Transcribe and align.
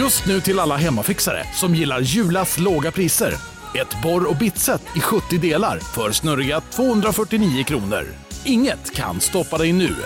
Just 0.00 0.26
nu 0.26 0.40
till 0.40 0.58
alla 0.58 0.76
hemmafixare 0.76 1.44
som 1.54 1.74
gillar 1.74 2.00
Julas 2.00 2.58
låga 2.58 2.90
priser. 2.90 3.34
Ett 3.74 4.02
borr 4.02 4.30
och 4.30 4.36
bitset 4.36 4.82
i 4.96 5.00
70 5.00 5.38
delar 5.38 5.78
för 5.78 6.12
snurriga 6.12 6.60
249 6.60 7.64
kronor. 7.64 8.06
Inget 8.44 8.94
kan 8.94 9.20
stoppa 9.20 9.58
dig 9.58 9.72
nu. 9.72 9.96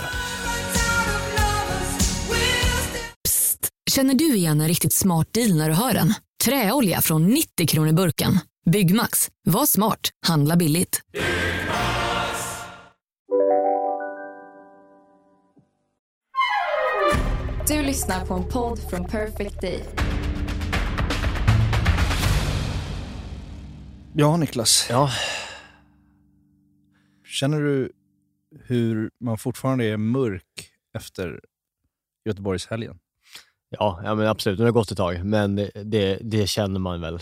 Psst! 3.24 3.68
Känner 3.90 4.14
du 4.14 4.34
igen 4.34 4.60
en 4.60 4.68
riktigt 4.68 4.92
smart 4.92 5.28
deal 5.32 5.56
när 5.56 5.68
du 5.68 5.74
hör 5.74 5.92
den? 5.92 6.14
Träolja 6.44 7.00
från 7.00 7.26
90 7.26 7.66
kronor 7.66 7.92
burken. 7.92 8.38
Byggmax. 8.70 9.28
Var 9.46 9.66
smart. 9.66 10.10
Handla 10.26 10.56
billigt. 10.56 11.00
Du 17.68 17.82
lyssnar 17.82 18.26
på 18.26 18.34
en 18.34 18.48
podd 18.48 18.78
från 18.90 19.04
Perfect 19.04 19.60
Day. 19.60 19.84
Ja, 24.14 24.36
Niklas. 24.36 24.86
Ja, 24.90 25.10
Känner 27.26 27.60
du 27.60 27.92
hur 28.66 29.10
man 29.20 29.38
fortfarande 29.38 29.84
är 29.84 29.96
mörk 29.96 30.70
efter 30.94 31.40
Göteborgshelgen? 32.24 32.98
ja, 33.70 34.00
ja 34.04 34.14
men 34.14 34.26
absolut. 34.26 34.58
Nu 34.58 34.64
har 34.64 34.66
det 34.66 34.72
gått 34.72 34.90
ett 34.90 34.96
tag, 34.96 35.24
men 35.24 35.56
det, 35.56 35.70
det, 35.84 36.18
det 36.22 36.46
känner 36.46 36.80
man 36.80 37.00
väl 37.00 37.18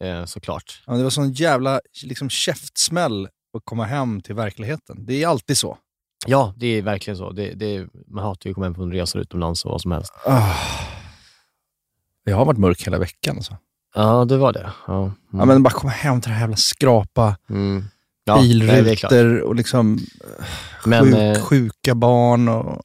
eh, 0.00 0.24
såklart. 0.24 0.82
Ja, 0.86 0.92
men 0.92 0.98
det 0.98 1.04
var 1.04 1.10
sån 1.10 1.32
jävla 1.32 1.80
liksom, 2.02 2.30
käftsmäll 2.30 3.28
att 3.56 3.64
komma 3.64 3.84
hem 3.84 4.20
till 4.20 4.34
verkligheten. 4.34 5.04
Det 5.06 5.22
är 5.22 5.28
alltid 5.28 5.58
så. 5.58 5.78
Ja, 6.26 6.54
det 6.56 6.66
är 6.66 6.82
verkligen 6.82 7.16
så. 7.16 7.30
Det, 7.30 7.54
det, 7.54 7.86
man 8.06 8.24
hatar 8.24 8.48
ju 8.48 8.50
att 8.50 8.54
komma 8.54 8.66
hem 8.66 8.74
från 8.74 8.92
resor 8.92 9.20
utomlands 9.22 9.64
och 9.64 9.70
vad 9.70 9.80
som 9.80 9.92
helst. 9.92 10.12
Ah. 10.26 10.54
Jag 12.24 12.36
har 12.36 12.44
varit 12.44 12.58
mörk 12.58 12.86
hela 12.86 12.98
veckan. 12.98 13.36
Alltså. 13.36 13.56
Ja, 13.94 14.24
det 14.24 14.36
var 14.36 14.52
det. 14.52 14.70
Ja, 14.86 15.02
mm. 15.02 15.14
Ja, 15.32 15.44
men 15.44 15.62
bara 15.62 15.70
komma 15.74 15.92
hem 15.92 16.20
till 16.20 16.28
det 16.30 16.34
här 16.34 16.40
jävla 16.42 16.56
skrapa, 16.56 17.36
mm. 17.50 17.84
ja 18.24 18.40
bilrutor 18.40 19.40
och 19.40 19.54
liksom 19.54 19.98
eh, 20.24 20.44
Men, 20.86 21.04
sjuk, 21.04 21.14
eh, 21.14 21.42
sjuka 21.42 21.94
barn 21.94 22.48
och 22.48 22.82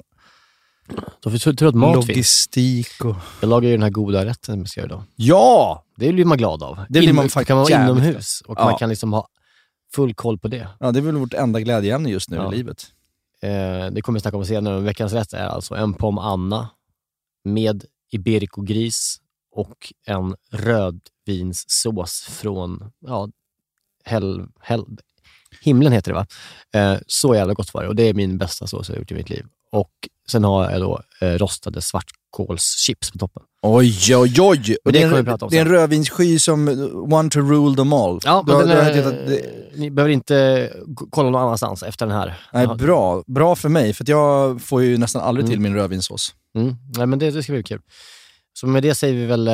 Då 1.24 1.30
får 1.32 1.38
tur 1.38 1.54
tur 1.54 1.68
att 1.68 1.76
mat 1.76 1.96
finns. 1.96 2.08
logistik. 2.08 3.06
Och... 3.06 3.16
Jag 3.42 3.50
lagar 3.50 3.70
ju 3.70 3.76
den 3.76 3.84
här 3.84 3.90
goda 3.90 4.26
rätten 4.26 4.62
vi 4.62 4.68
ska 4.68 4.80
göra 4.80 4.88
idag. 4.88 5.04
Ja! 5.16 5.84
Det 5.98 6.14
blir 6.14 6.26
man 6.26 6.38
glad 6.38 6.64
av. 6.64 6.80
Det 6.90 7.00
blir 7.00 7.14
man 7.14 7.30
faktiskt 7.30 7.48
kan 7.48 7.58
man 7.58 7.66
vara 7.72 7.84
inomhus 7.84 8.42
och 8.46 8.60
Ja. 8.60 8.66
man 8.66 8.78
kan 8.78 8.90
liksom 8.90 9.14
ha 9.14 9.28
full 9.96 10.14
koll 10.14 10.40
på 10.40 10.48
det. 10.48 10.68
ja! 10.80 10.92
Det 10.92 11.00
är 11.00 11.02
väl 11.02 11.16
vårt 11.16 11.34
enda 11.34 11.60
glädjeämne 11.60 12.10
just 12.10 12.30
nu 12.30 12.38
Ja. 12.38 12.54
i 12.54 12.58
livet. 12.58 12.88
Eh, 13.46 13.92
det 13.92 14.02
kommer 14.02 14.20
vi 14.20 14.22
snacka 14.22 14.38
om 14.38 14.46
senare, 14.46 14.74
men 14.74 14.84
veckans 14.84 15.14
rätt 15.14 15.34
är 15.34 15.48
alltså 15.48 15.76
en 15.76 15.94
pom 15.94 16.18
Anna 16.18 16.70
med 17.44 17.86
Iberico-gris 18.12 19.18
och 19.52 19.94
en 20.06 20.36
rödvinssås 20.52 22.22
från 22.22 22.92
ja, 23.00 23.30
hel, 24.06 24.48
hel, 24.62 24.86
himlen 25.62 25.92
heter 25.92 26.12
det 26.12 26.16
va? 26.16 26.28
Eh, 26.74 27.00
så 27.08 27.36
jävla 27.36 27.54
gott 27.54 27.74
var 27.74 27.84
det 27.84 27.88
och 27.88 27.96
det 27.96 28.04
är 28.04 28.14
min 28.14 28.38
bästa 28.38 28.68
sås 28.68 28.90
jag 28.90 28.96
har 28.96 29.00
gjort 29.00 29.12
i 29.12 29.16
mitt 29.16 29.30
liv. 29.30 29.46
Och 29.72 30.10
sen 30.28 30.44
har 30.44 30.72
jag 30.72 30.82
då 30.82 31.02
eh, 31.22 31.34
rostade 31.34 31.82
svartkålschips 32.36 33.12
på 33.12 33.18
toppen. 33.18 33.44
Oj, 33.62 34.16
oj, 34.16 34.42
oj! 34.42 34.78
Och 34.86 34.92
det 34.92 35.00
det, 35.00 35.18
en, 35.18 35.26
prata 35.26 35.46
om 35.46 35.52
det 35.52 35.58
är 35.58 35.62
en 35.62 35.68
rödvinssky 35.72 36.40
som 36.40 36.68
one 37.14 37.30
to 37.30 37.40
rule 37.40 37.76
them 37.76 37.94
all. 37.94 38.20
Ja, 38.26 38.44
Du 38.48 38.54
men 38.54 38.68
den 38.68 38.78
har 38.78 38.84
är, 38.92 38.94
hittat- 38.96 39.28
det- 39.28 39.78
ni 39.78 39.92
behöver 39.92 40.14
inte 40.14 40.70
kolla 41.10 41.30
någon 41.30 41.42
annanstans 41.42 41.84
efter 41.84 42.06
den 42.06 42.16
här. 42.16 42.40
Nej, 42.54 42.68
bra. 42.68 43.24
Bra 43.28 43.56
för 43.56 43.70
mig, 43.70 43.94
för 43.94 44.06
jag 44.10 44.62
får 44.62 44.84
ju 44.84 44.98
nästan 44.98 45.22
aldrig 45.22 45.48
till 45.48 45.60
min 45.60 45.76
rödvinssås. 45.76 46.36
Mm. 46.58 46.76
Nej, 46.98 47.06
men 47.08 47.20
det, 47.20 47.32
det 47.32 47.44
ska 47.44 47.54
bli 47.54 47.64
kul. 47.64 47.82
Så 48.54 48.68
med 48.68 48.84
det 48.84 48.96
säger 48.96 49.14
vi 49.14 49.26
väl 49.26 49.48
eh, 49.48 49.54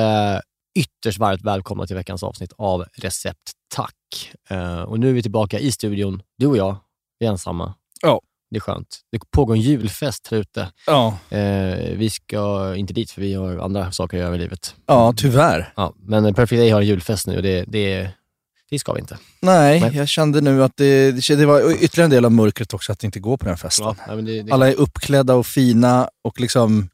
ytterst 0.79 1.19
varmt 1.19 1.41
välkomna 1.41 1.87
till 1.87 1.95
veckans 1.95 2.23
avsnitt 2.23 2.53
av 2.57 2.85
Recept 2.93 3.51
Tack. 3.75 4.31
Eh, 4.49 4.81
och 4.81 4.99
nu 4.99 5.09
är 5.09 5.13
vi 5.13 5.21
tillbaka 5.21 5.59
i 5.59 5.71
studion, 5.71 6.21
du 6.37 6.47
och 6.47 6.57
jag, 6.57 6.75
vi 7.19 7.25
är 7.25 7.29
ensamma. 7.31 7.73
Ja. 8.01 8.21
Det 8.51 8.57
är 8.57 8.59
skönt. 8.59 8.99
Det 9.11 9.31
pågår 9.31 9.53
en 9.55 9.61
julfest 9.61 10.27
här 10.31 10.37
ute. 10.37 10.67
Ja. 10.87 11.17
Eh, 11.29 11.97
vi 11.97 12.09
ska 12.09 12.75
inte 12.75 12.93
dit 12.93 13.11
för 13.11 13.21
vi 13.21 13.33
har 13.33 13.57
andra 13.57 13.91
saker 13.91 14.17
att 14.17 14.23
göra 14.23 14.35
i 14.35 14.37
livet. 14.37 14.75
ja, 14.85 15.13
tyvärr. 15.17 15.73
Ja, 15.75 15.93
men 15.99 16.33
Perfect 16.33 16.59
Day 16.59 16.69
har 16.69 16.81
en 16.81 16.87
julfest 16.87 17.27
nu 17.27 17.35
och 17.35 17.43
det, 17.43 17.65
det, 17.67 18.09
det 18.69 18.79
ska 18.79 18.93
vi 18.93 18.99
inte. 18.99 19.17
Nej, 19.39 19.79
Nej. 19.81 19.95
jag 19.97 20.07
kände 20.07 20.41
nu 20.41 20.63
att 20.63 20.71
det, 20.77 21.11
det, 21.11 21.45
var 21.45 21.71
ytterligare 21.83 22.05
en 22.05 22.09
del 22.09 22.25
av 22.25 22.31
mörkret 22.31 22.73
också 22.73 22.91
att 22.91 23.03
inte 23.03 23.19
gå 23.19 23.37
på 23.37 23.45
den 23.45 23.57
festen. 23.57 23.95
Ja, 24.07 24.15
det, 24.15 24.41
det, 24.41 24.51
Alla 24.51 24.69
är 24.69 24.73
uppklädda 24.75 25.35
och 25.35 25.45
fina 25.45 26.09
och 26.21 26.39
liksom, 26.39 26.89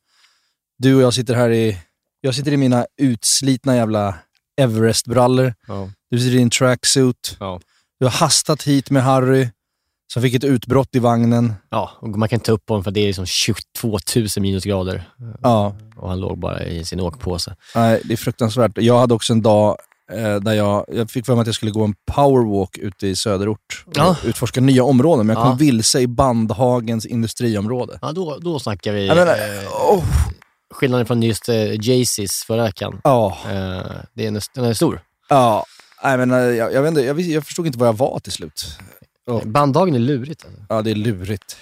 du 0.77 0.95
och 0.95 1.01
jag 1.01 1.13
sitter 1.13 1.35
här 1.35 1.49
i, 1.49 1.77
jag 2.21 2.35
sitter 2.35 2.51
i 2.51 2.57
mina 2.57 2.85
utslitna 2.97 3.75
jävla 3.75 4.15
Everest-brallor. 4.61 5.53
ja, 5.67 5.89
Du 6.11 6.19
sitter 6.19 6.37
i 6.37 6.41
en 6.41 6.49
tracksuit. 6.49 7.37
ja. 7.39 7.59
Du 7.99 8.05
har 8.05 8.11
hastat 8.11 8.63
hit 8.63 8.89
med 8.89 9.03
Harry, 9.03 9.47
som 10.13 10.21
fick 10.21 10.33
ett 10.33 10.43
utbrott 10.43 10.89
i 10.95 10.99
vagnen. 10.99 11.53
ja, 11.69 11.91
och 11.99 12.09
man 12.09 12.29
kan 12.29 12.39
ta 12.39 12.51
upp 12.51 12.69
honom 12.69 12.83
för 12.83 12.91
det 12.91 12.99
är 12.99 13.05
liksom 13.07 13.25
22 13.25 13.97
000 14.15 14.27
minusgrader 14.37 15.09
Ja, 15.41 15.75
och 15.97 16.09
han 16.09 16.19
låg 16.19 16.37
bara 16.39 16.63
i 16.63 16.85
sin 16.85 16.99
åkpåse. 16.99 17.55
nej, 17.75 18.01
det 18.03 18.13
är 18.13 18.17
fruktansvärt. 18.17 18.71
Jag 18.75 18.99
hade 18.99 19.13
också 19.13 19.33
en 19.33 19.41
dag 19.41 19.77
eh, 20.11 20.35
där 20.35 20.53
jag, 20.53 20.85
jag 20.87 21.11
fick 21.11 21.25
för 21.25 21.33
mig 21.33 21.41
att 21.41 21.47
jag 21.47 21.55
skulle 21.55 21.71
gå 21.71 21.83
en 21.83 21.95
powerwalk 22.11 22.77
ute 22.77 23.07
i 23.07 23.15
söderort 23.15 23.83
och 23.85 23.93
Ja. 23.97 24.15
utforska 24.25 24.61
nya 24.61 24.83
områden, 24.83 25.27
men 25.27 25.35
jag 25.35 25.43
kom 25.43 25.51
Ja. 25.51 25.57
vilse 25.57 25.99
i 25.99 26.07
Bandhagens 26.07 27.05
industriområde. 27.05 27.99
Ja, 28.01 28.11
då, 28.11 28.37
då 28.41 28.59
snackar 28.59 28.91
vi 28.93 29.07
Jag 29.07 29.17
menar, 29.17 29.31
eh, 29.33 29.93
oh, 29.93 30.03
skillnaden 30.73 31.05
från 31.05 31.23
just 31.23 31.49
eh, 31.49 31.55
Jaycees 31.87 32.43
förra 32.47 32.63
veckan. 32.63 33.01
ja, 33.03 33.37
Eh, 33.45 33.51
det 34.13 34.23
är, 34.23 34.27
en- 34.27 34.41
den 34.55 34.65
är 34.65 34.73
stor. 34.73 35.01
ja. 35.29 35.65
Nej, 36.03 36.17
men, 36.17 36.31
eh, 36.31 36.37
jag, 36.37 36.73
jag, 36.73 36.81
vet 36.81 36.89
inte, 36.89 37.01
jag, 37.01 37.19
jag 37.21 37.45
förstod 37.45 37.65
inte 37.67 37.79
var 37.79 37.85
jag 37.85 37.93
var 37.97 38.19
till 38.19 38.31
slut. 38.31 38.77
Ja. 39.29 39.41
Bandhagen 39.45 39.95
är 39.95 39.99
lurigt. 39.99 40.45
Alltså. 40.45 40.61
Ja, 40.69 40.81
det 40.81 40.91
är 40.91 40.95
lurigt. 40.95 41.57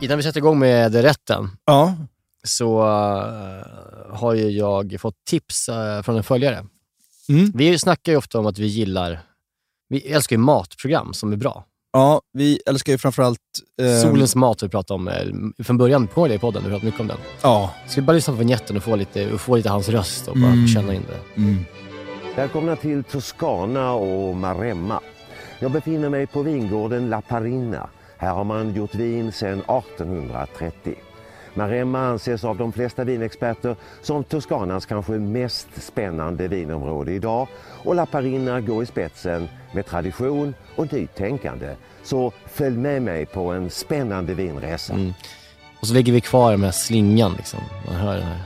Innan 0.00 0.16
vi 0.16 0.22
sätter 0.22 0.38
igång 0.38 0.58
med 0.58 0.94
rätten 0.94 1.48
Ja, 1.64 1.96
så 2.44 2.80
eh, 2.80 4.16
har 4.16 4.34
ju 4.34 4.50
jag 4.50 4.96
fått 5.00 5.24
tips 5.24 5.68
eh, 5.68 6.02
från 6.02 6.16
en 6.16 6.22
följare. 6.22 6.66
Mm. 7.28 7.52
Vi 7.54 7.78
snackar 7.78 8.12
ju 8.12 8.18
ofta 8.18 8.38
om 8.38 8.46
att 8.46 8.58
vi 8.58 8.66
gillar, 8.66 9.20
vi 9.90 9.98
älskar 10.12 10.36
ju 10.36 10.40
matprogram 10.40 11.12
som 11.14 11.32
är 11.32 11.36
bra. 11.36 11.64
ja 11.92 12.20
vi 12.32 12.60
älskar 12.66 12.92
ju 12.92 12.98
framförallt... 12.98 13.38
Eh, 13.82 14.02
Solens 14.02 14.36
mat 14.36 14.60
har 14.60 14.68
vi 14.68 14.70
pratat 14.72 14.90
om 14.90 15.08
eh, 15.08 15.64
från 15.64 15.78
början 15.78 16.06
på 16.06 16.28
det 16.28 16.34
i 16.34 16.38
podden, 16.38 16.62
vi 16.64 16.70
har 16.70 16.78
pratat 16.78 16.84
mycket 16.84 17.00
om 17.00 17.06
den. 17.06 17.16
Ja. 17.42 17.70
Ska 17.88 18.00
vi 18.00 18.06
bara 18.06 18.12
lyssna 18.12 18.32
på 18.32 18.38
vignetten 18.38 18.76
och 18.76 18.82
få 18.82 18.96
lite, 18.96 19.32
och 19.32 19.40
få 19.40 19.56
lite 19.56 19.68
hans 19.68 19.88
röst 19.88 20.28
och 20.28 20.36
bara 20.36 20.52
Mm. 20.52 20.66
känna 20.68 20.94
in 20.94 21.02
det. 21.08 21.40
Mm. 21.40 21.64
Välkomna 22.36 22.76
till 22.76 23.04
Toscana 23.04 23.92
och 23.92 24.36
Maremma. 24.36 25.00
Jag 25.58 25.70
befinner 25.72 26.08
mig 26.08 26.26
på 26.26 26.42
vingården 26.42 27.10
La 27.10 27.20
Parina. 27.20 27.88
Här 28.18 28.30
har 28.34 28.44
man 28.44 28.74
gjort 28.74 28.94
vin 28.94 29.32
sedan 29.32 29.58
1830. 29.60 30.94
Maremma 31.54 32.00
anses 32.00 32.44
av 32.44 32.56
de 32.56 32.72
flesta 32.72 33.04
vinexperter 33.04 33.76
som 34.02 34.24
Toscanas 34.24 34.86
kanske 34.86 35.12
mest 35.12 35.68
spännande 35.82 36.48
vinområde 36.48 37.12
idag 37.12 37.48
och 37.84 37.94
La 37.94 38.06
Parina 38.06 38.60
går 38.60 38.82
i 38.82 38.86
spetsen 38.86 39.48
med 39.72 39.86
tradition 39.86 40.54
och 40.76 40.92
nytänkande. 40.92 41.76
Så 42.02 42.32
följ 42.46 42.76
med 42.76 43.02
mig 43.02 43.26
på 43.26 43.52
en 43.52 43.70
spännande 43.70 44.34
vinresa. 44.34 44.92
Mm. 44.92 45.12
Och 45.80 45.86
så 45.86 45.94
ligger 45.94 46.12
vi 46.12 46.20
kvar 46.20 46.56
med 46.56 46.74
slingan 46.74 47.34
liksom. 47.36 47.60
Man 47.86 47.94
hör 47.96 48.14
den 48.14 48.26
här 48.26 48.42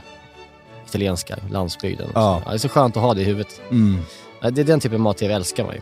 italienska 0.87 1.35
landsbygden. 1.51 2.09
Ja. 2.13 2.41
Ja, 2.45 2.49
det 2.49 2.55
är 2.55 2.59
så 2.59 2.69
skönt 2.69 2.97
att 2.97 3.03
ha 3.03 3.13
det 3.13 3.21
i 3.21 3.23
huvudet. 3.23 3.61
Mm. 3.71 3.97
Ja, 4.41 4.49
Det 4.49 4.61
är 4.61 4.65
den 4.65 4.79
typen 4.79 4.95
av 4.95 5.01
mat-tv 5.01 5.33
älskar 5.33 5.65
man 5.65 5.75
ju. 5.75 5.81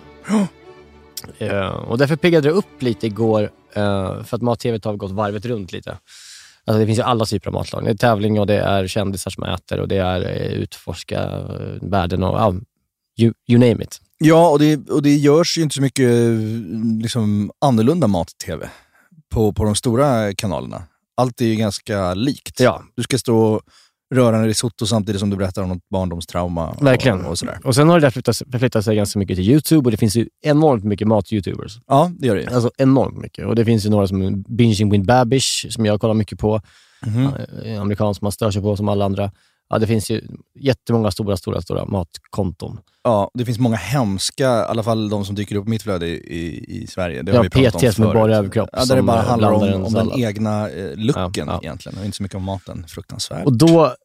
Eh, 1.48 1.68
och 1.68 1.98
därför 1.98 2.16
piggade 2.16 2.48
det 2.48 2.54
upp 2.54 2.82
lite 2.82 3.08
igår, 3.08 3.50
eh, 3.74 4.24
för 4.24 4.36
att 4.36 4.42
mat-tv 4.42 4.80
har 4.84 4.96
gått 4.96 5.12
varvet 5.12 5.46
runt 5.46 5.72
lite. 5.72 5.98
Alltså 6.66 6.80
det 6.80 6.86
finns 6.86 7.00
ju 7.00 7.04
alla 7.04 7.26
typer 7.26 7.48
av 7.48 7.54
matlag. 7.54 7.84
Det 7.84 7.90
är 7.90 7.96
tävling 7.96 8.40
och 8.40 8.48
det 8.48 8.60
är 8.60 8.88
kändisar 8.88 9.32
som 9.32 9.44
äter 9.44 9.80
och 9.80 9.88
det 9.88 9.98
är 9.98 10.22
eh, 10.22 10.54
utforska 10.54 11.22
eh, 11.24 11.90
världen 11.90 12.24
och 12.24 12.40
ja, 12.40 12.54
you, 13.20 13.34
you 13.48 13.60
name 13.60 13.84
it. 13.84 14.02
Ja, 14.18 14.50
och 14.50 14.60
det, 14.60 14.90
och 14.90 15.02
det 15.02 15.16
görs 15.16 15.58
ju 15.58 15.62
inte 15.62 15.76
så 15.76 15.82
mycket 15.82 16.10
liksom, 17.02 17.52
annorlunda 17.62 18.08
mat-tv 18.08 18.70
på, 19.30 19.54
på 19.54 19.64
de 19.64 19.76
stora 19.76 20.34
kanalerna. 20.34 20.84
Allt 21.18 21.42
är 21.42 21.46
ju 21.46 21.56
ganska 21.56 22.14
likt. 22.14 22.60
Ja, 22.60 22.84
Du 22.96 23.04
ska 23.04 23.18
stå 23.18 23.62
och 24.14 24.26
röra 24.26 24.38
en 24.38 24.46
risotto 24.46 24.86
samtidigt 24.86 25.20
som 25.20 25.30
du 25.30 25.36
berättar 25.38 25.62
om 25.64 25.70
något 25.70 25.90
barndomstrauma. 25.90 26.68
och- 26.70 26.86
Verkligen. 26.88 27.26
Och, 27.26 27.38
sådär. 27.40 27.60
och 27.64 27.76
sen 27.76 27.90
har 27.90 28.00
det 28.00 28.06
där 28.06 28.12
flyttat, 28.12 28.38
förflyttat 28.52 28.86
sig 28.86 28.96
ganska 28.96 29.20
mycket 29.20 29.38
till 29.38 29.50
YouTube 29.50 29.86
och 29.88 29.92
det 29.92 29.98
finns 29.98 30.16
ju 30.16 30.28
enormt 30.42 30.84
mycket 30.84 31.08
mat-youtubers. 31.08 31.80
Ja, 31.88 32.12
det 32.20 32.28
gör 32.28 32.36
det. 32.36 32.48
Alltså 32.48 32.72
enormt 32.78 33.18
mycket. 33.18 33.46
Och 33.46 33.56
det 33.56 33.66
finns 33.66 33.86
ju 33.86 33.90
några 33.90 34.08
som 34.08 34.44
Binging 34.48 34.90
with 34.92 35.06
Babish, 35.06 35.66
som 35.70 35.86
jag 35.86 36.02
kollar 36.02 36.14
mycket 36.14 36.40
på. 36.40 36.62
Mhm. 37.06 37.30
Eh, 37.66 37.82
amerikan 37.82 38.16
som 38.16 38.26
man 38.26 38.32
stör 38.32 38.52
sig 38.52 38.62
på 38.62 38.76
som 38.78 38.90
alla 38.90 39.06
andra. 39.06 39.32
Ja, 39.74 39.80
det 39.80 39.88
finns 39.88 40.12
ju 40.12 40.22
jättemånga 40.60 41.12
stora, 41.12 41.38
stora, 41.38 41.62
stora 41.62 41.86
matkonton. 41.86 42.80
Ja, 43.04 43.32
det 43.34 43.46
finns 43.46 43.60
många 43.60 43.76
hemska, 43.76 44.44
i 44.44 44.48
alla 44.48 44.84
fall 44.84 45.10
de 45.10 45.26
som 45.26 45.36
dyker 45.36 45.56
upp 45.56 45.68
i 45.68 45.70
mitt 45.70 45.84
flöde 45.84 46.08
i, 46.08 46.66
i, 46.84 46.88
Sverige. 46.88 47.22
Det 47.22 47.32
har 47.32 47.38
Ja, 47.44 47.50
vi 47.54 47.70
PTs 47.70 48.00
om 48.00 48.06
med 48.06 48.14
bara 48.14 48.36
överkropp 48.38 48.70
Ja, 48.74 48.86
där 48.86 48.96
det 48.96 49.02
bara 49.02 49.22
handlar 49.22 49.52
om, 49.52 49.84
om 49.86 49.94
den 49.94 50.12
egna 50.20 50.70
eh, 50.70 50.96
looken 50.96 51.48
Ja, 51.48 51.54
ja. 51.54 51.60
egentligen, 51.64 51.98
och 52.00 52.06
inte 52.06 52.18
så 52.18 52.24
mycket 52.24 52.36
om 52.36 52.44
maten. 52.44 52.86
Fruktansvärt. 52.88 53.46
Och 53.46 53.58
då, 53.58 53.96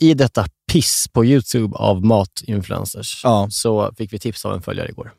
i 0.00 0.14
detta 0.14 0.46
piss 0.72 1.06
på 1.12 1.24
YouTube 1.24 1.76
av 1.76 2.04
matinfluencers, 2.04 3.20
Ja. 3.24 3.48
så 3.50 3.92
fick 3.98 4.12
vi 4.12 4.18
tips 4.18 4.44
av 4.44 4.54
en 4.54 4.62
följare 4.62 4.88
igår. 4.88 5.12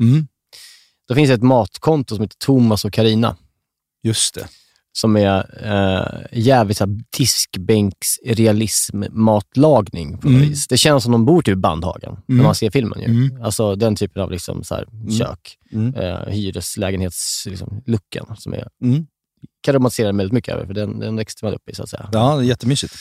Mm, 0.00 0.26
Då 1.08 1.14
finns 1.14 1.28
det 1.28 1.34
ett 1.34 1.42
matkonto 1.42 2.14
som 2.14 2.22
heter 2.22 2.36
Thomas 2.38 2.84
och 2.84 2.92
Karina 2.92 3.36
just 4.02 4.34
det. 4.34 4.46
Som 4.96 5.16
är 5.16 5.38
eh, 5.62 6.06
jävligt 6.32 6.76
så 6.76 6.84
här, 6.84 6.98
diskbänksrealism-matlagning 7.18 10.18
på 10.18 10.28
något 10.28 10.36
Mm. 10.36 10.48
vis. 10.48 10.66
Det 10.68 10.76
känns 10.76 11.02
som 11.02 11.12
de 11.12 11.24
bor 11.24 11.42
typ 11.42 11.52
i 11.52 11.56
Bandhagen 11.56 12.16
när 12.26 12.34
Mm. 12.34 12.44
man 12.44 12.54
ser 12.54 12.70
filmen. 12.70 13.00
Ju. 13.00 13.06
Mm. 13.06 13.42
Alltså 13.42 13.74
den 13.74 13.96
typen 13.96 14.22
av 14.22 14.30
liksom, 14.30 14.64
så 14.64 14.74
här, 14.74 14.86
kök, 15.18 15.56
Mm. 15.72 15.94
eh, 15.94 16.18
hyreslägenhets 16.28 17.46
liksom, 17.50 17.82
som 18.38 18.52
är, 18.54 18.68
Mm. 18.82 19.06
kan 19.62 19.74
romantisera 19.74 20.12
väldigt 20.12 20.32
mycket 20.32 20.54
över, 20.54 20.66
för 20.66 20.74
den, 20.74 20.98
den 20.98 21.16
växte 21.16 21.44
man 21.44 21.54
upp 21.54 21.68
i 21.70 21.74
så 21.74 21.82
att 21.82 21.88
säga. 21.88 22.08
Ja, 22.12 22.36
det 22.36 22.44
jättemysigt. 22.44 22.94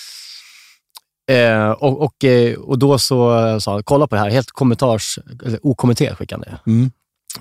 Eh, 1.31 1.69
och, 1.72 2.01
och, 2.01 2.24
eh, 2.24 2.56
och 2.60 2.80
då 2.80 3.00
så 3.00 3.60
sa 3.60 3.74
han, 3.74 3.84
kolla 3.84 4.07
på 4.07 4.16
det 4.16 4.22
här, 4.22 4.30
helt 4.30 4.51
kommentars, 4.51 5.19
okommenterat 5.62 6.18
skickade 6.18 6.46
han 6.48 6.60
det. 6.66 6.72
Mm. 6.72 6.92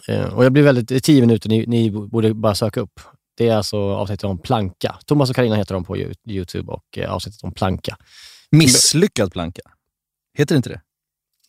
Eh, 0.08 0.34
och 0.34 0.44
jag 0.44 0.52
blev 0.52 0.64
väldigt, 0.64 0.88
det 0.88 1.00
tio 1.00 1.20
minuter, 1.20 1.48
ni, 1.48 1.66
ni 1.66 1.90
borde 1.90 2.34
bara 2.34 2.54
söka 2.54 2.80
upp. 2.80 3.00
Det 3.42 3.48
är 3.48 3.56
alltså 3.56 3.76
avsnittet 3.78 4.24
om 4.24 4.38
planka. 4.38 4.96
Thomas 5.06 5.30
och 5.30 5.36
Karina 5.36 5.56
heter 5.56 5.74
de 5.74 5.84
på 5.84 5.96
Yo- 5.96 6.14
YouTube 6.28 6.72
och 6.72 6.98
eh, 6.98 7.12
avsnittet 7.12 7.42
om 7.44 7.52
planka. 7.54 7.96
Misslyckad 8.50 9.32
planka. 9.32 9.62
Heter 10.38 10.54
det 10.54 10.56
inte 10.56 10.68
det? 10.68 10.80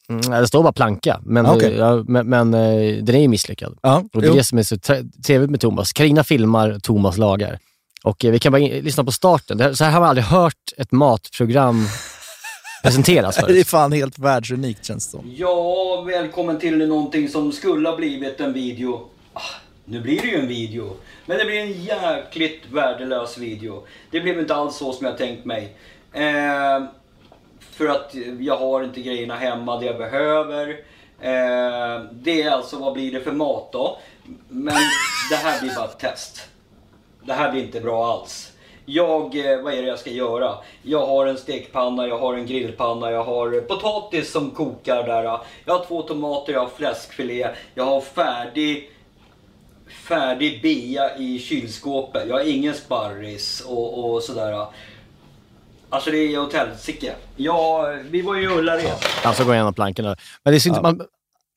Mm, 0.10 0.22
det 0.42 0.48
står 0.48 0.64
bara 0.64 0.74
planka, 0.74 1.20
men, 1.26 1.46
Ah, 1.46 1.56
okej. 1.56 1.72
eh, 1.74 1.78
ja, 1.80 2.04
men, 2.08 2.28
men 2.30 2.54
eh, 2.54 3.04
den 3.04 3.16
är 3.16 3.20
ju 3.20 3.28
misslyckad. 3.28 3.78
Ja, 3.82 4.04
Och 4.14 4.22
det 4.22 4.28
är 4.28 4.34
det 4.34 4.44
som 4.44 4.58
är 4.58 4.64
så 4.64 4.78
tre- 4.78 5.04
trevligt 5.26 5.50
med 5.52 5.60
Thomas. 5.60 5.94
Karina 5.94 6.24
filmar, 6.24 6.80
Thomas 6.80 7.18
lagar. 7.18 7.60
Och 8.04 8.18
vi 8.24 8.40
kan 8.40 8.52
bara 8.52 8.60
lyssna 8.62 9.04
på 9.04 9.12
starten. 9.12 9.60
Här, 9.60 9.74
så 9.74 9.84
här 9.84 9.92
har 9.92 10.00
man 10.00 10.10
aldrig 10.10 10.26
hört 10.26 10.74
ett 10.78 10.92
matprogram 10.92 11.86
presenteras 12.84 13.36
det 13.36 13.42
är 13.42 13.46
förut. 13.48 13.68
fan 13.68 13.92
helt 13.92 14.20
världsunikt 14.20 14.86
känns 14.86 15.06
det 15.08 15.12
som. 15.12 15.34
Ja, 15.38 16.02
välkommen 16.08 16.60
till 16.60 16.78
någonting 16.88 17.30
som 17.30 17.52
skulle 17.52 17.90
ha 17.90 17.96
blivit 17.96 18.40
en 18.40 18.54
video. 18.54 19.10
Nu 19.86 20.00
blir 20.00 20.22
det 20.22 20.28
ju 20.28 20.40
en 20.40 20.48
video. 20.48 20.96
Men 21.26 21.38
det 21.38 21.46
blir 21.46 21.60
en 21.60 21.72
jäkligt 21.72 22.66
värdelös 22.72 23.38
video. 23.38 23.84
Det 24.12 24.20
blev 24.20 24.40
inte 24.40 24.56
alls 24.56 24.76
så 24.76 24.94
som 24.94 25.06
jag 25.06 25.18
tänkt 25.18 25.46
mig. 25.46 25.76
Eh, 26.14 26.84
för 27.60 27.88
att 27.88 28.16
jag 28.40 28.58
har 28.58 28.84
inte 28.84 29.02
grejerna 29.02 29.36
hemma 29.36 29.80
det 29.80 29.86
jag 29.86 29.98
behöver. 29.98 30.70
Eh, 31.20 32.04
det 32.12 32.42
är 32.42 32.52
alltså, 32.52 32.80
vad 32.80 32.94
blir 32.94 33.12
det 33.12 33.22
för 33.22 33.32
mat 33.32 33.72
då? 33.72 34.00
Men 34.48 34.76
det 35.30 35.36
här 35.36 35.62
blir 35.62 35.76
bara 35.76 35.86
ett 35.86 36.00
test. 36.00 36.48
Det 37.24 37.34
här 37.34 37.52
blir 37.52 37.64
inte 37.64 37.82
bra 37.82 38.14
alls. 38.14 38.52
Jag, 38.86 39.52
eh, 39.52 39.62
vad 39.62 39.74
är 39.74 39.82
det 39.82 39.88
jag 39.88 40.00
ska 40.00 40.10
göra? 40.10 40.58
Jag 40.82 41.06
har 41.06 41.26
en 41.26 41.38
stekpanna, 41.38 42.08
jag 42.08 42.18
har 42.18 42.34
en 42.34 42.46
grillpanna, 42.46 43.12
jag 43.12 43.24
har 43.24 43.62
potatis 43.62 44.32
som 44.32 44.52
kokar 44.52 45.04
där. 45.04 45.40
Jag 45.66 45.78
har 45.78 45.86
två 45.86 46.02
tomater, 46.02 46.54
jag 46.54 46.60
har 46.60 46.70
fläskfilé, 46.70 47.50
jag 47.76 47.84
har 47.84 48.02
färdig 48.02 48.93
färdig 49.94 50.62
bia 50.62 51.18
i 51.18 51.40
kylskåpet. 51.40 52.28
Jag 52.28 52.36
har 52.36 52.50
ingen 52.50 52.74
sparris 52.74 53.64
och, 53.68 54.14
och 54.14 54.24
sådär. 54.24 54.68
Alltså 55.90 56.12
det 56.12 56.18
är 56.18 56.40
åt 56.40 56.54
helsike. 56.54 57.14
Ja, 57.36 57.94
vi 58.10 58.22
var 58.22 58.36
ju 58.36 58.44
i 58.44 58.48
Ullared. 58.48 58.92
Alltså 59.24 59.44
gå 59.44 59.54
igenom 59.54 59.74
plankorna. 59.74 60.16
Men 60.44 60.52
det 60.52 60.58
är, 60.58 60.60
synd, 60.60 60.78
man, 60.82 61.02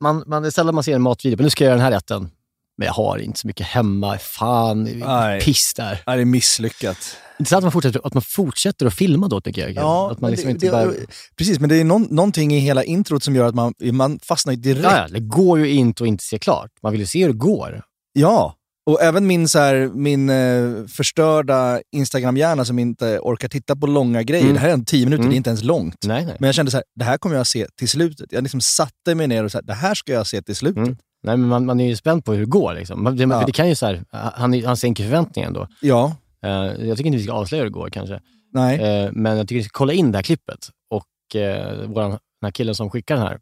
man, 0.01 0.25
man, 0.27 0.43
det 0.43 0.49
är 0.49 0.51
sällan 0.51 0.75
man 0.75 0.85
ser 0.85 0.95
en 0.95 1.03
matvideo, 1.03 1.37
men 1.37 1.45
nu 1.45 1.51
ska 1.51 1.65
jag 1.65 1.69
göra 1.69 1.77
den 1.77 1.85
här 1.85 1.93
rätten. 1.93 2.31
Men 2.79 2.87
jag 2.87 2.93
har 2.93 3.19
inte 3.19 3.39
så 3.39 3.47
mycket 3.47 3.67
hemma. 3.67 4.19
Fan, 4.19 4.83
Nej. 4.83 5.41
piss 5.41 5.75
där. 5.75 6.03
Ja, 6.07 6.15
det 6.15 6.21
är 6.21 6.25
misslyckat. 6.25 7.17
Intressant 7.39 7.59
att 7.59 7.65
man 7.65 7.73
fortsätter, 7.73 8.01
att 8.05 8.15
man 8.15 8.23
fortsätter 8.23 8.87
att 8.87 8.95
filma 8.95 9.29
då, 9.29 9.41
tycker 9.41 9.69
jag. 9.69 10.13
att 10.13 10.21
man 10.21 10.31
liksom 10.31 10.47
det, 10.47 10.53
inte 10.53 10.67
det, 10.67 10.73
bara... 10.73 10.93
Precis, 11.37 11.61
men 11.61 11.69
det 11.69 11.77
är 11.77 11.85
någon, 11.85 12.03
någonting 12.03 12.55
i 12.55 12.59
hela 12.59 12.85
introt 12.85 13.23
som 13.23 13.37
gör 13.37 13.45
att 13.45 13.55
man, 13.55 13.75
man 13.93 14.19
fastnar 14.23 14.53
ju 14.53 14.61
direkt. 14.61 14.85
Ja, 14.85 14.99
ja, 14.99 15.09
det 15.09 15.21
går 15.21 15.59
ju 15.59 15.71
inte 15.71 16.05
att 16.05 16.09
inte 16.09 16.25
se 16.25 16.39
klart. 16.39 16.71
Man 16.83 16.93
vill 16.93 17.01
ju 17.01 17.07
se 17.07 17.23
hur 17.23 17.29
det 17.29 17.39
går. 17.39 17.83
Ja, 18.19 18.55
och 18.91 19.03
även 19.03 19.27
min, 19.27 19.49
så 19.49 19.59
här, 19.59 19.91
min 19.95 20.31
eh, 20.31 20.87
förstörda 20.87 21.81
Instagram-hjärna 21.93 22.65
som 22.65 22.79
inte 22.79 23.19
orkar 23.23 23.49
titta 23.49 23.77
på 23.77 23.87
långa 23.87 24.23
grejer. 24.23 24.43
Mm. 24.45 24.55
Det 24.55 24.61
här 24.61 24.69
är 24.69 24.73
en 24.73 24.85
tio 24.85 25.05
minuter, 25.07 25.21
Mm. 25.23 25.31
det 25.31 25.35
är 25.35 25.37
inte 25.37 25.51
ens 25.51 25.65
långt. 25.65 25.97
Nej, 26.07 26.25
nej. 26.27 26.37
Men 26.39 26.49
jag 26.49 26.55
kände 26.55 26.71
så 26.71 26.77
här, 26.77 26.85
det 26.95 27.05
här 27.05 27.19
kommer 27.19 27.37
jag 27.37 27.47
se 27.47 27.67
till 27.79 27.89
slutet. 27.89 28.33
Jag 28.33 28.43
liksom 28.43 28.61
satte 28.61 29.15
mig 29.15 29.27
ner 29.27 29.45
och 29.45 29.53
sa, 29.53 29.61
det 29.63 29.75
här 29.75 29.95
ska 29.95 30.13
jag 30.13 30.27
se 30.27 30.43
till 30.43 30.57
slutet. 30.57 30.77
Mm. 30.83 30.97
Nej, 31.23 31.37
men 31.37 31.49
man, 31.49 31.67
man 31.67 31.81
är 31.81 31.89
ju 31.89 31.97
spänd 31.97 32.25
på 32.25 32.33
hur 32.33 32.41
det 32.41 32.47
går. 32.47 32.75
Liksom. 32.75 33.03
Man- 33.03 33.17
Det, 33.17 33.23
Ja. 33.25 33.43
det 33.47 33.53
kan 33.53 33.69
ju 33.69 33.75
så 33.75 33.87
här, 33.87 34.05
han, 34.35 34.65
han 34.65 34.77
sänker 34.77 35.05
förväntningarna 35.05 35.59
då. 35.59 35.69
Ja, 35.81 36.17
Eh, 36.45 36.51
jag 36.87 36.97
tycker 36.97 37.07
inte 37.07 37.19
vi 37.19 37.25
ska 37.25 37.33
avslöja 37.33 37.63
hur 37.63 37.71
det 37.71 37.75
går 37.75 37.91
kanske. 37.91 38.21
nej. 38.53 38.79
Eh, 39.05 39.11
men 39.13 39.37
jag 39.37 39.49
tycker 39.49 39.59
vi 39.59 39.63
ska 39.65 39.79
kolla 39.79 39.93
in 39.93 40.13
det 40.13 40.19
här 40.19 40.23
klippet. 40.23 40.59
Och 40.91 41.37
eh, 41.41 41.89
våran, 41.89 42.11
den 42.11 42.19
här 42.43 42.51
killen 42.51 42.75
som 42.75 42.91
skickar 42.91 43.17
den 43.17 43.27
här 43.27 43.39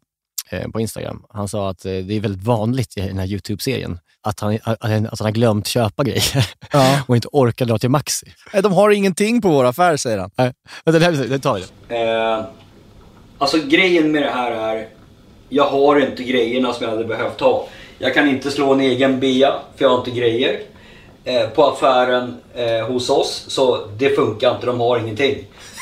på 0.73 0.79
Instagram, 0.79 1.23
han 1.29 1.47
sa 1.47 1.69
att 1.69 1.85
eh, 1.85 1.91
det 1.91 2.13
är 2.15 2.19
väldigt 2.19 2.43
vanligt 2.43 2.97
i 2.97 3.01
den 3.01 3.17
här 3.19 3.25
YouTube-serien 3.27 3.99
att 4.21 4.39
han, 4.39 4.59
att, 4.63 4.77
han- 4.81 5.09
har 5.19 5.31
glömt 5.31 5.67
köpa 5.67 6.03
grejer 6.03 6.49
Ja. 6.71 6.99
och 7.07 7.15
inte 7.15 7.27
orkar 7.31 7.65
dra 7.65 7.77
till 7.77 7.89
Maxi. 7.89 8.25
Nej, 8.53 8.61
De 8.63 8.73
har 8.73 8.89
ingenting 8.89 9.41
på 9.41 9.49
vår 9.49 9.65
affär, 9.65 9.97
säger 9.97 10.17
han. 10.17 10.29
Nej, 10.35 10.53
vänta, 10.85 11.09
det 11.11 11.39
tar 11.39 11.55
vi. 11.55 11.63
det. 11.87 12.11
Eh, 12.11 12.43
alltså 13.37 13.57
grejen 13.67 14.11
med 14.11 14.21
det 14.23 14.29
här 14.31 14.51
är, 14.51 14.87
jag 15.49 15.63
har 15.69 15.99
inte 15.99 16.23
grejerna 16.23 16.73
som 16.73 16.83
jag 16.83 16.91
hade 16.91 17.05
behövt 17.05 17.39
ha. 17.39 17.67
Jag 17.99 18.13
kan 18.13 18.29
inte 18.29 18.51
slå 18.51 18.73
en 18.73 18.81
egen 18.81 19.19
bea, 19.19 19.53
för 19.75 19.85
jag 19.85 19.89
har 19.89 19.97
inte 19.97 20.11
grejer. 20.11 20.59
Eh, 21.23 21.47
på 21.49 21.63
affären 21.65 22.37
eh, 22.55 22.87
hos 22.87 23.09
oss, 23.09 23.45
så 23.47 23.85
det 23.97 24.09
funkar 24.15 24.55
inte, 24.55 24.65
de 24.65 24.79
har 24.79 24.99
ingenting. 24.99 25.35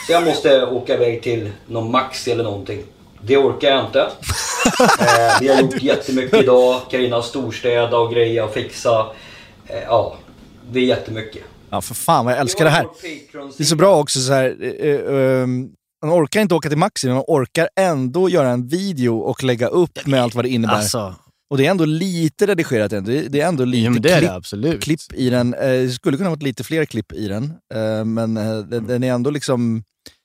Så 0.07 0.12
jag 0.13 0.24
måste 0.25 0.65
åka 0.65 0.94
iväg 0.94 1.21
till 1.24 1.51
någon 1.68 1.92
Maxi 1.92 2.31
eller 2.31 2.44
någonting. 2.44 2.80
Det 3.25 3.37
orkar 3.37 3.67
jag 3.69 3.85
inte. 3.85 4.07
Eh, 4.99 5.39
vi 5.41 5.47
har 5.47 5.61
gjort 5.61 5.81
jättemycket 5.81 6.43
idag. 6.43 6.81
Carina 6.91 7.15
har 7.15 7.21
storstäda 7.23 7.97
och 7.97 8.11
greja 8.11 8.45
och 8.45 8.53
fixa. 8.53 9.05
Eh, 9.67 9.83
ja, 9.85 10.15
det 10.71 10.79
är 10.79 10.83
jättemycket. 10.83 11.41
Ja, 11.69 11.81
för 11.81 11.95
fan 11.95 12.25
vad 12.25 12.33
jag 12.33 12.39
älskar 12.41 12.65
det 12.65 12.71
här. 12.71 12.85
Det 13.57 13.63
är 13.63 13.65
så 13.65 13.75
bra 13.75 13.99
också 13.99 14.19
så 14.19 14.33
här. 14.33 14.55
eh, 14.61 14.89
eh, 14.89 15.43
um, 15.43 15.69
man 16.05 16.11
orkar 16.23 16.41
inte 16.41 16.55
åka 16.55 16.69
till 16.69 16.77
Maxi, 16.77 17.07
men 17.07 17.15
man 17.15 17.23
orkar 17.27 17.69
ändå 17.79 18.29
göra 18.29 18.50
en 18.50 18.67
video 18.67 19.17
och 19.19 19.43
lägga 19.43 19.67
upp 19.67 20.05
med 20.07 20.24
allt 20.24 20.36
vad 20.36 20.45
det 20.45 20.50
innebär. 20.50 20.75
Alltså, 20.75 21.15
Och 21.50 21.57
det 21.57 21.65
är 21.65 21.71
ändå 21.71 21.86
lite 21.86 22.48
redigerat 22.48 22.93
ändå. 22.93 23.12
Det 23.29 23.41
är 23.41 23.48
ändå 23.48 23.65
lite 23.65 23.89
men 23.89 24.01
det 24.01 24.09
är 24.12 24.17
klipp, 24.17 24.29
det 24.29 24.36
absolut. 24.36 24.83
klipp 24.83 25.00
i 25.13 25.29
den. 25.29 25.53
Eh, 25.53 25.59
Det 25.69 25.89
skulle 25.89 26.17
kunna 26.17 26.29
varit 26.29 26.43
lite 26.43 26.63
fler 26.63 26.86
klipp 26.86 27.13
i 27.13 27.27
den, 27.27 27.43
eh, 27.74 28.05
men 28.05 28.33
den 28.88 29.03
är 29.03 29.13
ändå 29.13 29.29
liksom... 29.29 29.83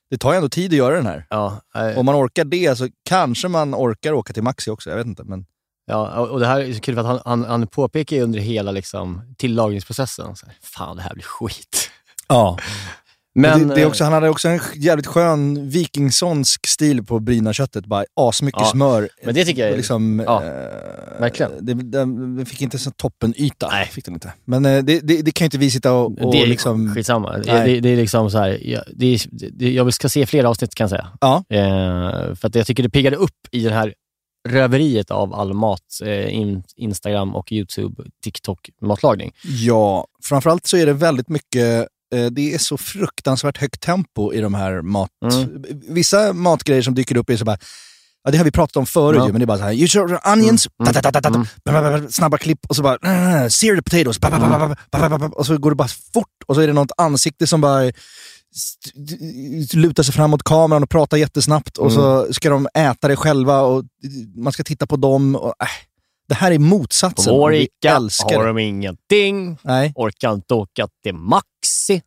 Det 0.09 0.17
tar 0.17 0.31
ju 0.31 0.35
ändå 0.35 0.49
tid 0.49 0.71
att 0.71 0.77
göra 0.77 0.95
den 0.95 1.05
här. 1.05 1.25
Ja, 1.29 1.61
eh, 1.75 1.97
Om 1.97 2.05
man 2.05 2.15
orkar 2.15 2.45
det 2.45 2.77
så 2.77 2.87
kanske 3.03 3.47
man 3.47 3.75
orkar 3.75 4.13
åka 4.13 4.33
till 4.33 4.43
Maxi 4.43 4.69
också, 4.71 4.89
jag 4.89 4.97
vet 4.97 5.07
inte. 5.07 5.23
Men... 5.23 5.45
Ja, 5.85 6.19
och 6.19 6.39
det 6.39 6.47
här 6.47 6.61
är 6.61 6.73
så 6.73 6.79
kul 6.79 6.95
för 6.95 7.01
att 7.01 7.07
han, 7.07 7.19
han, 7.25 7.45
han 7.45 7.67
påpekar 7.67 8.21
under 8.21 8.39
hela 8.39 8.71
liksom, 8.71 9.35
tillagningsprocessen, 9.37 10.35
så 10.35 10.45
här, 10.45 10.55
fan 10.61 10.95
det 10.95 11.01
här 11.01 11.13
blir 11.13 11.23
skit. 11.23 11.89
Ja. 12.27 12.57
Men, 13.35 13.67
det, 13.67 13.75
det 13.75 13.81
är 13.81 13.85
eh, 13.85 13.87
också, 13.87 14.03
han 14.03 14.13
hade 14.13 14.29
också 14.29 14.47
en 14.47 14.59
jävligt 14.75 15.07
skön 15.07 15.69
vikingsonsk 15.69 16.67
stil 16.67 17.05
på 17.05 17.19
bryna 17.19 17.53
köttet. 17.53 17.85
Bara 17.85 18.05
asmycket 18.15 18.61
Ja, 18.61 18.67
smör. 18.67 19.09
men 19.25 19.35
det 19.35 19.45
tycker 19.45 19.61
jag 19.61 19.71
är- 19.71 19.77
liksom, 19.77 20.23
ja, 20.25 20.43
eh, 20.43 21.19
verkligen. 21.19 21.51
Det, 21.65 21.73
det, 21.73 22.45
fick 22.45 22.61
inte 22.61 22.75
en 22.75 22.79
sån 22.79 22.93
toppenyta. 22.93 23.67
Nej. 23.71 23.85
Fick 23.85 24.05
den 24.05 24.13
inte. 24.13 24.33
Men 24.45 24.65
eh, 24.65 24.83
det, 24.83 24.99
det, 24.99 25.21
det 25.21 25.31
kan 25.31 25.45
ju 25.45 25.47
inte 25.47 25.57
vi 25.57 25.71
sitta 25.71 25.93
och, 25.93 26.21
och 26.21 26.31
det 26.31 26.41
är 26.41 26.47
liksom... 26.47 26.95
skitsamma. 26.95 27.37
Det, 27.37 27.79
det, 27.79 27.89
är 27.89 27.95
liksom 27.95 28.31
så 28.31 28.37
här, 28.37 28.59
ja, 28.61 28.83
det 28.95 29.19
jag 29.57 29.93
ska 29.93 30.09
se 30.09 30.25
fler 30.25 30.43
avsnitt 30.43 30.75
kan 30.75 30.83
jag 30.83 30.89
säga. 30.89 31.07
Ja. 31.21 31.43
Eh, 31.49 32.35
för 32.35 32.47
att 32.47 32.55
jag 32.55 32.67
tycker 32.67 32.83
det 32.83 32.89
piggade 32.89 33.15
upp 33.15 33.47
i 33.51 33.63
det 33.63 33.73
här 33.73 33.93
röveriet 34.49 35.11
av 35.11 35.33
all 35.33 35.53
mat, 35.53 35.81
eh, 36.03 36.35
in, 36.35 36.63
Instagram 36.75 37.35
och 37.35 37.51
YouTube, 37.51 38.03
TikTok, 38.23 38.69
matlagning. 38.81 39.31
Ja, 39.43 40.07
framförallt 40.23 40.67
så 40.67 40.77
är 40.77 40.85
det 40.85 40.93
väldigt 40.93 41.29
mycket 41.29 41.87
det 42.31 42.53
är 42.53 42.57
så 42.57 42.77
fruktansvärt 42.77 43.57
högt 43.57 43.81
tempo 43.81 44.33
i 44.33 44.41
de 44.41 44.53
här 44.53 44.81
mat... 44.81 45.09
Mm. 45.25 45.63
Vissa 45.87 46.33
matgrejer 46.33 46.81
som 46.81 46.95
dyker 46.95 47.17
upp 47.17 47.29
är 47.29 47.37
så 47.37 47.45
bara, 47.45 47.57
ja, 48.23 48.31
det 48.31 48.37
har 48.37 48.45
vi 48.45 48.51
pratat 48.51 48.77
om 48.77 48.85
förut 48.85 49.21
ju, 49.27 49.31
men 49.31 49.39
det 49.39 49.43
är 49.43 49.47
bara 49.47 49.57
så 49.57 49.63
här, 49.63 49.73
you 49.73 49.87
should 49.87 50.17
onions, 50.25 50.67
snabba 52.09 52.37
klipp 52.37 52.59
och 52.69 52.75
så 52.75 52.83
bara, 52.83 53.49
seared 53.49 53.85
potatoes, 53.85 54.19
och 55.35 55.45
så 55.45 55.57
går 55.57 55.69
det 55.69 55.75
bara 55.75 55.87
fort 55.87 56.43
och 56.45 56.55
så 56.55 56.61
är 56.61 56.67
det 56.67 56.73
något 56.73 56.91
ansikte 56.97 57.47
som 57.47 57.61
bara 57.61 57.91
lutar 59.73 60.03
sig 60.03 60.13
fram 60.13 60.29
mot 60.29 60.43
kameran 60.43 60.83
och 60.83 60.89
pratar 60.89 61.17
jättesnabbt 61.17 61.77
och 61.77 61.91
så 61.91 62.33
ska 62.33 62.49
de 62.49 62.67
äta 62.73 63.07
det 63.07 63.15
själva 63.15 63.61
och 63.61 63.83
man 64.35 64.53
ska 64.53 64.63
titta 64.63 64.87
på 64.87 64.95
dem. 64.95 65.35
Och, 65.35 65.53
äh. 65.63 65.67
Det 66.27 66.35
här 66.35 66.51
är 66.51 66.59
motsatsen. 66.59 67.31
På 67.31 67.37
vår 67.37 67.53
ICA 67.53 67.93
har 68.23 68.47
de 68.47 68.57
ingenting. 68.57 69.57
Nej. 69.61 69.93
Orkar 69.95 70.33
inte 70.33 70.53
åka 70.53 70.87
till 71.03 71.13
Max. 71.13 71.45
Maxi, 71.69 72.01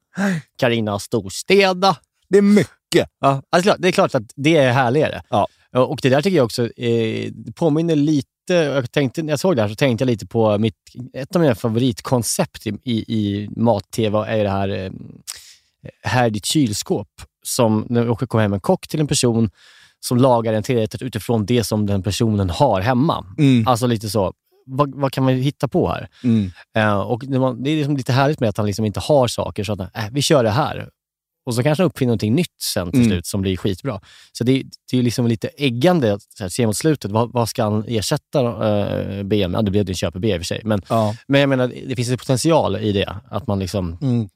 Carina 0.58 0.98
storstäda. 0.98 1.96
Det 2.28 2.38
är 2.38 2.42
mycket. 2.42 3.08
Ja, 3.20 3.42
alltså, 3.50 3.76
det 3.78 3.88
är 3.88 3.92
klart 3.92 4.14
att 4.14 4.32
det 4.36 4.56
är 4.56 4.72
härligare. 4.72 5.22
Ja. 5.28 5.48
Och 5.72 5.98
det 6.02 6.08
där 6.08 6.22
tycker 6.22 6.36
jag 6.36 6.44
också 6.44 6.72
eh, 6.72 7.32
påminner 7.54 7.96
lite, 7.96 8.54
jag 8.54 8.92
tänkte, 8.92 9.22
när 9.22 9.32
jag 9.32 9.40
såg 9.40 9.56
det 9.56 9.62
här 9.62 9.68
så 9.68 9.74
tänkte 9.74 10.02
jag 10.02 10.06
lite 10.06 10.26
på 10.26 10.58
mitt, 10.58 10.76
ett 11.12 11.36
av 11.36 11.42
mina 11.42 11.54
favoritkoncept 11.54 12.66
i, 12.66 12.70
i, 12.82 12.94
i 12.94 13.48
mat-tv 13.56 14.24
är 14.28 14.44
det 14.44 14.50
här 14.50 14.68
eh, 14.68 14.92
Här 16.02 16.26
är 16.26 16.30
ditt 16.30 16.46
kylskåp. 16.46 17.08
Som 17.44 17.86
när 17.88 18.04
vi 18.20 18.26
kommer 18.26 18.42
hem 18.42 18.52
en 18.52 18.60
kock 18.60 18.88
till 18.88 19.00
en 19.00 19.06
person 19.06 19.50
som 20.00 20.18
lagar 20.18 20.52
en 20.52 20.62
tillrätt 20.62 21.02
utifrån 21.02 21.46
det 21.46 21.64
som 21.64 21.86
den 21.86 22.02
personen 22.02 22.50
har 22.50 22.80
hemma. 22.80 23.24
Mm. 23.38 23.68
Alltså 23.68 23.86
lite 23.86 24.10
så, 24.10 24.32
vad, 24.66 24.94
vad 24.94 25.12
kan 25.12 25.24
man 25.24 25.34
hitta 25.34 25.68
på 25.68 25.88
här? 25.88 26.08
Mm. 26.24 26.50
Eh, 26.76 27.00
och 27.00 27.22
det, 27.26 27.38
var, 27.38 27.54
det 27.54 27.70
är 27.70 27.76
liksom 27.76 27.96
lite 27.96 28.12
härligt 28.12 28.40
med 28.40 28.48
att 28.48 28.56
han 28.56 28.66
liksom 28.66 28.84
inte 28.84 29.00
har 29.00 29.28
saker, 29.28 29.64
så 29.64 29.72
att 29.72 29.80
äh, 29.80 29.86
vi 30.10 30.22
kör 30.22 30.44
det 30.44 30.50
här. 30.50 30.88
Och 31.46 31.54
så 31.54 31.62
kanske 31.62 31.82
han 31.82 31.86
uppfinner 31.90 32.08
någonting 32.08 32.34
nytt 32.34 32.60
sen 32.74 32.90
till 32.90 33.00
Mm. 33.00 33.10
slut 33.10 33.26
som 33.26 33.40
blir 33.42 33.56
skitbra. 33.56 34.00
Så 34.32 34.44
det, 34.44 34.62
det 34.90 34.98
är 34.98 35.02
liksom 35.02 35.26
lite 35.26 35.48
äggande 35.48 36.14
att 36.14 36.22
så 36.22 36.44
här, 36.44 36.48
se 36.48 36.66
mot 36.66 36.76
slutet. 36.76 37.10
Vad, 37.10 37.32
vad 37.32 37.48
ska 37.48 37.62
han 37.64 37.84
ersätta 37.88 38.42
uh, 38.42 39.22
BM? 39.22 39.54
Ja, 39.54 39.62
det 39.62 39.70
blev 39.70 39.84
det 39.84 39.90
en 39.92 39.96
köper-B 39.96 40.28
i 40.28 40.36
och 40.36 40.40
för 40.40 40.44
sig. 40.44 40.60
Men, 40.64 40.82
Ja. 40.88 41.14
men 41.28 41.40
jag 41.40 41.48
menar, 41.48 41.72
det 41.88 41.96
finns 41.96 42.10
en 42.10 42.18
potential 42.18 42.76
i 42.76 42.92
det. 42.92 43.16
Att 43.30 43.46
man 43.46 43.58
liksom 43.58 43.98
Mm. 44.02 44.28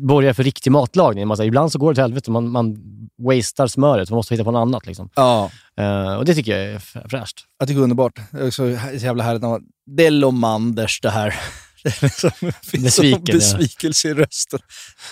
Börjar 0.00 0.32
för 0.32 0.42
riktig 0.44 0.70
matlagning. 0.72 1.28
Man, 1.28 1.36
så 1.36 1.42
här, 1.42 1.48
ibland 1.48 1.72
så 1.72 1.78
går 1.78 1.90
det 1.90 1.94
till 1.94 2.02
helvete. 2.02 2.30
Man, 2.30 2.50
man 2.50 2.76
wastear 3.22 3.66
smöret. 3.66 4.10
Man 4.10 4.16
måste 4.16 4.34
hitta 4.34 4.44
på 4.44 4.50
något 4.50 4.60
annat. 4.60 4.86
Liksom. 4.86 5.10
ja. 5.14 5.50
Eh, 5.76 6.14
och 6.14 6.24
det 6.24 6.34
tycker 6.34 6.58
jag 6.58 6.66
är 6.74 6.78
fräscht. 7.08 7.40
Jag 7.58 7.68
tycker 7.68 7.78
det 7.78 7.82
är 7.82 7.84
underbart. 7.84 8.20
Det 8.30 8.38
är 8.46 8.50
så 8.50 8.68
jävla 9.06 9.24
härligt 9.24 9.42
man... 9.42 9.62
Det 9.86 10.06
är 10.06 10.10
Lomanders 10.10 11.00
det 11.00 11.10
här. 11.10 11.34
Det 11.84 11.88
är 11.88 12.02
liksom, 12.02 12.30
det 12.40 12.52
finns 12.66 12.84
Besviken, 12.84 13.40
sån 13.40 13.58
besvikelse 13.58 14.08
i 14.08 14.14
rösten. 14.14 14.60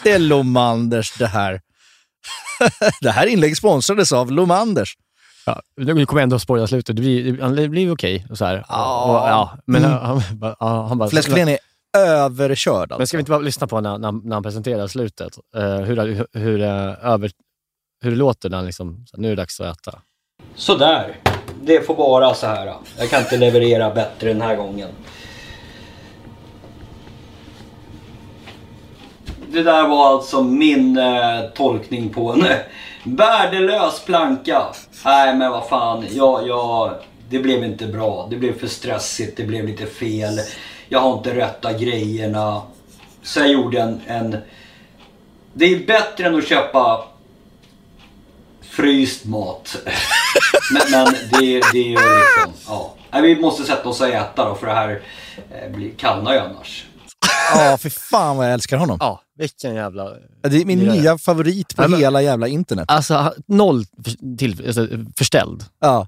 Det 0.04 0.12
är 0.12 0.18
Lomanders 0.18 1.12
det 1.18 1.26
här. 1.26 1.60
det 3.00 3.10
här 3.10 3.26
inlägget 3.26 3.58
sponsrades 3.58 4.12
av 4.12 4.32
Lomanders. 4.32 4.96
Ja, 5.46 5.62
nu 5.76 6.06
kommer 6.06 6.22
ändå 6.22 6.38
spoila 6.38 6.66
slutet. 6.66 6.96
Det 6.96 7.02
blir, 7.02 7.50
det 7.56 7.68
blir 7.68 7.92
okej. 7.92 8.26
så 8.34 8.44
här. 8.44 8.64
Ja. 8.68 9.04
Och, 9.04 9.28
ja, 9.28 9.58
men 9.66 9.84
Mm. 9.84 9.99
han, 9.99 10.22
ja, 10.60 10.87
han 10.88 10.99
bara... 10.99 11.10
Fläskfilén 11.10 11.49
är 11.49 11.58
överkörd 11.99 12.88
Men 12.88 12.92
alltså. 12.92 13.06
ska 13.06 13.16
vi 13.16 13.20
inte 13.20 13.30
bara 13.30 13.40
lyssna 13.40 13.66
på 13.66 13.80
när, 13.80 13.99
när, 13.99 14.12
när 14.12 14.37
han 14.37 14.42
presenterar 14.42 14.87
slutet? 14.87 15.38
Eh, 15.56 15.76
hur, 15.76 15.97
hur, 15.97 16.26
hur, 16.32 16.62
eh, 16.62 17.06
över, 17.12 17.30
hur 18.02 18.11
det 18.11 18.16
låter 18.16 18.50
när 18.50 18.56
han 18.56 18.66
liksom, 18.66 19.04
nu 19.12 19.28
är 19.28 19.37
det 19.37 19.42
dags 19.42 19.61
att 19.61 19.76
äta. 19.76 19.99
Sådär. 20.54 21.16
Det 21.62 21.87
får 21.87 21.94
vara 21.94 22.35
så 22.35 22.47
här. 22.47 22.75
Jag 22.99 23.11
kan 23.11 23.20
inte 23.20 23.37
leverera 23.37 23.94
bättre 23.94 24.28
den 24.28 24.42
här 24.42 24.56
gången. 24.56 24.88
Det 29.52 29.62
där 29.62 29.88
var 29.88 30.06
alltså 30.06 30.42
min 30.42 30.99
eh, 30.99 31.40
tolkning 31.54 32.11
på 32.11 32.32
en 32.32 32.44
eh, 32.44 32.56
värdelös 33.04 34.04
planka. 34.04 34.62
Nej 35.04 35.37
men 35.37 35.50
vad 35.50 35.68
fan, 35.68 36.06
jag, 36.11 36.49
jag, 36.49 36.94
det 37.28 37.38
blev 37.38 37.64
inte 37.64 37.87
bra. 37.87 38.26
Det 38.30 38.37
blev 38.37 38.59
för 38.59 38.66
stressigt, 38.66 39.37
det 39.37 39.44
blev 39.44 39.66
lite 39.66 39.87
fel. 39.87 40.38
Jag 40.92 41.00
har 41.00 41.16
inte 41.18 41.35
rätta 41.37 41.73
grejerna. 41.73 42.62
Så 43.23 43.40
jag 43.40 43.49
gjorde 43.49 43.80
en, 43.80 44.00
en... 44.06 44.37
Det 45.52 45.64
är 45.64 45.87
bättre 45.87 46.26
än 46.26 46.35
att 46.38 46.49
köpa 46.49 47.04
fryst 48.62 49.25
mat. 49.25 49.76
men, 50.73 50.82
men 50.90 51.06
det, 51.30 51.61
det 51.73 51.78
är 51.78 51.85
ju 51.85 51.90
liksom, 51.90 52.52
ja. 52.66 52.94
Nej, 53.11 53.23
vi 53.23 53.40
måste 53.40 53.64
sätta 53.64 53.88
oss 53.88 54.00
och 54.00 54.09
äta 54.09 54.49
då 54.49 54.54
för 54.54 54.66
det 54.66 54.73
här 54.75 55.02
eh, 55.50 55.70
blir 55.76 55.90
kallnar 55.97 56.32
ju 56.32 56.38
annars. 56.38 56.87
Ja, 57.54 57.78
för 57.80 57.90
fan 57.90 58.37
vad 58.37 58.47
jag 58.47 58.52
älskar 58.54 58.76
honom. 58.76 58.97
Ja, 59.00 59.20
vilken 59.38 59.75
jävla... 59.75 60.04
Det 60.42 60.56
är 60.56 60.64
min 60.64 60.78
Det 60.78 60.85
är 60.85 60.90
det. 60.92 61.00
nya 61.00 61.18
favorit 61.18 61.76
på 61.76 61.82
Ja, 61.82 61.88
men- 61.88 62.00
hela 62.00 62.23
jävla 62.23 62.49
internet. 62.49 62.85
Alltså, 62.88 63.35
noll 63.47 63.85
till, 64.38 64.66
alltså, 64.66 64.88
förställd. 65.18 65.64
Ja. 65.80 66.06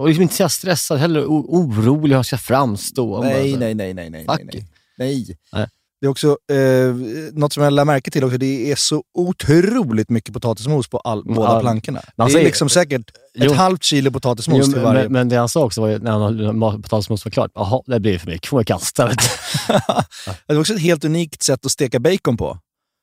Och 0.00 0.08
liksom 0.08 0.22
inte 0.22 0.34
så 0.34 0.48
stressad 0.48 0.98
heller, 0.98 1.24
orolig 1.26 2.08
hur 2.08 2.14
han 2.14 2.24
ska 2.24 2.38
framstå. 2.38 3.22
Nej, 3.22 3.56
nej, 3.56 3.74
nej, 3.74 3.94
nej, 3.94 4.10
nej. 4.10 4.24
Nej, 4.28 4.64
nej. 4.98 5.36
nej. 5.52 5.68
Det 6.00 6.06
är 6.06 6.10
också 6.10 6.38
eh, 6.52 6.94
något 7.32 7.52
som 7.52 7.62
jag 7.62 7.72
lär 7.72 7.84
märke 7.84 8.10
till 8.10 8.24
också, 8.24 8.38
det 8.38 8.72
är 8.72 8.76
så 8.76 9.02
otroligt 9.14 10.08
mycket 10.10 10.34
potatismos 10.34 10.88
på 10.88 10.98
all, 10.98 11.24
båda 11.24 11.52
Ja, 11.54 11.60
plankorna. 11.60 12.00
Det 12.16 12.22
är 12.22 12.28
säger- 12.28 12.44
liksom 12.44 12.68
säkert 12.68 13.10
Jo. 13.34 13.50
ett 13.50 13.56
halvt 13.56 13.82
kilo 13.82 14.10
potatismos 14.10 14.66
Jo, 14.66 14.72
till 14.72 14.82
varje. 14.82 15.02
men, 15.02 15.12
men 15.12 15.28
det 15.28 15.36
han 15.36 15.48
sa 15.48 15.64
också 15.64 15.80
var 15.80 15.88
ju, 15.88 15.98
när 15.98 16.10
han 16.10 16.82
potatismos 16.82 17.24
var 17.24 17.30
klart, 17.32 17.50
jaha, 17.54 17.82
det 17.86 18.00
blir 18.00 18.18
för 18.18 18.26
mycket, 18.26 18.48
får 18.48 18.60
jag 18.60 18.66
kasta. 18.66 19.06
Det 19.08 19.14
var 20.54 20.58
också 20.60 20.72
ett 20.74 20.80
helt 20.80 21.04
unikt 21.04 21.42
sätt 21.42 21.66
att 21.66 21.72
steka 21.72 21.98
bacon 22.00 22.36
på. 22.36 22.58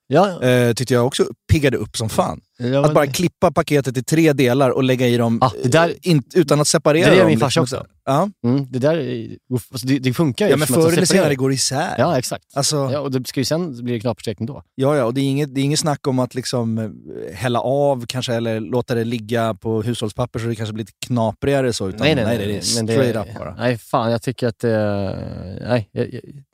ja, 0.08 0.42
Eh, 0.44 0.74
tyckte 0.74 0.94
jag 0.94 1.06
också 1.06 1.26
piggade 1.52 1.78
upp 1.78 1.98
som 1.98 2.10
fan. 2.10 2.42
Ja, 2.58 2.86
Att 2.86 2.94
bara 2.94 3.08
klippa 3.08 3.52
paketet 3.52 3.98
i 3.98 4.04
tre 4.04 4.34
delar 4.34 4.70
och 4.70 4.84
lägga 4.84 5.08
i 5.08 5.18
dem 5.18 5.42
det 5.64 5.70
där- 5.70 5.90
eh, 5.90 5.96
in, 6.12 6.24
utan 6.34 6.62
att 6.62 6.68
separera 6.68 7.10
det 7.10 7.16
gör 7.16 7.22
dem. 7.22 7.30
min 7.30 7.40
farsa 7.40 7.62
liksom. 7.62 7.80
också. 7.80 7.92
Ja, 8.06 8.30
Mm, 8.46 8.66
det 8.70 8.80
där 8.80 8.98
är- 8.98 9.38
alltså, 9.74 9.88
det, 9.88 10.00
det 10.00 10.14
funkar 10.14 10.46
ju. 10.46 10.52
ja 10.52 10.58
men 10.58 10.68
förr 10.68 10.92
eller 10.94 11.06
senare 11.06 11.36
går 11.36 11.50
det 11.50 11.56
isär. 11.56 11.96
Ja, 11.98 12.18
exakt. 12.18 12.44
Alltså, 12.54 12.76
Ja, 12.92 13.00
och 13.00 13.12
det 13.12 13.28
ska 13.28 13.40
ju 13.40 13.46
sen 13.46 13.84
bli 13.84 14.00
knaperstekning 14.00 14.46
då. 14.48 14.64
Ja, 14.76 14.96
ja, 14.98 15.04
och 15.06 15.14
det 15.14 15.22
är 15.22 15.26
inget, 15.26 15.56
det 15.56 15.62
är 15.62 15.64
inget 15.64 15.80
snack 15.80 16.08
om 16.08 16.20
att 16.20 16.36
liksom 16.36 16.78
eh, 16.78 16.90
hälla 17.36 17.60
av 17.62 18.06
kanske 18.06 18.34
eller 18.34 18.60
låta 18.60 18.96
det 18.96 19.04
ligga 19.04 19.54
på 19.54 19.82
hushållspapper 19.82 20.40
så 20.40 20.46
det 20.48 20.56
kanske 20.56 20.74
blir 20.74 20.82
lite 20.84 20.94
knaprigare 21.06 21.74
så. 21.74 21.88
Utan, 21.90 22.00
nej, 22.00 22.16
det 22.16 22.22
är 22.58 22.62
straight 22.62 23.16
up 23.16 23.38
bara. 23.40 23.56
Nej, 23.56 23.78
fan, 23.78 24.12
jag 24.12 24.22
tycker 24.22 24.48
att 24.48 24.60
det... 24.60 25.58
Nej, 25.70 25.90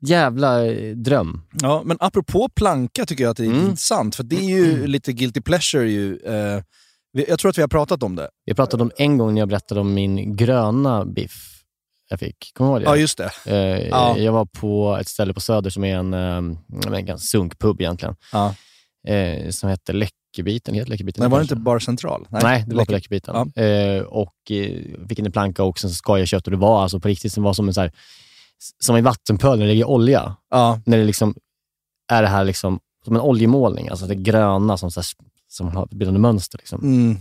jävla 0.01 0.65
eh, 0.65 0.95
dröm. 0.95 1.41
Ja, 1.62 1.81
men 1.86 1.98
apropå 2.00 2.50
planka 2.55 3.05
tycker 3.05 3.24
jag 3.24 3.31
att 3.31 3.38
det 3.38 3.43
är 3.45 3.48
Mm. 3.48 3.62
intressant, 3.65 4.15
för 4.15 4.24
det 4.24 4.36
är 4.36 4.50
ju 4.50 4.88
lite 4.88 5.13
guilty 5.13 5.41
pleasure 5.41 5.91
ju. 5.93 6.17
Eh, 6.25 6.62
jag 7.27 7.39
tror 7.39 7.50
att 7.50 7.57
vi 7.57 7.62
har 7.62 7.67
pratat 7.69 8.03
om 8.03 8.15
det. 8.15 8.29
Vi 8.45 8.53
pratade 8.53 8.83
om 8.83 8.91
en 8.97 9.17
gång 9.17 9.33
när 9.33 9.41
jag 9.41 9.50
berättade 9.50 9.81
om 9.81 9.93
min 9.93 10.35
gröna 10.35 11.05
biff 11.05 11.50
jag 12.09 12.19
fick. 12.19 12.51
Kommer 12.53 12.69
du 12.69 12.73
ihåg 12.73 12.81
det? 12.81 12.89
Ja, 12.89 12.95
just 12.97 13.17
det. 13.17 13.31
Eh, 13.45 13.88
Ja. 13.88 14.17
Jag 14.17 14.31
var 14.31 14.45
på 14.45 14.97
ett 15.01 15.07
ställe 15.07 15.33
på 15.33 15.39
Söder 15.39 15.69
som 15.69 15.83
är 15.83 15.95
en, 15.95 16.13
eh, 16.13 16.38
en 16.97 17.05
ganska 17.05 17.17
sunkpub 17.17 17.81
egentligen. 17.81 18.15
Ja. 18.31 18.55
Eh, 19.07 19.50
som 19.50 19.69
hette 19.69 19.93
Läckerbiten. 19.93 20.73
Heter 20.75 20.89
Läckerbiten 20.89 21.21
Men 21.23 21.31
var 21.31 21.38
det 21.39 21.43
inte 21.43 21.55
Bar 21.55 21.79
Central? 21.79 22.27
Nej, 22.29 22.41
det 22.67 22.75
var 22.75 22.85
på 22.85 22.91
Läcker- 22.91 22.91
Läckerbiten. 22.91 23.35
Eh, 23.55 24.01
och 24.03 24.51
eh, 24.51 25.07
fick 25.09 25.19
in 25.19 25.25
en 25.25 25.31
planka 25.31 25.63
och 25.63 25.79
sen 25.79 25.91
jag 26.07 26.27
kött 26.27 26.45
och 26.47 26.51
det 26.51 26.57
var 26.57 26.81
alltså 26.83 27.00
på 27.00 27.07
riktigt 27.07 27.33
som 27.33 27.43
var 27.43 27.53
som 27.53 27.67
en 27.67 27.73
så 27.73 27.81
här, 27.81 27.91
som 28.79 28.95
en 28.95 29.03
vattenpöl 29.03 29.59
när 29.59 29.65
det 29.65 29.71
ligger 29.71 29.88
olja. 29.89 30.35
Ja, 30.50 30.79
När 30.85 30.97
det 30.97 31.03
liksom 31.03 31.35
är 32.12 32.21
det 32.21 32.27
här 32.27 32.43
liksom 32.43 32.79
som 33.05 33.15
en 33.15 33.21
oljemålning, 33.21 33.89
alltså 33.89 34.05
det 34.05 34.15
gröna 34.15 34.77
som, 34.77 34.91
så 34.91 35.00
här, 35.00 35.05
som 35.53 35.67
har 35.67 35.88
bildande 35.91 36.19
mönster. 36.19 36.57
Liksom. 36.57 36.81
mm, 36.83 37.17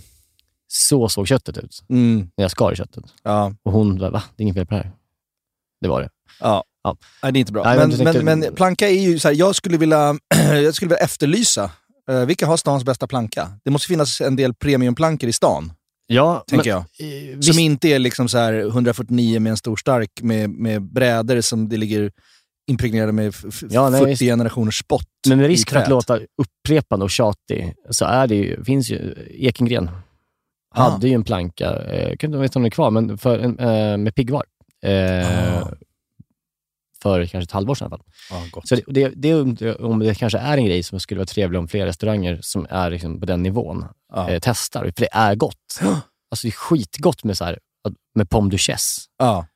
Så 0.68 1.08
såg 1.08 1.28
köttet 1.28 1.58
ut 1.58 1.82
mm, 1.88 2.18
när 2.36 2.44
jag 2.44 2.50
skar 2.50 2.72
i 2.72 2.76
köttet. 2.76 3.04
ja, 3.22 3.54
Och 3.62 3.72
hon 3.72 3.98
bara, 3.98 4.10
va? 4.10 4.22
Det 4.36 4.40
är 4.40 4.42
inget 4.42 4.56
fel 4.56 4.66
på 4.66 4.74
det 4.74 4.80
här. 4.82 4.92
Det 5.80 5.88
var 5.88 6.00
det. 6.02 6.08
ja. 6.40 6.64
Ja. 6.84 6.96
Nej, 7.22 7.32
det 7.32 7.38
är 7.38 7.40
inte 7.40 7.52
bra. 7.52 7.64
Nej, 7.64 7.76
men, 7.78 7.90
du 7.90 7.96
men, 8.04 8.14
tänkte- 8.14 8.36
men 8.36 8.54
planka 8.54 8.88
är 8.88 9.00
ju 9.00 9.18
så 9.18 9.28
här, 9.28 9.34
jag 9.34 9.54
skulle 9.56 9.78
vilja, 9.78 10.16
jag 10.64 10.74
skulle 10.74 10.88
vilja 10.88 11.04
efterlysa, 11.04 11.70
eh, 12.10 12.20
vilka 12.24 12.46
har 12.46 12.56
stans 12.56 12.84
bästa 12.84 13.06
planka? 13.06 13.52
Det 13.64 13.70
måste 13.70 13.88
finnas 13.88 14.20
en 14.20 14.36
del 14.36 14.54
premiumplankor 14.54 15.28
i 15.28 15.32
stan, 15.32 15.72
Ja, 16.06 16.44
tänker 16.48 16.72
men, 16.74 16.84
jag. 16.98 17.08
eh, 17.28 17.30
Som 17.32 17.38
visst, 17.40 17.58
inte 17.60 17.88
är 17.88 17.98
liksom 17.98 18.28
så 18.28 18.38
här 18.38 18.52
149 18.68 19.40
med 19.40 19.50
en 19.50 19.56
stor 19.56 19.76
stark 19.76 20.10
med, 20.22 20.50
med 20.50 20.82
brädor 20.82 21.40
som 21.40 21.68
det 21.68 21.76
ligger 21.76 22.12
impregnerade 22.70 23.12
med 23.12 23.34
Ja, 23.70 23.90
nej, 23.90 23.98
40 24.00 24.10
visst. 24.10 24.22
generationers 24.22 24.78
spott 24.78 25.06
men 25.28 25.38
med 25.38 25.46
risk 25.46 25.70
för 25.70 25.78
att 25.78 25.88
låta 25.88 26.20
upprepande 26.42 27.04
och 27.04 27.10
tjatig 27.10 27.74
så 27.90 28.04
är 28.04 28.26
det 28.26 28.34
ju, 28.34 28.64
finns 28.64 28.90
ju 28.90 29.14
Ekengren. 29.30 29.90
Ah. 30.74 30.82
Hade 30.90 31.08
ju 31.08 31.14
en 31.14 31.24
planka, 31.24 31.70
eh, 31.82 32.08
jag 32.08 32.18
kan 32.20 32.34
inte 32.34 32.38
om 32.58 32.62
den 32.62 32.64
är 32.64 32.70
kvar, 32.70 32.90
men 32.90 33.18
för, 33.18 33.38
eh, 33.44 33.96
med 33.96 34.14
piggvar. 34.14 34.44
Eh, 34.84 35.62
Ah. 35.62 35.68
För 37.02 37.26
kanske 37.26 37.38
ett 37.46 37.52
halvår 37.52 37.74
sedan 37.74 37.84
i 37.84 37.94
alla 37.94 37.98
fall. 37.98 38.50
Gott. 38.50 38.68
Så 38.68 38.76
det, 38.86 39.08
det, 39.16 39.34
om- 39.80 39.98
det 39.98 40.14
kanske 40.18 40.38
är 40.38 40.56
en 40.56 40.64
grej 40.64 40.82
som 40.82 41.00
skulle 41.00 41.18
vara 41.18 41.26
trevlig 41.26 41.58
om 41.58 41.68
fler 41.68 41.86
restauranger 41.86 42.38
som 42.42 42.66
är 42.70 42.90
liksom 42.90 43.20
på 43.20 43.26
den 43.26 43.42
nivån 43.42 43.84
eh, 44.16 44.38
testar. 44.42 44.82
För 44.84 45.00
det 45.00 45.08
är 45.12 45.34
gott. 45.34 45.80
Alltså 46.30 46.46
det 46.46 46.48
är 46.48 46.52
skitgott 46.52 47.24
med, 47.24 47.36
så 47.36 47.44
här, 47.44 47.58
med 48.14 48.30
pomme 48.30 48.50
duchesse 48.50 49.00
ja, 49.18 49.46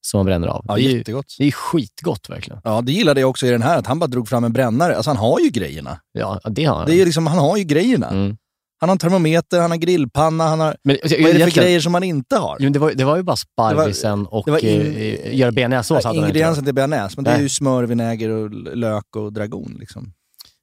som 0.00 0.18
man 0.18 0.26
bränner 0.26 0.48
av. 0.48 0.64
ja, 0.68 0.74
det, 0.74 0.80
är 0.80 0.90
ju, 0.90 0.98
jättegott. 0.98 1.34
det 1.38 1.44
är 1.46 1.50
skitgott 1.50 2.30
verkligen. 2.30 2.60
Ja, 2.64 2.80
det 2.80 2.92
gillade 2.92 3.20
jag 3.20 3.30
också 3.30 3.46
i 3.46 3.50
den 3.50 3.62
här, 3.62 3.78
att 3.78 3.86
han 3.86 3.98
bara 3.98 4.06
drog 4.06 4.28
fram 4.28 4.44
en 4.44 4.52
brännare. 4.52 4.96
Alltså 4.96 5.10
han 5.10 5.16
har 5.16 5.40
ju 5.40 5.48
grejerna. 5.50 6.00
Ja, 6.12 6.40
det 6.50 6.64
har 6.64 6.86
Det 6.86 6.94
är 7.00 7.04
liksom, 7.04 7.26
han 7.26 7.38
har 7.38 7.56
ju 7.56 7.64
grejerna. 7.64 8.08
Mm. 8.10 8.36
Han 8.80 8.88
har 8.88 8.94
en 8.94 8.98
termometer, 8.98 9.60
han 9.60 9.70
har 9.70 9.78
grillpanna, 9.78 10.44
han 10.48 10.60
har... 10.60 10.76
Men, 10.84 10.96
alltså, 11.02 11.16
Vad 11.22 11.30
är 11.30 11.34
det 11.38 11.44
för 11.44 11.60
grejer 11.60 11.80
som 11.80 11.94
han 11.94 12.02
inte 12.02 12.36
har? 12.36 12.56
Jo, 12.60 12.70
det, 12.70 12.78
var, 12.78 12.92
det 12.92 13.04
var 13.04 13.16
ju 13.16 13.22
bara 13.22 13.36
sparrisen 13.36 14.26
och 14.26 14.48
in- 14.48 14.96
eh, 14.96 15.36
göra 15.36 15.52
bearnaisesås. 15.52 16.04
han 16.04 16.14
Ingrediensen 16.14 16.64
till 16.64 16.74
bearnaise, 16.74 17.12
men 17.16 17.24
det 17.24 17.30
är 17.30 17.40
ju 17.40 17.48
smör, 17.48 17.84
vinäger 17.84 18.28
och 18.30 18.50
lök 18.76 19.16
och 19.16 19.32
dragon. 19.32 19.76
Liksom. 19.80 20.12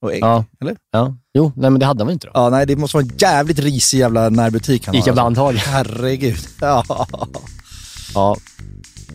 Och 0.01 0.13
ägg. 0.13 0.23
Ja. 0.23 0.45
Eller? 0.61 0.75
Ja. 0.91 1.15
Jo, 1.33 1.51
nej, 1.55 1.69
men 1.69 1.79
det 1.79 1.85
hade 1.85 1.99
han 1.99 2.07
väl 2.07 2.13
inte 2.13 2.27
då? 2.27 2.31
Ja, 2.35 2.49
nej, 2.49 2.65
det 2.65 2.75
måste 2.75 2.97
vara 2.97 3.05
en 3.05 3.17
jävligt 3.17 3.59
risig 3.59 3.99
jävla 3.99 4.29
närbutik 4.29 4.85
han 4.85 4.95
Ica 4.95 5.03
har. 5.03 5.09
Alltså. 5.11 5.23
Bandhagen. 5.23 5.57
Herregud. 5.59 6.37
Ja. 6.61 6.83
Ja, 8.13 8.37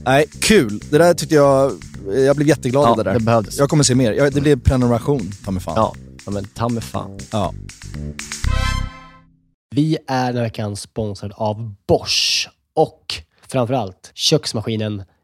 Nej, 0.05 0.27
kul. 0.41 0.81
Det 0.91 0.99
där 0.99 1.15
tyckte 1.15 1.35
jag... 1.35 1.73
Jag 2.15 2.37
blev 2.37 2.49
jätteglad 2.49 2.85
ja 2.85 2.91
av 2.91 2.97
det 2.97 3.03
där. 3.03 3.15
det 3.15 3.21
behövdes. 3.21 3.59
Jag 3.59 3.69
kommer 3.69 3.85
se 3.85 3.95
mer. 3.95 4.13
Jag, 4.13 4.33
det 4.33 4.41
blev 4.41 4.61
prenumeration, 4.61 5.31
ta 5.45 5.51
mig 5.51 5.63
fan. 5.63 5.75
Ja, 5.77 5.95
ja, 6.25 6.31
men 6.31 6.45
ta 6.45 6.69
mig 6.69 6.83
fan. 6.83 7.19
Ja. 7.33 7.55
Vi 9.75 9.99
är 10.07 10.27
den 10.27 10.37
här 10.37 10.43
veckan 10.43 10.77
sponsrade 10.77 11.35
av 11.35 11.75
Bosch 11.89 12.49
och 12.75 13.15
framförallt 13.49 14.11
köksmaskinen 14.15 15.03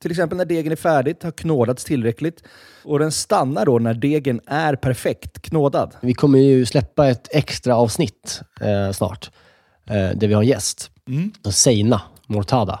till 0.00 0.10
exempel 0.10 0.38
när 0.38 0.44
degen 0.44 0.72
är 0.72 0.76
färdigt, 0.76 1.22
har 1.22 1.30
knådats 1.30 1.84
tillräckligt. 1.84 2.42
Och 2.84 2.98
den 2.98 3.12
stannar 3.12 3.66
då 3.66 3.78
när 3.78 3.94
degen 3.94 4.40
är 4.46 4.76
perfekt 4.76 5.42
knådad. 5.42 5.94
Vi 6.00 6.14
kommer 6.14 6.38
ju 6.38 6.66
släppa 6.66 7.08
ett 7.08 7.28
extra 7.30 7.76
avsnitt 7.76 8.40
eh, 8.60 8.92
snart, 8.92 9.30
eh, 9.86 9.94
där 9.94 10.26
vi 10.28 10.34
har 10.34 10.42
en 10.42 10.48
gäst. 10.48 10.90
Mm. 11.08 11.32
Seina 11.52 12.02
Mortada. 12.26 12.80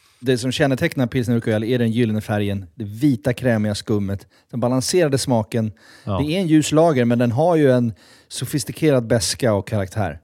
Det 0.23 0.37
som 0.37 0.51
kännetecknar 0.51 1.07
pilsner 1.07 1.35
Urquell 1.35 1.63
är 1.63 1.79
den 1.79 1.91
gyllene 1.91 2.21
färgen, 2.21 2.65
det 2.75 2.83
vita 2.83 3.33
krämiga 3.33 3.75
skummet, 3.75 4.27
den 4.51 4.59
balanserade 4.59 5.17
smaken. 5.17 5.71
Ja. 6.05 6.19
Det 6.19 6.35
är 6.35 6.39
en 6.39 6.47
ljus 6.47 6.71
lager, 6.71 7.05
men 7.05 7.19
den 7.19 7.31
har 7.31 7.55
ju 7.55 7.71
en 7.71 7.93
sofistikerad 8.27 9.07
beska 9.07 9.53
och 9.53 9.67
karaktär. 9.67 10.19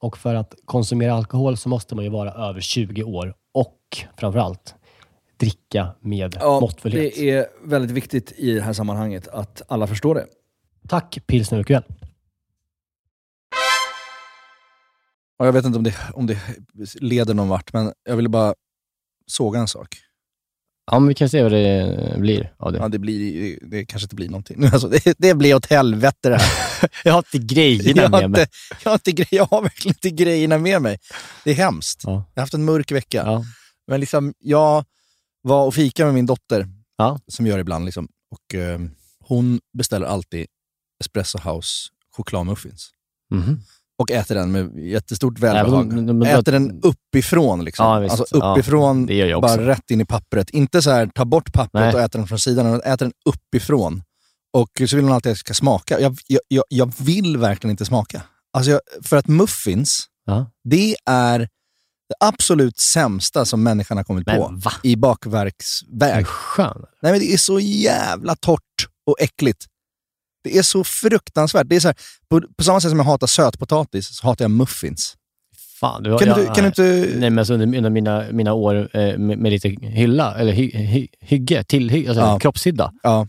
Och 0.00 0.18
för 0.18 0.34
att 0.34 0.54
konsumera 0.64 1.14
alkohol 1.14 1.56
så 1.56 1.68
måste 1.68 1.94
man 1.94 2.04
ju 2.04 2.10
vara 2.10 2.48
över 2.48 2.60
20 2.60 3.02
år 3.02 3.34
och 3.52 3.76
framförallt 4.16 4.74
dricka 5.36 5.88
med 6.00 6.36
måttfullhet. 6.42 7.14
det 7.16 7.30
är 7.30 7.46
väldigt 7.64 7.90
viktigt 7.90 8.32
i 8.36 8.54
det 8.54 8.62
här 8.62 8.72
sammanhanget 8.72 9.28
att 9.28 9.62
alla 9.68 9.86
förstår 9.86 10.14
det. 10.14 10.26
Tack 10.88 11.18
pilsner. 11.26 11.84
Och 15.38 15.46
jag 15.46 15.52
vet 15.52 15.64
inte 15.64 15.78
om 15.78 15.84
det, 15.84 15.94
om 16.14 16.26
det 16.26 16.38
leder 17.00 17.34
någon 17.34 17.48
vart, 17.48 17.72
men 17.72 17.92
jag 18.04 18.16
ville 18.16 18.28
bara 18.28 18.54
såga 19.30 19.60
en 19.60 19.68
sak. 19.68 19.96
Ja, 20.90 20.98
men 20.98 21.08
vi 21.08 21.14
kan 21.14 21.28
se 21.28 21.42
vad 21.42 21.52
det 21.52 22.14
blir 22.18 22.54
av 22.58 22.72
det. 22.72 22.78
Ja, 22.78 22.88
det, 22.88 22.98
blir, 22.98 23.58
det 23.62 23.86
kanske 23.86 24.04
inte 24.04 24.14
blir 24.14 24.28
någonting. 24.28 24.64
Alltså, 24.72 24.88
det, 24.88 25.14
det 25.18 25.34
blir 25.34 25.54
åt 25.54 25.66
helvete 25.66 26.28
det 26.28 26.36
här. 26.36 26.90
Jag 27.04 27.12
har 27.12 27.18
inte 27.18 27.38
grejerna 27.54 28.02
jag, 28.02 28.08
har 28.10 28.20
med 28.20 28.30
mig. 28.30 28.40
inte, 28.40 28.52
jag, 28.84 28.90
har 28.90 29.00
inte, 29.06 29.36
jag 29.36 29.46
har 29.46 29.62
verkligen 29.62 29.94
inte 29.96 30.10
grejerna 30.10 30.58
med 30.58 30.82
mig. 30.82 30.98
Det 31.44 31.50
är 31.50 31.54
hemskt. 31.54 32.00
Ja. 32.04 32.10
Jag 32.10 32.40
har 32.40 32.42
haft 32.42 32.54
en 32.54 32.64
mörk 32.64 32.92
vecka. 32.92 33.22
Ja. 33.26 33.44
Men 33.86 34.00
liksom, 34.00 34.34
jag 34.38 34.84
var 35.42 35.66
och 35.66 35.74
fika 35.74 36.04
med 36.04 36.14
min 36.14 36.26
dotter, 36.26 36.68
Ja. 36.96 37.20
som 37.26 37.46
gör 37.46 37.58
ibland. 37.58 37.84
Liksom, 37.84 38.08
och 38.30 38.54
eh, 38.54 38.80
Hon 39.24 39.60
beställer 39.78 40.06
alltid 40.06 40.46
Espresso 41.00 41.38
House 41.38 41.88
chokladmuffins. 42.16 42.90
Mhm. 43.30 43.60
Och 44.00 44.10
äter 44.10 44.34
den 44.34 44.52
med 44.52 44.78
jättestort 44.78 45.34
Ja, 45.36 45.40
välbehag. 45.52 45.86
men 45.86 45.96
de- 45.96 46.06
de- 46.06 46.20
de- 46.20 46.26
äter 46.30 46.52
den 46.52 46.80
uppifrån. 46.82 47.64
Liksom. 47.64 47.86
Ja, 47.86 47.98
visst. 47.98 48.20
alltså 48.20 48.36
uppifrån, 48.36 49.02
också. 49.04 49.40
bara 49.40 49.66
rätt 49.66 49.90
in 49.90 50.00
i 50.00 50.04
pappret. 50.04 50.50
Inte 50.50 50.82
så 50.82 50.90
här, 50.90 51.06
ta 51.06 51.24
bort 51.24 51.52
pappret 51.52 51.82
Nej. 51.84 51.94
och 51.94 52.00
äta 52.00 52.18
den 52.18 52.26
från 52.26 52.38
sidan, 52.38 52.66
utan 52.66 52.92
äter 52.92 53.06
den 53.06 53.12
uppifrån. 53.24 54.02
Och 54.52 54.68
så 54.88 54.96
vill 54.96 55.04
hon 55.04 55.14
alltid 55.14 55.30
att 55.30 55.36
jag 55.36 55.38
ska 55.38 55.54
smaka. 55.54 56.00
Jag, 56.00 56.18
jag, 56.48 56.64
jag, 56.68 56.92
vill 56.98 57.36
verkligen 57.36 57.70
inte 57.70 57.84
smaka. 57.84 58.22
Alltså 58.52 58.70
jag, 58.70 58.80
för 59.04 59.16
att 59.16 59.28
muffins, 59.28 60.06
Ja. 60.24 60.46
det 60.64 60.96
är 61.06 61.38
det 62.08 62.14
absolut 62.20 62.78
sämsta 62.80 63.44
som 63.44 63.62
människan 63.62 63.96
har 63.96 64.04
kommit 64.04 64.26
Men 64.26 64.36
på 64.36 64.48
va? 64.52 64.72
i 64.82 64.96
bakverksväg. 64.96 66.26
Nej, 67.02 67.12
men 67.12 67.18
det 67.18 67.32
är 67.32 67.36
så 67.36 67.60
jävla 67.60 68.36
torrt 68.36 68.86
och 69.06 69.16
äckligt. 69.20 69.66
Det 70.44 70.58
är 70.58 70.62
så 70.62 70.84
fruktansvärt. 70.84 71.66
Det 71.68 71.76
är 71.76 71.80
så 71.80 71.88
här, 71.88 71.96
på, 72.30 72.40
på 72.56 72.64
samma 72.64 72.80
sätt 72.80 72.90
som 72.90 72.98
jag 72.98 73.06
hatar 73.06 73.26
sötpotatis 73.26 74.16
så 74.16 74.26
hatar 74.26 74.44
jag 74.44 74.50
muffins. 74.50 75.16
Fan, 75.80 76.02
du, 76.02 76.18
Kan 76.18 76.28
jag, 76.28 76.36
du, 76.38 76.46
kan 76.46 76.54
du 76.54 76.66
inte... 76.66 76.82
Nej, 77.18 77.30
men 77.30 77.38
alltså 77.38 77.54
under, 77.54 77.76
under 77.78 77.90
mina, 77.90 78.24
mina 78.32 78.52
år 78.52 78.96
eh, 78.96 79.18
med, 79.18 79.38
med 79.38 79.52
lite 79.52 79.68
hylla, 79.68 80.34
eller 80.34 80.52
hy, 80.52 80.70
hy, 80.76 81.08
hygge, 81.20 81.64
tillhy, 81.64 82.06
alltså 82.08 82.22
Ja. 82.22 82.38
kroppshydda, 82.38 82.92
Ja, 83.02 83.26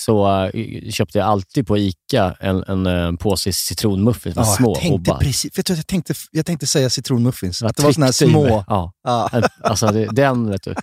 så 0.00 0.44
eh, 0.44 0.90
köpte 0.90 1.18
jag 1.18 1.28
alltid 1.28 1.66
på 1.66 1.78
ICA 1.78 2.36
en, 2.40 2.64
en, 2.68 2.86
eh, 2.86 3.12
påse 3.12 3.52
citronmuffins 3.52 4.36
med 4.36 4.42
ja, 4.42 4.46
små 4.56 4.70
jag 4.70 4.80
tänkte 4.80 5.10
hobbar. 5.10 5.20
precis... 5.24 5.58
Vet 5.58 5.66
du, 5.66 5.74
jag, 5.74 5.86
tänkte, 5.86 6.14
jag 6.30 6.46
tänkte 6.46 6.66
säga 6.66 6.90
citronmuffins. 6.90 7.62
Att 7.62 7.76
det 7.76 7.82
var 7.82 7.92
såna 7.92 8.06
här 8.06 8.12
små... 8.12 8.64
Ja. 8.68 8.92
Ja. 9.04 9.30
Alltså 9.62 9.86
det, 9.86 10.06
den, 10.12 10.50
vet 10.50 10.62
du. 10.62 10.74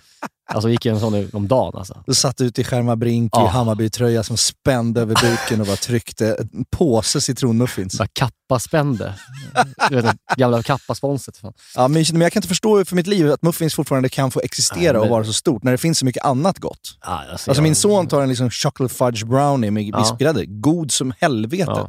Alltså 0.54 0.68
gick 0.68 0.86
en 0.86 1.00
sån 1.00 1.28
om 1.32 1.48
dagen 1.48 1.72
alltså. 1.76 2.02
Du 2.06 2.14
satt 2.14 2.40
ute 2.40 2.60
i 2.60 2.64
Skärmarbrink 2.64 3.30
Ja. 3.36 3.44
i 3.44 3.48
Hammarbytröja 3.48 4.22
som 4.22 4.36
spände 4.36 5.00
över 5.00 5.14
buken 5.14 5.60
och 5.60 5.66
bara 5.66 5.76
tryckte 5.76 6.36
en 6.52 6.64
påse 6.70 7.20
citronmuffins. 7.20 7.98
Bara 7.98 8.08
kappaspände. 8.12 9.14
Du 9.88 9.96
vet, 10.00 10.16
gamla 10.36 10.62
kappasponset. 10.62 11.40
Ja, 11.76 11.88
men 11.88 12.04
jag 12.20 12.32
kan 12.32 12.38
inte 12.40 12.48
förstå 12.48 12.84
för 12.84 12.96
mitt 12.96 13.06
liv 13.06 13.32
att 13.32 13.42
muffins 13.42 13.74
fortfarande 13.74 14.08
kan 14.08 14.30
få 14.30 14.40
existera 14.40 14.80
Nej, 14.82 14.92
men- 14.92 15.00
och 15.02 15.08
vara 15.08 15.24
så 15.24 15.32
stort 15.32 15.62
när 15.62 15.72
det 15.72 15.78
finns 15.78 15.98
så 15.98 16.04
mycket 16.04 16.24
annat 16.24 16.58
gott. 16.58 16.98
Ja, 17.04 17.22
alltså, 17.32 17.50
jag- 17.54 17.62
min 17.62 17.74
son 17.74 18.06
tar 18.08 18.22
en 18.22 18.28
liksom 18.28 18.50
chocolate 18.50 18.94
fudge 18.94 19.24
brownie 19.24 19.70
med 19.70 19.82
Ja. 19.84 19.98
vispgrädde. 19.98 20.46
God 20.46 20.92
som 20.92 21.12
helvetet. 21.20 21.68
Ja. 21.68 21.88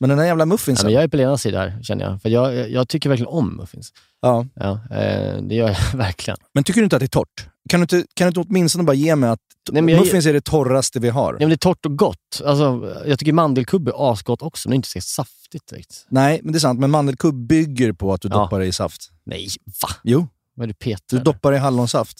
Men 0.00 0.08
den 0.08 0.18
där 0.18 0.24
jävla 0.24 0.42
Ja, 0.42 0.46
muffinsen. 0.46 0.86
men 0.86 0.94
jag 0.94 1.02
är 1.02 1.08
på 1.08 1.16
Lenas 1.16 1.42
sida 1.42 1.58
här, 1.58 1.82
känner 1.82 2.04
jag. 2.04 2.22
För 2.22 2.28
jag, 2.28 2.54
jag, 2.54 2.70
jag 2.70 2.88
tycker 2.88 3.08
verkligen 3.08 3.28
om 3.32 3.56
muffins. 3.56 3.92
ja. 4.22 4.46
Ja, 4.54 4.70
eh, 4.96 5.42
det 5.42 5.54
gör 5.54 5.68
jag 5.68 5.76
verkligen. 5.98 6.38
Men 6.54 6.64
tycker 6.64 6.80
du 6.80 6.84
inte 6.84 6.96
att 6.96 7.00
det 7.00 7.06
är 7.06 7.08
torrt? 7.08 7.46
Kan 7.68 7.80
du 7.80 7.82
inte, 7.82 8.04
kan 8.14 8.24
du 8.24 8.28
inte 8.28 8.40
åtminstone 8.50 8.84
bara 8.84 8.94
ge 8.94 9.16
mig 9.16 9.30
att 9.30 9.38
Nej, 9.70 9.82
men 9.82 9.94
jag- 9.94 10.00
muffins 10.04 10.26
är 10.26 10.32
det 10.32 10.40
torraste 10.40 11.00
vi 11.00 11.08
har? 11.08 11.32
Ja, 11.32 11.38
men 11.38 11.48
det 11.48 11.54
är 11.54 11.56
torrt 11.56 11.86
och 11.86 11.98
gott. 11.98 12.42
Alltså, 12.46 12.94
jag 13.06 13.18
tycker 13.18 13.32
mandelkubb 13.32 13.88
är 13.88 14.12
asgott 14.12 14.42
också, 14.42 14.68
men 14.68 14.70
det 14.72 14.74
är 14.74 14.76
inte 14.76 14.88
så 14.88 15.00
saftigt 15.00 15.66
direkt. 15.70 16.06
Nej, 16.08 16.40
men 16.42 16.52
det 16.52 16.58
är 16.58 16.60
sant. 16.60 16.80
Men 16.80 16.90
mandelkubb 16.90 17.46
bygger 17.46 17.92
på 17.92 18.12
att 18.12 18.20
du 18.20 18.28
Ja. 18.28 18.34
doppar 18.38 18.60
det 18.60 18.66
i 18.66 18.72
saft. 18.72 19.10
Nej, 19.26 19.48
va? 19.82 19.88
Jo, 20.04 20.28
Vad 20.54 20.64
är 20.64 20.68
det 20.68 20.78
Peter? 20.78 21.16
du 21.16 21.18
doppar 21.22 21.50
det 21.50 21.56
i 21.56 21.60
hallonsaft. 21.60 22.18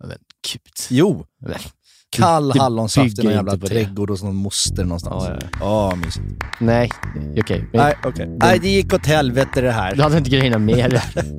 Men 0.00 0.10
gud. 0.52 0.60
Jo, 0.90 1.26
Men, 1.40 1.54
kall 2.16 2.48
det 2.48 2.60
hallonsaft 2.60 3.18
i 3.18 3.22
någon 3.22 3.32
jävla 3.32 3.56
det. 3.56 3.66
trädgård 3.66 4.10
hos 4.10 4.22
någon 4.22 4.34
moster 4.36 4.84
någonstans. 4.84 5.24
Ja, 5.28 5.38
Ja, 5.40 5.48
ja, 5.90 5.96
mysigt. 5.96 6.24
nej, 6.60 6.90
okej. 7.40 7.60
Men 7.72 7.80
Nej, 7.80 7.94
okej. 8.04 8.26
Nej, 8.40 8.58
det 8.58 8.68
gick 8.68 8.94
åt 8.94 9.06
helvete 9.06 9.60
det 9.60 9.72
här. 9.72 9.94
Du 9.96 10.02
hade 10.02 10.18
inte 10.18 10.30
grejerna 10.30 10.58
med 10.58 10.90
dig. 10.90 11.02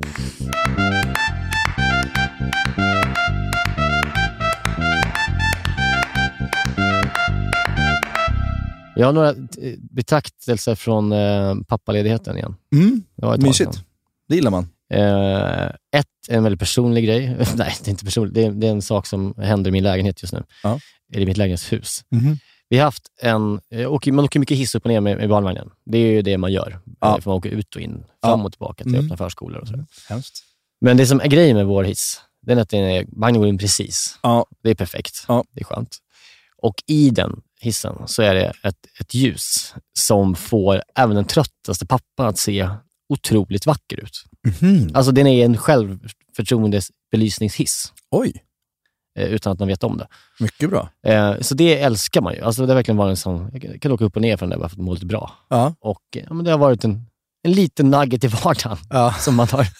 Jag 8.96 9.06
har 9.06 9.12
några 9.12 9.28
eh, 9.30 9.74
betraktelser 9.78 10.74
från 10.74 11.12
eh, 11.12 11.54
pappaledigheten 11.68 12.36
igen. 12.36 12.54
Mm, 12.72 13.02
Det 13.16 13.38
mysigt. 13.38 13.80
Det 14.28 14.34
gillar 14.34 14.50
man. 14.50 14.68
Eh, 14.92 15.66
ett, 16.00 16.06
en 16.28 16.42
väldigt 16.42 16.60
personlig 16.60 17.04
grej. 17.04 17.26
Nej, 17.56 17.74
det 17.84 17.88
är 17.88 17.90
inte 17.90 18.04
personligt. 18.04 18.34
Det 18.34 18.44
är, 18.44 18.50
det 18.50 18.66
är 18.66 18.70
en 18.70 18.82
sak 18.82 19.06
som 19.06 19.34
händer 19.38 19.68
i 19.68 19.72
min 19.72 19.82
lägenhet 19.84 20.22
just 20.22 20.32
nu. 20.34 20.42
Ja. 20.62 20.80
Eller 21.12 21.22
i 21.22 21.26
mitt 21.26 21.36
lägenhetshus. 21.36 22.04
Mhm. 22.10 22.38
Vi 22.68 22.78
har 22.78 22.84
haft 22.84 23.02
en... 23.22 23.60
eh, 23.70 23.92
åker- 23.92 24.12
Man 24.12 24.24
åker 24.24 24.40
mycket 24.40 24.56
hiss 24.56 24.74
upp 24.74 24.84
och 24.84 24.90
ner 24.90 25.00
med, 25.00 25.16
med 25.16 25.28
barnvagnen. 25.28 25.70
Det 25.84 25.98
är 25.98 26.06
ju 26.12 26.22
det 26.22 26.38
man 26.38 26.52
gör. 26.52 26.78
Ja. 27.00 27.18
För 27.22 27.30
man 27.30 27.38
åker 27.38 27.50
ut 27.50 27.74
och 27.76 27.80
in, 27.82 28.04
fram 28.24 28.44
och 28.44 28.52
tillbaka 28.52 28.84
till 28.84 28.94
Mm. 28.94 29.04
öppna 29.04 29.16
förskolor 29.16 29.60
och 29.60 29.68
sådär. 29.68 29.86
Hemskt. 30.08 30.42
Men 30.80 30.96
det 30.96 31.06
som 31.06 31.20
är 31.20 31.26
grejen 31.28 31.56
med 31.56 31.66
vår 31.66 31.84
hiss, 31.84 32.20
det 32.42 32.52
är 32.52 32.56
att 32.56 32.68
den 32.68 32.80
är, 32.84 33.04
vagnen 33.08 33.40
går 33.40 33.48
in 33.48 33.58
precis. 33.58 34.18
Ja. 34.22 34.46
Det 34.62 34.70
är 34.70 34.74
perfekt. 34.74 35.24
Ja. 35.28 35.44
Det 35.52 35.60
är 35.60 35.64
skönt. 35.64 35.96
Och 36.62 36.74
i 36.86 37.10
den 37.10 37.40
hissen 37.60 37.96
så 38.06 38.22
är 38.22 38.34
det 38.34 38.52
ett, 38.62 38.86
ett 39.00 39.14
ljus 39.14 39.74
som 39.98 40.34
får 40.34 40.82
även 40.94 41.16
den 41.16 41.24
tröttaste 41.24 41.86
pappan 41.86 42.26
att 42.26 42.38
se 42.38 42.70
otroligt 43.08 43.66
vacker 43.66 43.96
ut. 44.00 44.24
Mhm. 44.62 44.90
Alltså 44.94 45.12
den 45.12 45.26
är 45.26 45.44
en 45.44 45.56
självförtroendebelysningshiss 45.56 47.92
Oj, 48.10 48.42
eh, 49.18 49.24
utan 49.24 49.52
att 49.52 49.58
man 49.58 49.68
vet 49.68 49.84
om 49.84 49.98
det. 49.98 50.06
mycket 50.40 50.70
bra. 50.70 50.88
Eh, 51.06 51.34
så 51.40 51.54
det 51.54 51.80
älskar 51.80 52.20
man 52.20 52.34
ju. 52.34 52.40
Alltså 52.42 52.62
det 52.66 52.72
har 52.72 52.74
verkligen 52.74 52.96
varit 52.96 53.10
en 53.10 53.16
sån, 53.16 53.50
jag 53.52 53.80
kan- 53.82 53.92
åka 53.92 54.04
upp 54.04 54.16
och 54.16 54.22
ner 54.22 54.36
från 54.36 54.48
det 54.48 54.56
bara 54.58 54.68
för 54.68 54.76
att 54.76 54.82
må 54.82 54.94
lite 54.94 55.06
bra. 55.06 55.32
Ja. 55.48 55.74
Och 55.80 56.02
ja, 56.10 56.34
men 56.34 56.44
det 56.44 56.50
har 56.50 56.58
varit 56.58 56.84
en, 56.84 57.06
en 57.42 57.52
liten 57.52 57.90
nugget 57.90 58.24
i 58.24 58.26
vardagen 58.26 58.78
Ja. 58.90 59.12
som 59.20 59.34
man 59.34 59.48
har, 59.48 59.66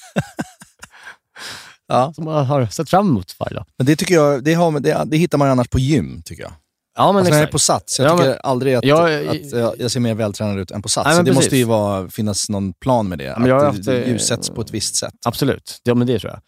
Ja. 1.89 2.13
som 2.15 2.25
man 2.25 2.47
har 2.47 2.67
sett 2.67 2.91
fram 2.91 3.09
emot 3.09 3.37
varje 3.41 3.55
dag. 3.55 3.65
Men 3.77 3.87
det 3.87 3.97
tycker 3.97 4.15
jag, 4.15 4.45
det, 4.45 4.55
har, 4.55 4.81
det, 4.81 5.03
det 5.07 5.17
hittar 5.17 5.39
man 5.39 5.49
annars 5.49 5.69
på 5.69 5.79
gym, 5.79 6.23
tycker 6.25 6.43
jag. 6.43 6.53
Ja, 6.97 7.13
men 7.13 7.17
Alltså 7.19 7.31
när 7.31 7.39
jag 7.41 7.49
är 7.49 7.53
på 7.53 7.59
Sats, 7.59 7.99
jag 7.99 8.09
Ja, 8.09 8.17
tycker 8.17 8.29
men- 8.31 8.39
aldrig 8.43 8.75
att, 8.75 8.85
Jag- 8.85 9.27
att 9.29 9.51
jag, 9.53 9.75
jag 9.81 9.91
ser 9.91 10.01
mer 10.01 10.15
vältränad 10.15 10.59
ut 10.59 10.71
än 10.71 10.83
på 10.83 10.89
Sats. 10.89 11.07
Nej, 11.07 11.17
det 11.17 11.23
precis. 11.25 11.35
måste 11.37 11.57
ju 11.57 11.65
vara, 11.65 12.09
finnas 12.09 12.49
någon 12.49 12.73
plan 12.73 13.09
med 13.09 13.19
det. 13.19 13.35
men 13.39 13.49
jag 13.49 13.59
att 13.59 13.65
haft, 13.65 13.85
det 13.85 14.03
eh, 14.03 14.09
ljussätts 14.11 14.51
på 14.51 14.61
ett 14.61 14.71
visst 14.71 14.97
sätt. 14.97 15.15
Absolut, 15.25 15.81
ja, 15.83 15.95
men 15.95 16.07
det 16.07 16.19
tror 16.19 16.33
jag. 16.33 16.41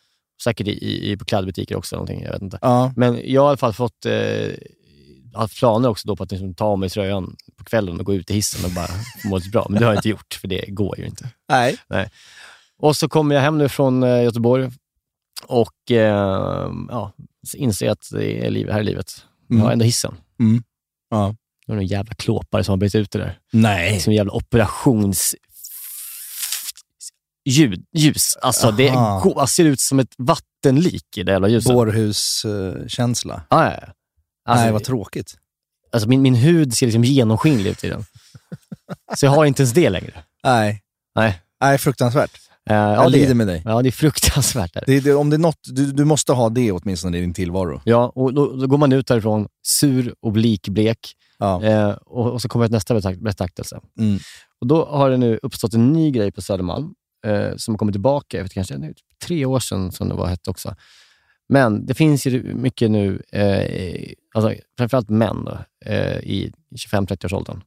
Säkert 0.44 0.66
i, 0.68 1.10
i, 1.12 1.16
på 1.16 1.24
klädbutiker 1.24 1.76
också, 1.76 1.96
någonting, 1.96 2.22
jag 2.22 2.32
vet 2.32 2.42
inte. 2.42 2.58
Ja. 2.62 2.92
Men 2.96 3.20
jag 3.24 3.40
har 3.42 3.48
i 3.48 3.50
alla 3.50 3.56
fall 3.56 3.72
fått 3.72 4.06
eh, 4.06 4.12
haft 5.34 5.58
planer 5.58 5.88
också 5.88 6.08
då 6.08 6.16
på 6.16 6.22
att 6.22 6.30
liksom 6.30 6.54
ta 6.54 6.64
av 6.64 6.78
mig 6.78 6.90
tröjan 6.90 7.36
på 7.56 7.64
kvällen 7.64 7.98
och 8.00 8.06
gå 8.06 8.14
ut 8.14 8.30
i 8.30 8.34
hissen 8.34 8.64
och 8.64 8.70
bara 8.70 8.88
må 9.24 9.40
bra. 9.52 9.66
Men 9.70 9.80
det 9.80 9.86
har 9.86 9.92
jag 9.92 9.98
inte 9.98 10.08
gjort, 10.08 10.38
för 10.40 10.48
det 10.48 10.64
går 10.68 10.98
ju 10.98 11.06
inte. 11.06 11.28
Nej. 11.48 11.78
Och 12.78 12.96
så 12.96 13.08
kommer 13.08 13.34
jag 13.34 13.42
hem 13.42 13.58
nu 13.58 13.68
från 13.68 14.02
eh, 14.02 14.22
Göteborg 14.24 14.70
och 15.46 15.90
eh, 15.90 16.70
ja, 16.88 17.12
inser 17.54 17.90
att 17.90 18.08
det 18.12 18.46
är 18.46 18.50
liv, 18.50 18.70
här 18.70 18.80
i 18.80 18.84
livet. 18.84 19.12
Jag 19.48 19.56
har 19.56 19.60
Mm. 19.62 19.72
ändå 19.72 19.84
hissen. 19.84 20.14
Mm. 20.40 20.62
Ja. 21.10 21.34
Det 21.66 21.72
var 21.72 21.76
någon 21.76 21.86
jävla 21.86 22.14
klåpare 22.14 22.64
som 22.64 22.72
har 22.72 22.76
bytt 22.76 22.94
ut 22.94 23.10
det 23.10 23.18
där. 23.18 23.38
Nej. 23.52 24.00
Som 24.00 24.12
jävla 24.12 24.32
operations... 24.32 25.34
Ljud, 27.44 27.84
ljus. 27.92 28.36
Alltså 28.42 28.70
det 28.70 28.90
går, 29.22 29.46
ser 29.46 29.64
ut 29.64 29.80
som 29.80 29.98
ett 29.98 30.14
vattenlik 30.18 31.16
i 31.16 31.22
det 31.22 31.32
jävla 31.32 31.48
ljuset. 31.48 31.72
Bårhuskänsla. 31.72 33.42
Ja, 33.50 33.64
ja. 33.64 33.92
Alltså, 34.48 34.64
Nej, 34.64 34.72
vad 34.72 34.84
tråkigt. 34.84 35.34
alltså 35.92 36.08
min, 36.08 36.22
min 36.22 36.34
hud 36.34 36.74
ser 36.74 36.86
liksom 36.86 37.04
genomskinlig 37.04 37.70
ut 37.70 37.84
i 37.84 37.88
den. 37.88 38.04
Så 39.16 39.26
jag 39.26 39.30
har 39.30 39.44
inte 39.44 39.62
ens 39.62 39.72
det 39.72 39.90
längre. 39.90 40.12
Nej. 40.44 40.82
Nej. 41.14 41.42
Nej, 41.60 41.78
fruktansvärt. 41.78 42.40
Eh, 42.70 42.76
ja, 42.76 42.94
Jag 42.94 43.12
det, 43.12 43.18
lider 43.18 43.34
med 43.34 43.46
dig. 43.46 43.62
ja, 43.64 43.82
det 43.82 43.88
är 43.88 43.90
fruktansvärt. 43.90 44.74
Där. 44.74 44.84
Det, 44.86 45.00
det, 45.00 45.14
om 45.14 45.30
det 45.30 45.36
är 45.36 45.38
något, 45.38 45.58
du, 45.64 45.92
du 45.92 46.04
måste 46.04 46.32
ha 46.32 46.48
det 46.48 46.72
åtminstone 46.72 47.18
i 47.18 47.20
din 47.20 47.34
tillvaro. 47.34 47.80
Ja, 47.84 48.12
och 48.14 48.34
då, 48.34 48.56
då 48.56 48.66
går 48.66 48.78
man 48.78 48.92
ut 48.92 49.06
därifrån 49.06 49.48
sur 49.66 50.14
och 50.20 50.36
likblek 50.36 50.98
Ja. 51.38 51.64
eh, 51.64 51.90
och, 51.90 52.32
och 52.32 52.42
så 52.42 52.48
kommer 52.48 52.68
nästa 52.68 52.94
betrakt- 52.94 53.22
betraktelse. 53.22 53.80
Mm. 54.00 54.18
Och 54.60 54.66
då 54.66 54.84
har 54.84 55.10
det 55.10 55.16
nu 55.16 55.38
uppstått 55.42 55.74
en 55.74 55.92
ny 55.92 56.10
grej 56.10 56.32
på 56.32 56.42
Södermalm 56.42 56.94
eh, 57.26 57.56
som 57.56 57.74
har 57.74 57.78
kommit 57.78 57.94
tillbaka. 57.94 58.42
Vet 58.42 58.52
kanske 58.52 58.76
det 58.76 58.86
är 58.86 58.94
tre 59.26 59.44
år 59.44 59.58
sedan 59.60 59.92
som 59.92 60.08
det 60.08 60.14
var 60.14 60.26
hett 60.26 60.48
också. 60.48 60.74
Men 61.48 61.86
det 61.86 61.94
finns 61.94 62.26
ju 62.26 62.54
mycket 62.54 62.90
nu, 62.90 63.22
eh, 63.32 64.02
alltså, 64.34 64.54
framförallt 64.78 65.08
män 65.10 65.44
då, 65.44 65.58
eh, 65.90 66.16
i 66.18 66.52
25-30-årsåldern 66.76 67.60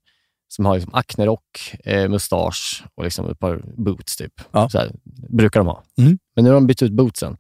som 0.55 0.65
har 0.65 0.75
liksom 0.75 0.93
aknerock, 0.93 1.75
eh, 1.85 2.09
mustasch 2.09 2.83
och 2.95 3.03
liksom 3.03 3.29
ett 3.31 3.39
par 3.39 3.61
boots. 3.77 4.15
typ. 4.17 4.33
Ja. 4.51 4.69
Så 4.69 4.77
här, 4.77 4.91
brukar 5.29 5.59
de 5.59 5.67
ha. 5.67 5.83
Mm. 5.97 6.19
Men 6.35 6.43
nu 6.43 6.49
har 6.49 6.55
de 6.55 6.67
bytt 6.67 6.81
ut 6.83 6.91
bootsen 6.91 7.37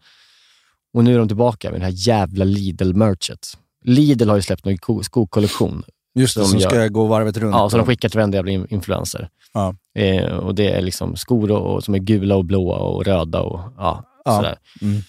och 0.93 1.03
nu 1.03 1.13
är 1.13 1.19
de 1.19 1.27
tillbaka 1.27 1.71
med 1.71 1.79
det 1.81 1.85
här 1.85 1.93
jävla 2.07 2.45
Lidl-merchet. 2.45 3.57
Lidl 3.85 4.29
har 4.29 4.35
ju 4.35 4.41
släppt 4.41 4.65
en 4.65 4.77
ko- 4.77 5.03
skokollektion 5.03 5.83
Just 6.15 6.35
det, 6.35 6.41
Som 6.41 6.49
som 6.51 6.59
gör- 6.59 6.69
ska 6.69 6.87
gå 6.87 7.05
varvet 7.05 7.37
runt. 7.37 7.55
Ja, 7.55 7.69
så 7.69 7.77
de 7.77 7.85
skickar 7.85 8.09
till 8.09 8.17
varenda 8.17 8.37
jävla 8.37 8.51
in- 8.51 8.67
influencer. 8.69 9.29
Ja. 9.53 9.75
Eh, 9.99 10.25
och 10.37 10.55
det 10.55 10.69
är 10.71 10.81
liksom 10.81 11.15
skor 11.15 11.51
och, 11.51 11.75
och, 11.75 11.83
som 11.83 11.93
är 11.95 11.99
gula 11.99 12.35
och 12.35 12.45
blåa 12.45 12.77
och 12.77 13.05
röda 13.05 13.41
och 13.41 13.59
ja, 13.77 14.03
Ja. 14.25 14.35
sådär. 14.35 14.57
Mm. 14.81 15.01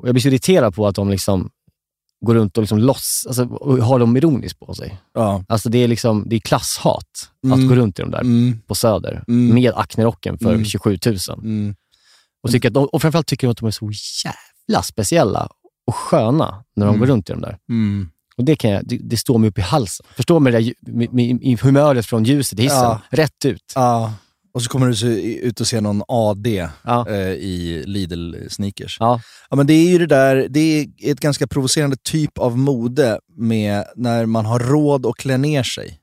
Och 0.00 0.08
jag 0.08 0.14
blir 0.14 0.22
så 0.22 0.28
irriterad 0.28 0.74
på 0.74 0.86
att 0.86 0.94
de 0.94 1.10
liksom 1.10 1.50
går 2.24 2.34
runt 2.34 2.56
och 2.56 2.62
liksom 2.62 2.78
loss, 2.78 3.24
alltså, 3.26 3.44
och 3.46 3.78
har 3.78 3.98
dem 3.98 4.16
ironiskt 4.16 4.58
på 4.60 4.74
sig. 4.74 4.98
Ja. 5.14 5.44
Alltså 5.48 5.68
det 5.68 5.78
är, 5.78 5.88
liksom, 5.88 6.24
det 6.28 6.36
är 6.36 6.40
klasshat 6.40 7.30
Mm. 7.44 7.60
att 7.62 7.68
gå 7.68 7.74
runt 7.74 7.98
i 7.98 8.02
de 8.02 8.10
där 8.10 8.20
Mm. 8.20 8.60
på 8.66 8.74
Söder 8.74 9.24
Mm. 9.28 9.54
med 9.54 9.72
aknerocken 9.76 10.38
för 10.38 10.52
Mm. 10.52 10.64
27 10.64 10.98
000. 11.06 11.16
Mm. 11.38 11.74
Och, 12.42 12.50
tycker 12.50 12.68
att 12.68 12.74
de, 12.74 12.84
och 12.84 13.02
framförallt 13.02 13.26
tycker 13.26 13.46
de 13.46 13.50
att 13.50 13.56
de 13.58 13.66
är 13.66 13.70
så 13.70 13.90
jävla 14.24 14.82
speciella 14.82 15.48
och 15.86 15.94
sköna 15.94 16.64
när 16.76 16.86
de 16.86 16.94
Mm. 16.94 17.00
går 17.00 17.06
runt 17.06 17.30
i 17.30 17.32
de 17.32 17.42
där. 17.42 17.58
Mm. 17.68 18.08
Och 18.36 18.44
det, 18.44 18.56
kan 18.56 18.70
jag, 18.70 18.86
det, 18.88 18.98
det 19.02 19.16
står 19.16 19.38
mig 19.38 19.50
upp 19.50 19.58
i 19.58 19.62
halsen. 19.62 20.06
Förstår 20.16 20.40
med 20.40 20.52
det 20.52 20.58
där, 20.58 20.62
ju- 20.64 20.74
med, 20.80 21.12
med, 21.12 21.40
med 21.42 21.60
humöret 21.60 22.06
från 22.06 22.24
ljuset 22.24 22.58
i 22.58 22.62
hissen. 22.62 22.78
Ja. 22.78 23.00
Rätt 23.10 23.44
ut. 23.44 23.72
Ja. 23.74 24.12
Och 24.54 24.62
så 24.62 24.68
kommer 24.70 24.86
du 24.86 25.20
ut 25.22 25.60
och 25.60 25.66
se 25.66 25.80
någon 25.80 26.02
AD 26.08 26.68
Ja. 26.84 27.08
eh, 27.08 27.16
i 27.32 27.82
Lidl-sneakers. 27.86 28.96
Ja. 29.00 29.20
Ja, 29.50 29.56
men 29.56 29.66
det 29.66 29.72
är 29.74 29.88
ju 29.88 29.98
det 29.98 30.06
där, 30.06 30.46
det 30.50 30.60
är 30.60 30.86
ett 31.12 31.20
ganska 31.20 31.46
provocerande 31.46 31.96
typ 32.02 32.38
av 32.38 32.58
mode 32.58 33.18
med 33.36 33.84
när 33.96 34.26
man 34.26 34.46
har 34.46 34.58
råd 34.60 35.06
att 35.06 35.16
klä 35.16 35.36
ner 35.36 35.62
sig. 35.62 36.00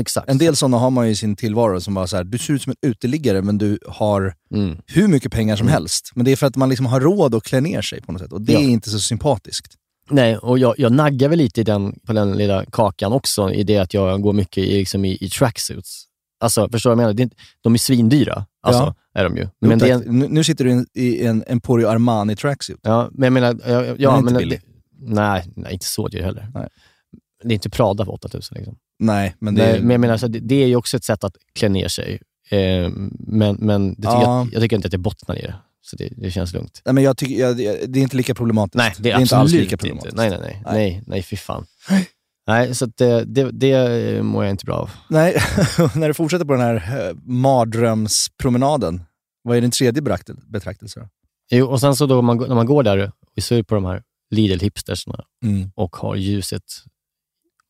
Exakt. 0.00 0.28
En 0.30 0.38
del 0.38 0.56
sådana 0.56 0.76
har 0.78 0.90
man 0.90 1.06
ju 1.06 1.12
i 1.12 1.16
sin 1.16 1.36
tillvaro 1.36 1.80
som 1.80 1.94
bara 1.94 2.06
så 2.06 2.16
här, 2.16 2.24
du 2.24 2.38
ser 2.38 2.54
ut 2.54 2.62
som 2.62 2.70
en 2.82 2.88
uteliggare 2.90 3.42
men 3.42 3.58
du 3.58 3.78
har 3.86 4.34
Mm. 4.54 4.76
hur 4.86 5.08
mycket 5.08 5.32
pengar 5.32 5.56
som 5.56 5.68
helst. 5.68 6.10
Men 6.14 6.24
det 6.24 6.32
är 6.32 6.36
för 6.36 6.46
att 6.46 6.56
man 6.56 6.68
liksom 6.68 6.86
har 6.86 7.00
råd 7.00 7.34
att 7.34 7.42
klä 7.42 7.60
ner 7.60 7.82
sig 7.82 8.00
på 8.02 8.12
något 8.12 8.20
sätt 8.22 8.32
och 8.32 8.40
det 8.42 8.52
Ja. 8.52 8.58
är 8.60 8.64
inte 8.68 8.90
så 8.90 8.98
sympatiskt. 8.98 9.74
Nej, 10.10 10.36
och 10.36 10.58
jag, 10.58 10.74
jag 10.78 10.92
naggar 10.92 11.28
väl 11.28 11.38
lite 11.38 11.62
den, 11.62 11.94
på 12.06 12.12
den 12.12 12.32
lilla 12.32 12.64
kakan 12.64 13.12
också, 13.12 13.50
i 13.52 13.62
det 13.62 13.78
att 13.78 13.94
jag 13.94 14.22
går 14.22 14.32
mycket 14.32 14.64
i, 14.64 14.78
liksom 14.78 15.04
i, 15.04 15.18
i 15.20 15.28
tracksuits. 15.30 16.04
Alltså, 16.46 16.68
förstår 16.72 16.90
du 16.90 16.94
vad 16.96 17.02
jag 17.02 17.06
menar? 17.06 17.14
Det 17.14 17.22
är, 17.22 17.24
inte- 17.24 17.36
de 17.60 17.74
är 17.74 17.78
svindyra, 17.78 18.46
alltså, 18.62 18.82
Ja. 19.12 19.20
är 19.20 19.24
de 19.24 19.36
ju. 19.36 19.42
Jo, 19.42 19.68
Men, 19.68 19.78
det 19.78 19.90
är, 19.90 19.98
nu, 20.28 20.44
sitter 20.44 20.64
du 20.64 20.70
i 20.70 20.74
en, 20.74 20.86
i 20.94 21.26
en 21.26 21.44
Emporio 21.46 21.86
Armani 21.88 22.36
tracksuit. 22.36 22.78
ja, 22.82 23.08
men 23.12 23.26
jag 23.26 23.32
menar... 23.32 23.56
Ja, 23.66 23.84
ja, 23.98 24.12
är 24.14 24.18
inte 24.18 24.32
men, 24.32 24.38
billig. 24.38 24.60
det, 24.60 25.14
nej, 25.14 25.44
nej, 25.56 25.72
inte 25.72 25.86
så 25.86 26.08
dyr 26.08 26.22
heller. 26.22 26.48
Nej. 26.54 26.68
Det 27.42 27.48
är 27.48 27.54
inte 27.54 27.70
Prada 27.70 28.04
för 28.04 28.12
8000. 28.12 28.56
Liksom. 28.56 28.76
Nej, 28.98 29.34
men 29.38 29.54
det 29.54 29.62
Nej, 29.62 29.76
är... 29.76 29.80
men 29.80 29.90
jag 29.90 30.00
menar, 30.00 30.16
så 30.16 30.28
det, 30.28 30.40
det 30.40 30.62
är 30.62 30.66
ju 30.66 30.76
också 30.76 30.96
ett 30.96 31.04
sätt 31.04 31.24
att 31.24 31.36
klä 31.54 31.68
ner 31.68 31.88
sig. 31.88 32.20
Eh, 32.50 32.90
men 33.18 33.56
men 33.58 33.88
det 33.88 33.94
tycker 33.96 34.08
Ja. 34.08 34.38
jag, 34.38 34.48
jag 34.54 34.62
tycker 34.62 34.76
inte 34.76 34.86
att 34.86 34.92
jag 34.92 35.02
bottnar 35.02 35.36
i 35.38 35.42
det. 35.42 35.54
Så 35.82 35.96
det, 35.96 36.08
det 36.16 36.30
känns 36.30 36.52
lugnt. 36.52 36.82
Nej, 36.84 36.94
men 36.94 37.04
jag 37.04 37.16
tycker, 37.16 37.34
jag, 37.40 37.56
det 37.56 37.64
är 37.66 37.96
inte 37.98 38.16
lika 38.16 38.34
problematiskt. 38.34 38.76
Nej, 38.76 38.92
det 38.98 39.10
är, 39.10 39.20
inte 39.20 39.36
absolut 39.36 39.40
alls 39.42 39.52
inte. 39.52 39.62
lika 39.64 39.76
problematiskt. 39.76 40.16
Nej, 40.16 40.30
nej, 40.30 40.38
nej. 40.42 40.62
Nej. 40.64 40.74
Nej, 40.74 41.02
nej, 41.06 41.22
fy 41.22 41.36
fan. 41.36 41.66
Nej, 42.46 42.74
så 42.74 42.86
det, 42.86 43.24
det, 43.24 43.50
det 43.50 44.22
mår 44.22 44.44
jag 44.44 44.50
inte 44.50 44.64
bra 44.64 44.74
av. 44.76 44.90
Nej, 45.08 45.36
när 45.94 46.08
du 46.08 46.14
fortsätter 46.14 46.44
på 46.44 46.52
den 46.52 46.62
här 46.62 46.74
eh, 47.08 47.14
mardrömspromenaden, 47.24 49.02
vad 49.42 49.56
är 49.56 49.60
din 49.60 49.70
tredje 49.70 50.02
betraktel- 50.02 50.40
betraktelse 50.46 51.00
då? 51.00 51.08
Jo, 51.50 51.66
och 51.66 51.80
sen 51.80 51.96
så 51.96 52.06
då 52.06 52.22
man, 52.22 52.36
när 52.36 52.54
man 52.54 52.66
går 52.66 52.82
där 52.82 53.12
och 53.36 53.42
ser 53.42 53.62
på 53.62 53.74
de 53.74 53.84
här 53.84 54.02
Lidl-hipstersna 54.34 55.20
Mm. 55.44 55.70
och 55.74 55.96
har 55.96 56.16
ljuset, 56.16 56.62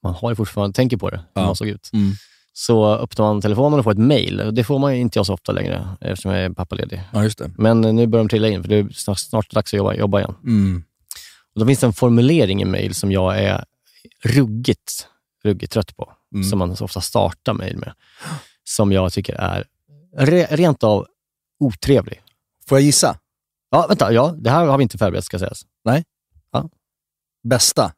man 0.02 0.14
har 0.14 0.30
ju 0.30 0.36
fortfarande, 0.36 0.76
tänker 0.76 0.96
på 0.96 1.10
det, 1.10 1.16
hur 1.16 1.42
Ja. 1.42 1.46
man 1.46 1.56
såg 1.56 1.68
ut. 1.68 1.90
Mm. 1.92 2.12
Så 2.52 2.94
öppnar 2.94 3.24
man 3.26 3.40
telefonen 3.42 3.78
och 3.78 3.84
får 3.84 3.90
ett 3.92 3.98
mail. 3.98 4.50
Det 4.52 4.64
får 4.64 4.78
man 4.78 4.94
ju 4.94 5.00
inte 5.00 5.18
jag 5.18 5.26
så 5.26 5.34
ofta 5.34 5.52
längre 5.52 5.88
eftersom 6.00 6.32
jag 6.32 6.40
är 6.44 6.50
pappaledig. 6.50 7.02
Ja, 7.12 7.22
just 7.24 7.38
det. 7.38 7.50
Men 7.58 7.84
eh, 7.84 7.92
nu 7.94 8.06
börjar 8.06 8.24
de 8.24 8.28
trilla 8.28 8.48
in 8.48 8.62
för 8.62 8.68
det 8.68 8.76
är 8.76 8.88
snart, 8.92 9.18
snart 9.18 9.50
dags 9.50 9.74
att 9.74 9.78
jobba, 9.78 9.94
jobba 9.94 10.18
igen. 10.18 10.34
Mm. 10.44 10.84
Och 11.54 11.60
då 11.60 11.66
finns 11.66 11.78
det 11.80 11.86
en 11.86 11.92
formulering 11.92 12.62
i 12.62 12.64
mail 12.64 12.94
som 12.94 13.12
jag 13.12 13.38
är 13.38 13.64
ruggigt, 14.22 15.08
ruggigt 15.44 15.72
trött 15.72 15.96
på. 15.96 16.12
Mm. 16.34 16.48
Som 16.48 16.58
man 16.58 16.76
ofta 16.80 17.00
startar 17.00 17.52
mail 17.54 17.76
med. 17.76 17.92
Som 18.64 18.92
jag 18.92 19.12
tycker 19.12 19.34
är 19.34 19.64
re, 20.16 20.46
rent 20.50 20.82
av 20.84 21.06
otrevlig. 21.60 22.22
Får 22.68 22.78
jag 22.78 22.84
gissa? 22.84 23.18
Ja, 23.70 23.86
vänta. 23.86 24.12
Ja, 24.12 24.34
det 24.38 24.50
här 24.50 24.66
har 24.66 24.78
vi 24.78 24.82
inte 24.82 24.98
förberett 24.98 25.24
ska 25.24 25.38
sägas. 25.38 25.66
Bästa? 27.48 27.92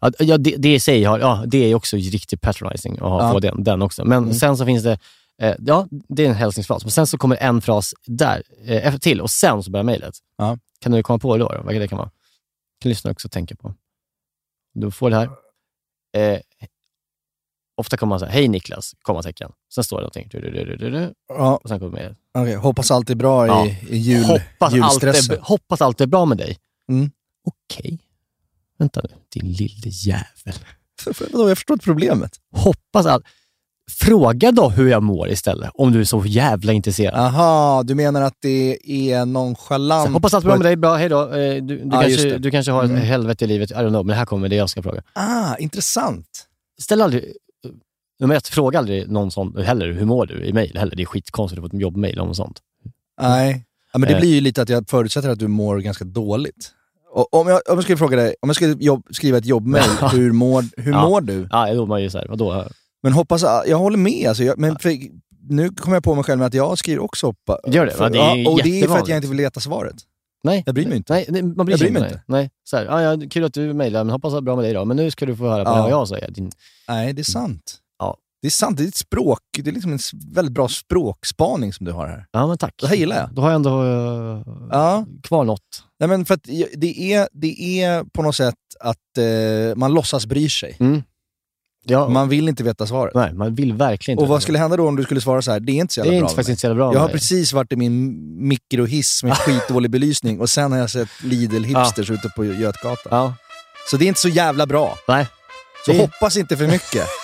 Ja, 0.00 0.10
ja, 0.18 0.38
det, 0.38 0.56
det 0.56 0.74
i 0.74 0.80
sig 0.80 1.04
har, 1.04 1.18
ja, 1.18 1.44
det 1.46 1.58
är 1.58 1.74
också 1.74 1.96
riktigt 1.96 2.40
patronizing 2.40 2.92
att 2.94 3.00
ha 3.00 3.26
Ja. 3.26 3.32
få 3.32 3.40
den, 3.40 3.64
den 3.64 3.82
också. 3.82 4.04
Men 4.04 4.22
Mm. 4.24 4.34
sen 4.34 4.56
så 4.56 4.66
finns 4.66 4.82
det, 4.82 4.98
eh, 5.42 5.54
ja, 5.58 5.86
det 5.90 6.24
är 6.24 6.28
en 6.28 6.34
hälsningsfras. 6.34 6.84
Men 6.84 6.90
sen 6.90 7.06
så 7.06 7.18
kommer 7.18 7.36
en 7.36 7.60
fras 7.60 7.94
där 8.06 8.42
eh, 8.64 8.98
till 8.98 9.20
och 9.20 9.30
sen 9.30 9.62
så 9.62 9.70
börjar 9.70 9.84
mejlet. 9.84 10.14
Ja. 10.36 10.58
Kan 10.80 10.92
du 10.92 11.02
komma 11.02 11.18
på 11.18 11.36
det 11.36 11.42
då? 11.44 11.62
Vad 11.64 11.74
det 11.74 11.88
kan 11.88 11.98
vara? 11.98 12.10
kan 12.80 12.88
lyssnaren 12.88 13.12
också 13.12 13.28
tänka 13.28 13.56
på. 13.56 13.74
Du 14.72 14.90
får 14.90 15.10
det 15.10 15.16
här. 15.16 15.30
Eh, 16.16 16.40
ofta 17.76 17.96
kommer 17.96 18.08
man 18.08 18.20
säga, 18.20 18.30
hej 18.30 18.48
Niklas, 18.48 18.94
kommatecken. 19.02 19.52
Sen 19.74 19.84
står 19.84 19.96
det 19.96 20.00
någonting. 20.00 20.28
Du, 20.30 20.40
du, 20.40 20.76
du, 20.90 21.14
Ja, 21.28 21.56
och 21.62 21.68
sen 21.68 21.78
kommer 21.78 21.92
mejlet. 21.92 22.16
okej. 22.38 22.54
Hoppas 22.54 22.90
allt 22.90 23.10
är 23.10 23.14
bra 23.14 23.46
Ja. 23.46 23.66
i, 23.66 23.70
i 23.88 23.96
jul, 23.96 24.24
Hoppas, 24.24 24.44
allt 24.60 24.74
julstressen. 24.74 25.36
är, 25.36 25.40
hoppas 25.40 25.80
allt 25.80 26.00
är 26.00 26.06
bra 26.06 26.24
med 26.24 26.38
dig. 26.38 26.58
Mm. 26.88 27.10
Okej. 27.44 27.98
Vänta 28.78 29.00
nu, 29.04 29.08
din 29.28 29.52
lille 29.52 29.88
jävel. 29.88 30.54
Jag 31.06 31.16
förstår 31.56 31.74
inte 31.74 31.84
problemet. 31.84 32.36
Hoppas 32.52 33.06
att... 33.06 33.22
Fråga 33.90 34.52
då 34.52 34.68
hur 34.68 34.88
jag 34.90 35.02
mår 35.02 35.28
istället, 35.30 35.70
om 35.74 35.92
du 35.92 36.00
är 36.00 36.04
så 36.04 36.22
jävla 36.26 36.72
intresserad. 36.72 37.14
Aha, 37.14 37.82
du 37.82 37.94
menar 37.94 38.22
att 38.22 38.36
det 38.42 38.78
är 39.12 39.26
nonchalant? 39.26 40.06
Så, 40.06 40.12
hoppas 40.12 40.34
allt 40.34 40.44
är 40.44 40.48
bra 40.48 40.56
med 40.56 40.66
dig, 40.66 40.76
bra, 40.76 40.94
hej 40.96 41.08
då. 41.08 41.22
Eh, 41.34 41.54
Du, 41.54 41.60
du, 41.60 41.74
just 41.74 41.90
kanske, 41.92 42.28
det. 42.28 42.38
du 42.38 42.50
kanske 42.50 42.72
har 42.72 42.84
ett 42.84 42.90
Mm. 42.90 43.02
helvete 43.02 43.44
i 43.44 43.48
livet, 43.48 43.70
I 43.70 43.74
don't 43.74 43.88
know, 43.88 44.06
men 44.06 44.16
här 44.16 44.24
kommer 44.26 44.48
det 44.48 44.56
jag 44.56 44.70
ska 44.70 44.82
fråga. 44.82 45.02
Ah, 45.12 45.56
intressant. 45.56 46.26
Ställ 46.80 47.02
aldrig... 47.02 47.24
Nummer 48.20 48.34
ett, 48.34 48.48
fråga 48.48 48.78
aldrig 48.78 49.10
någon 49.10 49.30
sån 49.30 49.56
heller, 49.56 49.92
hur 49.92 50.04
mår 50.06 50.26
du 50.26 50.44
i 50.44 50.52
mejl 50.52 50.76
heller. 50.78 50.96
Det 50.96 51.02
är 51.02 51.06
skitkonstigt 51.06 51.58
att 51.64 51.70
få 51.70 51.76
ett 51.76 51.82
jobbmejl 51.82 52.18
om 52.20 52.34
sånt. 52.34 52.58
Nej, 53.22 53.64
ja, 53.92 53.98
men 53.98 54.08
det 54.08 54.14
Eh. 54.14 54.20
blir 54.20 54.34
ju 54.34 54.40
lite 54.40 54.62
att 54.62 54.68
jag 54.68 54.88
förutsätter 54.88 55.28
att 55.28 55.38
du 55.38 55.48
mår 55.48 55.78
ganska 55.78 56.04
dåligt. 56.04 56.72
Och 57.14 57.34
om, 57.34 57.48
jag, 57.48 57.56
om 57.68 57.74
jag 57.76 57.82
skulle 57.82 57.98
fråga 57.98 58.16
dig, 58.16 58.34
om 58.40 58.48
jag 58.48 58.56
skulle 58.56 58.76
jobb, 58.84 59.06
skriva 59.10 59.38
ett 59.38 59.46
jobbmejl, 59.46 59.82
hur, 60.12 60.32
mår, 60.32 60.64
hur 60.76 60.92
Ja. 60.92 61.08
mår 61.08 61.20
du? 61.20 61.48
Ja, 61.50 61.74
då 61.74 61.82
är 61.82 61.86
man 61.86 62.02
ju 62.02 62.10
såhär, 62.10 62.26
vadå? 62.28 62.64
Men 63.02 63.12
hoppas, 63.12 63.42
jag 63.42 63.78
håller 63.78 63.98
med. 63.98 64.28
Alltså, 64.28 64.44
jag, 64.44 64.58
men 64.58 64.78
för, 64.78 64.96
nu 65.48 65.68
kommer 65.70 65.96
jag 65.96 66.04
på 66.04 66.14
mig 66.14 66.24
själv 66.24 66.38
med 66.38 66.46
att 66.46 66.54
jag 66.54 66.78
skriver 66.78 67.02
också 67.02 67.26
hoppa. 67.26 67.58
Gör 67.66 67.86
det? 67.86 67.92
För, 67.92 68.04
Ja, 68.04 68.10
det 68.10 68.18
är 68.18 68.36
ja, 68.36 68.50
och 68.50 68.62
det 68.62 68.80
är 68.80 68.88
för 68.88 68.98
att 68.98 69.08
jag 69.08 69.18
inte 69.18 69.28
vill 69.28 69.36
leta 69.36 69.60
svaret. 69.60 69.96
Nej. 70.44 70.62
Jag 70.66 70.74
bryr 70.74 70.86
mig 70.88 70.96
inte. 70.96 71.12
Nej, 71.12 71.26
nej 71.28 71.42
man 71.42 71.66
bryr 71.66 71.76
sig 71.76 71.88
inte. 71.88 72.00
inte. 72.00 72.22
Nej. 72.26 72.50
Så 72.64 72.76
här, 72.76 72.84
ja, 72.84 73.02
ja, 73.02 73.28
kul 73.30 73.44
att 73.44 73.54
du 73.54 73.72
mejlar, 73.74 74.04
men 74.04 74.12
hoppas 74.12 74.32
det 74.32 74.38
är 74.38 74.40
bra 74.40 74.56
med 74.56 74.64
dig 74.64 74.72
då. 74.74 74.84
Men 74.84 74.96
nu 74.96 75.10
ska 75.10 75.26
du 75.26 75.36
få 75.36 75.48
höra 75.48 75.64
på 75.64 75.70
Ja. 75.70 75.82
vad 75.82 75.90
jag 75.90 76.08
säger. 76.08 76.30
Din... 76.30 76.50
Nej, 76.88 77.12
det 77.12 77.22
är 77.22 77.24
sant. 77.24 77.78
Ja. 77.98 78.16
Det 78.42 78.48
är 78.48 78.50
sant, 78.50 78.76
det 78.78 78.84
är 78.84 78.88
ett 78.88 78.94
språk. 78.96 79.38
Det 79.58 79.70
är 79.70 79.72
liksom 79.72 79.92
en 79.92 79.98
väldigt 80.34 80.54
bra 80.54 80.68
språkspaning 80.68 81.72
som 81.72 81.86
du 81.86 81.92
har 81.92 82.06
här. 82.06 82.26
Ja, 82.32 82.46
men 82.46 82.58
tack. 82.58 82.74
Det 82.80 82.86
här 82.86 82.96
gillar 82.96 83.16
jag. 83.16 83.34
Då 83.34 83.42
har 83.42 83.48
jag 83.48 83.54
ändå 83.56 83.82
uh, 83.82 84.42
Ja. 84.70 85.06
kvar 85.22 85.44
något. 85.44 85.84
Nej, 86.00 86.08
men 86.08 86.24
för 86.24 86.38
det 86.76 87.12
är, 87.14 87.28
det 87.32 87.82
är 87.82 88.04
på 88.04 88.22
något 88.22 88.36
sätt 88.36 88.54
att 88.80 89.18
eh, 89.18 89.76
man 89.76 89.94
låtsas 89.94 90.26
bryr 90.26 90.48
sig. 90.48 90.76
Mm. 90.80 91.02
Ja, 91.84 92.08
Man 92.08 92.28
vill 92.28 92.48
inte 92.48 92.62
veta 92.64 92.86
svaret. 92.86 93.14
nej, 93.14 93.32
man 93.34 93.54
vill 93.54 93.72
verkligen 93.72 94.14
inte. 94.18 94.22
Och 94.22 94.28
vad 94.28 94.42
skulle 94.42 94.58
hända 94.58 94.76
då 94.76 94.88
om 94.88 94.96
du 94.96 95.02
skulle 95.04 95.20
svara 95.20 95.42
så 95.42 95.52
här? 95.52 95.60
det 95.60 95.72
är 95.72 95.74
inte 95.76 95.94
så 95.94 96.00
det 96.00 96.06
jävla 96.06 96.16
är 96.16 96.20
bra 96.20 96.26
inte, 96.28 96.36
med 96.36 96.44
faktiskt 96.44 96.48
mig. 96.48 96.52
inte 96.52 96.60
så 96.60 96.66
jävla 96.66 96.84
bra 96.84 96.92
Jag 96.94 97.00
har 97.00 97.06
mig. 97.06 97.12
precis 97.14 97.52
varit 97.52 97.72
i 97.72 97.76
min 97.76 98.18
mikrohiss 98.48 99.22
med 99.24 99.36
skitdålig 99.38 99.90
belysning 99.90 100.40
och 100.40 100.50
sen 100.50 100.72
har 100.72 100.78
jag 100.78 100.90
sett 100.90 101.08
Lidl-hipsters 101.22 102.12
ute 102.12 102.28
på 102.36 102.44
Götgatan. 102.44 102.96
Ja, 103.10 103.34
Så 103.90 103.96
det 103.96 104.04
är 104.04 104.08
inte 104.08 104.20
så 104.20 104.28
jävla 104.28 104.66
bra. 104.66 104.98
nej. 105.08 105.26
Så 105.86 105.92
Det- 105.92 105.98
hoppas 105.98 106.36
inte 106.36 106.56
för 106.56 106.66
mycket. 106.66 107.06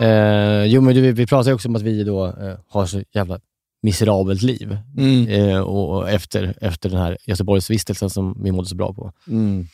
Eh, 0.00 0.64
jo, 0.64 0.80
men 0.80 0.94
du, 0.94 1.12
vi 1.12 1.26
pratar 1.26 1.50
ju 1.50 1.54
också 1.54 1.68
om 1.68 1.76
att 1.76 1.82
vi 1.82 2.04
då 2.04 2.26
eh, 2.26 2.54
har 2.68 2.86
så 2.86 3.02
jävla 3.14 3.38
miserabelt 3.82 4.42
liv. 4.42 4.78
Mm. 4.96 5.28
Eh, 5.28 5.60
och 5.60 6.10
efter, 6.10 6.54
efter 6.60 6.88
den 6.88 6.98
här 6.98 7.18
Göteborgsvistelsen 7.26 8.10
som 8.10 8.42
vi 8.44 8.52
mådde 8.52 8.68
så 8.68 8.74
bra 8.76 8.92
på. 8.94 9.12
Mm. 9.28 9.66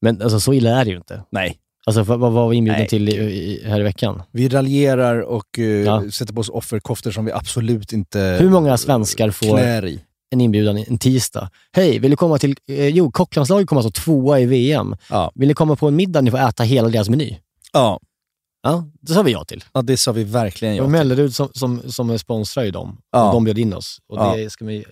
Men 0.00 0.22
alltså, 0.22 0.40
så 0.40 0.52
illa 0.52 0.70
är 0.80 0.84
det 0.84 0.90
ju 0.90 0.96
inte. 0.96 1.22
Nej. 1.30 1.56
Alltså, 1.86 2.02
vad, 2.02 2.32
var 2.32 2.48
vi 2.48 2.56
inbjudna 2.56 2.78
Nej. 2.78 2.88
till 2.88 3.08
i, 3.08 3.12
i, 3.12 3.62
här 3.64 3.80
i 3.80 3.82
veckan? 3.82 4.22
Vi 4.30 4.48
raljerar 4.48 5.20
och 5.20 5.58
eh, 5.58 5.64
Ja. 5.64 6.10
sätter 6.10 6.34
på 6.34 6.40
oss 6.40 6.48
offerkoftor 6.48 7.10
som 7.10 7.24
vi 7.24 7.32
absolut 7.32 7.92
inte 7.92 8.36
Hur 8.40 8.50
många 8.50 8.76
svenskar 8.76 9.30
får 9.30 9.58
en 10.30 10.40
inbjudan 10.40 10.76
en 10.78 10.98
tisdag? 10.98 11.50
Hej, 11.72 11.98
vill 11.98 12.10
du 12.10 12.16
komma 12.16 12.38
till... 12.38 12.56
Eh, 12.68 12.88
jo, 12.88 13.10
kocklandslaget 13.10 13.68
kommer 13.68 13.82
alltså 13.82 14.02
tvåa 14.04 14.40
i 14.40 14.46
VM. 14.46 14.96
Ja. 15.10 15.32
Vill 15.34 15.48
ni 15.48 15.54
komma 15.54 15.76
på 15.76 15.88
en 15.88 15.96
middag 15.96 16.20
ni 16.20 16.30
får 16.30 16.38
äta 16.38 16.62
hela 16.62 16.88
deras 16.88 17.08
meny? 17.08 17.36
Ja. 17.72 18.00
Ja, 18.62 18.84
det 19.00 19.12
sa 19.12 19.22
vi 19.22 19.32
ja 19.32 19.44
till. 19.44 19.64
ja, 19.72 19.82
det 19.82 19.96
sa 19.96 20.12
vi 20.12 20.24
verkligen 20.24 20.76
ja 20.76 20.82
till. 20.84 20.90
Mellerud 20.90 21.34
som, 21.34 21.48
som, 21.52 21.92
som 21.92 22.18
sponsrar 22.18 22.64
ju 22.64 22.70
dem. 22.70 22.98
Ja. 23.12 23.26
Och 23.28 23.34
de 23.34 23.44
bjöd 23.44 23.58
in 23.58 23.74
oss. 23.74 23.98
Och 24.08 24.18
Ja. 24.18 24.36
det 24.36 24.50
ska 24.50 24.64
vi... 24.64 24.84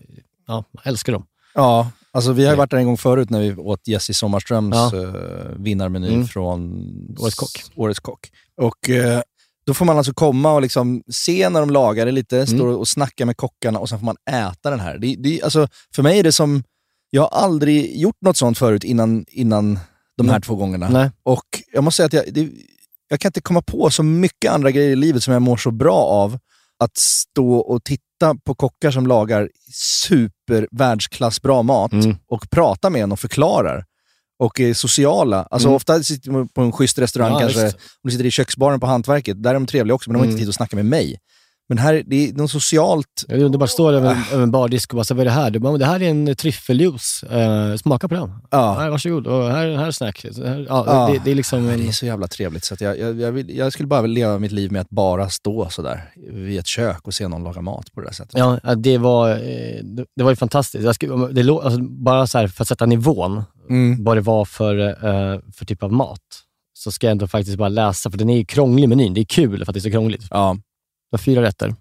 Ja, 0.46 0.64
älskar 0.84 1.12
dem. 1.12 1.26
Ja, 1.54 1.90
alltså 2.12 2.32
vi 2.32 2.44
har 2.44 2.52
ju 2.52 2.56
varit 2.56 2.70
där 2.70 2.78
en 2.78 2.86
gång 2.86 2.96
förut 2.98 3.30
när 3.30 3.40
vi 3.40 3.54
åt 3.54 3.88
Jessie 3.88 4.14
Sommarströms 4.14 4.74
Ja. 4.76 5.02
eh, 5.02 5.14
vinnarmeny 5.56 6.08
Mm. 6.14 6.26
från 6.26 6.84
Årets 7.18 7.34
kock. 7.36 7.62
Årets 7.76 8.00
kock. 8.00 8.30
Och 8.62 8.90
eh, 8.90 9.20
då 9.66 9.74
får 9.74 9.84
man 9.84 9.96
alltså 9.98 10.12
komma 10.14 10.52
och 10.52 10.62
liksom 10.62 11.02
se 11.10 11.48
när 11.48 11.60
de 11.60 11.70
lagar 11.70 12.06
det 12.06 12.12
lite, 12.12 12.36
Mm. 12.36 12.46
stå 12.46 12.68
och 12.68 12.88
snacka 12.88 13.26
med 13.26 13.36
kockarna 13.36 13.78
och 13.78 13.88
sen 13.88 13.98
får 13.98 14.04
man 14.06 14.16
äta 14.30 14.70
den 14.70 14.80
här. 14.80 14.98
Det, 14.98 15.16
det, 15.18 15.42
alltså, 15.42 15.68
för 15.94 16.02
mig 16.02 16.18
är 16.18 16.22
det 16.22 16.32
som, 16.32 16.62
jag 17.10 17.22
har 17.22 17.28
aldrig 17.28 17.96
gjort 18.00 18.16
något 18.20 18.36
sånt 18.36 18.58
förut 18.58 18.84
innan, 18.84 19.24
innan 19.28 19.78
de 20.16 20.26
här 20.28 20.34
Nej. 20.34 20.42
två 20.42 20.54
gångerna. 20.56 20.88
Nej. 20.88 21.10
Och 21.22 21.44
jag 21.72 21.84
måste 21.84 21.96
säga 21.96 22.06
att 22.06 22.26
jag, 22.26 22.34
det, 22.34 22.50
jag 23.08 23.20
kan 23.20 23.28
inte 23.28 23.40
komma 23.40 23.62
på 23.62 23.90
så 23.90 24.02
mycket 24.02 24.52
andra 24.52 24.70
grejer 24.70 24.90
i 24.90 24.96
livet 24.96 25.22
som 25.22 25.32
jag 25.32 25.42
mår 25.42 25.56
så 25.56 25.70
bra 25.70 25.96
av. 26.04 26.38
Att 26.84 26.96
stå 26.96 27.56
och 27.56 27.84
titta 27.84 28.34
på 28.44 28.54
kockar 28.54 28.90
som 28.90 29.06
lagar 29.06 29.50
super 29.72 30.68
världsklass 30.70 31.42
bra 31.42 31.62
mat 31.62 31.92
Mm. 31.92 32.16
och 32.28 32.50
prata 32.50 32.90
med 32.90 33.02
en 33.02 33.12
och 33.12 33.20
förklarar. 33.20 33.84
Och 34.38 34.60
är 34.60 34.74
sociala. 34.74 35.42
Alltså 35.50 35.68
Mm. 35.68 35.76
ofta 35.76 36.02
sitter 36.02 36.30
man 36.30 36.48
på 36.48 36.60
en 36.60 36.72
schysst 36.72 36.98
restaurang 36.98 37.32
Ja, 37.32 37.38
kanske, 37.40 37.66
om 37.66 37.72
du 38.02 38.10
sitter 38.10 38.24
i 38.24 38.30
köksbaren 38.30 38.80
på 38.80 38.86
Hantverket, 38.86 39.42
där 39.42 39.50
är 39.50 39.54
de 39.54 39.66
trevliga 39.66 39.94
också, 39.94 40.10
men 40.10 40.14
de 40.14 40.18
har 40.18 40.24
Mm. 40.24 40.30
inte 40.32 40.40
tid 40.42 40.48
att 40.48 40.54
snacka 40.54 40.76
med 40.76 40.84
mig. 40.86 41.18
Men 41.68 41.78
här, 41.78 42.02
det 42.06 42.28
är 42.28 42.32
något 42.32 42.50
socialt... 42.50 43.24
Du 43.28 43.48
bara 43.48 43.66
står 43.66 43.92
över, 43.92 44.08
Ah. 44.14 44.32
över 44.34 44.42
en 44.42 44.50
bardisk 44.50 44.92
och 44.92 44.96
bara, 44.96 45.14
vad 45.14 45.20
är 45.20 45.24
det 45.24 45.30
här? 45.30 45.50
Du 45.50 45.58
bara, 45.58 45.72
"Men 45.72 45.78
det 45.80 45.86
här 45.86 46.02
är 46.02 46.10
en 46.10 46.36
tryffeljuice. 46.36 47.22
Eh, 47.22 47.76
smaka 47.76 48.08
på 48.08 48.14
den. 48.14 48.32
Ja. 48.50 48.72
Här, 48.78 48.90
varsågod. 48.90 49.26
Och 49.26 49.44
här, 49.50 49.76
här 49.76 49.86
är 49.86 49.90
snack. 49.90 50.24
Här, 50.44 50.66
ja, 50.68 50.84
Ja. 50.86 51.08
det, 51.12 51.20
det 51.24 51.30
är 51.30 51.34
liksom... 51.34 51.68
En, 51.68 51.78
det 51.80 51.88
är 51.88 51.92
så 51.92 52.06
jävla 52.06 52.28
trevligt, 52.28 52.64
så 52.64 52.76
jag, 52.80 52.98
jag, 52.98 53.20
jag, 53.20 53.32
vill, 53.32 53.56
jag 53.56 53.72
skulle 53.72 53.86
bara 53.86 54.02
vilja 54.02 54.26
leva 54.26 54.38
mitt 54.38 54.52
liv 54.52 54.72
med 54.72 54.80
att 54.80 54.90
bara 54.90 55.28
stå 55.30 55.68
sådär 55.70 56.10
vid 56.32 56.58
ett 56.58 56.66
kök 56.66 57.00
och 57.06 57.14
se 57.14 57.28
någon 57.28 57.44
laga 57.44 57.60
mat 57.60 57.92
på 57.94 58.00
det 58.00 58.06
där 58.06 58.12
sättet. 58.14 58.34
ja, 58.38 58.74
det 58.74 58.98
var, 58.98 59.30
eh, 59.30 59.36
det, 59.84 60.04
det 60.16 60.22
var 60.22 60.30
ju 60.30 60.36
fantastiskt. 60.36 60.84
Jag 60.84 60.94
skulle, 60.94 61.42
det, 61.42 61.52
alltså, 61.52 61.80
bara 61.82 62.26
så 62.26 62.38
här, 62.38 62.48
för 62.48 62.62
att 62.64 62.68
sätta 62.68 62.86
nivån, 62.86 63.42
Mm. 63.70 64.04
vad 64.04 64.16
det 64.16 64.20
var 64.20 64.44
för, 64.44 64.78
eh, 64.88 65.40
för 65.56 65.64
typ 65.64 65.82
av 65.82 65.92
mat, 65.92 66.20
så 66.74 66.92
ska 66.92 67.06
jag 67.06 67.12
ändå 67.12 67.26
faktiskt 67.26 67.58
bara 67.58 67.68
läsa, 67.68 68.10
för 68.10 68.18
den 68.18 68.30
är 68.30 68.36
ju 68.36 68.44
krånglig 68.44 68.88
menyn. 68.88 69.14
Det 69.14 69.20
är 69.20 69.24
kul 69.24 69.64
för 69.64 69.70
att 69.70 69.74
det 69.74 69.78
är 69.78 69.80
så 69.80 69.90
krångligt. 69.90 70.24
Ja. 70.30 70.56
Det 71.10 71.16
var 71.16 71.18
fyra 71.18 71.42
rätter. 71.42 71.74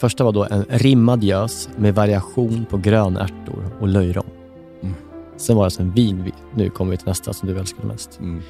Första 0.00 0.24
var 0.24 0.32
då 0.32 0.44
en 0.50 0.64
rimmad 0.68 1.24
gös 1.24 1.68
med 1.76 1.94
variation 1.94 2.66
på 2.70 2.78
grönärtor 2.78 3.76
och 3.80 3.88
löjrom. 3.88 4.26
Mm. 4.82 4.94
Sen 5.36 5.56
var 5.56 5.62
det 5.62 5.66
alltså 5.66 5.82
en 5.82 5.90
vin... 5.90 6.32
Nu 6.54 6.70
kommer 6.70 6.90
vi 6.90 6.96
till 6.96 7.06
nästa 7.06 7.32
som 7.32 7.48
du 7.48 7.58
älskade 7.58 7.88
mest. 7.88 8.20
Mm. 8.20 8.42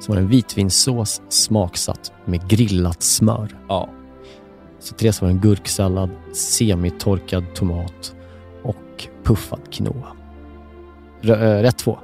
Sen 0.00 0.14
var 0.14 0.16
det 0.16 0.22
en 0.22 0.28
vitvinsås 0.28 1.22
smaksatt 1.28 2.12
med 2.24 2.48
grillat 2.48 3.02
smör. 3.02 3.58
Ja. 3.68 3.88
Så 4.78 4.94
tre 4.94 5.12
så 5.12 5.24
var 5.24 5.32
en 5.32 5.40
gurksallad, 5.40 6.10
semitorkad 6.32 7.54
tomat 7.54 8.16
och 8.62 9.08
puffad 9.22 9.60
quinoa. 9.70 10.16
Rö- 11.20 11.58
äh, 11.58 11.62
rätt 11.62 11.78
två. 11.78 11.98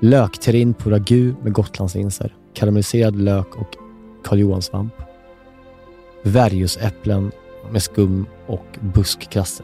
Lökterrin 0.00 0.74
på 0.74 0.90
ragu 0.90 1.34
med 1.42 1.52
gotlandslinser, 1.52 2.36
karamelliserad 2.54 3.16
lök 3.16 3.56
och 3.56 3.76
Karl 4.24 4.38
Johan-svamp. 4.38 4.92
Värjusäpplen 6.22 7.32
med 7.70 7.82
skum 7.82 8.26
och 8.46 8.78
buskkrasse. 8.80 9.62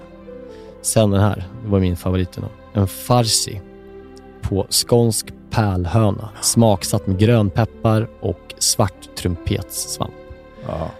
Sen 0.82 1.10
den 1.10 1.20
här, 1.20 1.48
det 1.64 1.70
var 1.70 1.80
min 1.80 1.96
favorit. 1.96 2.38
En 2.72 2.88
farsi 2.88 3.60
på 4.42 4.66
skånsk 4.70 5.26
pärlhöna, 5.50 6.28
smaksatt 6.40 7.06
med 7.06 7.18
grönpeppar 7.18 8.08
och 8.20 8.54
svart 8.58 9.16
trumpetsvamp. 9.16 10.14
ja. 10.66 10.90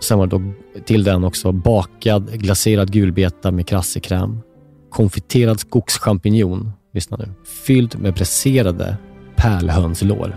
Sen 0.00 0.18
var 0.18 0.26
det 0.26 0.36
då 0.36 0.42
till 0.84 1.04
den 1.04 1.24
också 1.24 1.52
bakad 1.52 2.40
glaserad 2.40 2.92
gulbeta 2.92 3.50
med 3.50 3.66
krassekräm, 3.66 4.40
konfiterad 4.90 5.60
skogschampinjon, 5.60 6.72
lyssna 6.92 7.16
nu, 7.16 7.28
fylld 7.44 7.98
med 7.98 8.14
bräserade 8.14 8.96
pärlhönslår 9.36 10.36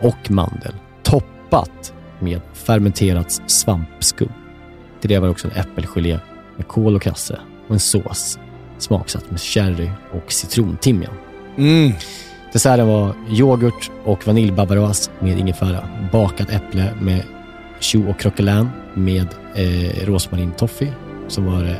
och 0.00 0.30
mandel, 0.30 0.74
toppat 1.02 1.94
med 2.22 2.40
fermenterat 2.52 3.42
svampskum. 3.46 4.32
Till 5.00 5.10
det 5.10 5.18
var 5.18 5.26
det 5.26 5.32
också 5.32 5.48
en 5.48 5.60
äppelgelé 5.60 6.18
med 6.56 6.68
kål 6.68 6.96
och 6.96 7.02
krasse 7.02 7.40
och 7.66 7.74
en 7.74 7.80
sås 7.80 8.38
smaksatt 8.78 9.30
med 9.30 9.40
sherry 9.40 9.90
och 10.12 10.32
citrontimjan. 10.32 11.12
Mm. 11.56 11.92
Desserten 12.52 12.86
var 12.86 13.14
yoghurt 13.30 13.90
och 14.04 14.26
vaniljbabaroas 14.26 15.10
med 15.20 15.38
ingefära, 15.38 15.88
bakat 16.12 16.50
äpple 16.50 16.94
med 17.00 17.22
choux 17.80 18.08
och 18.08 18.20
croquelin 18.20 18.68
med 18.94 19.28
eh, 19.54 20.06
rosmarintoffee. 20.06 20.92
Så 21.28 21.40
var 21.40 21.62
det 21.62 21.78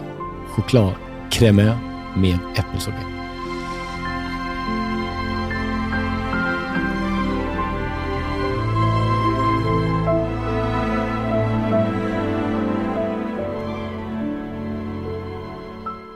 chokladcremeux 0.48 1.76
med 2.16 2.38
äppelsorbet. 2.56 3.21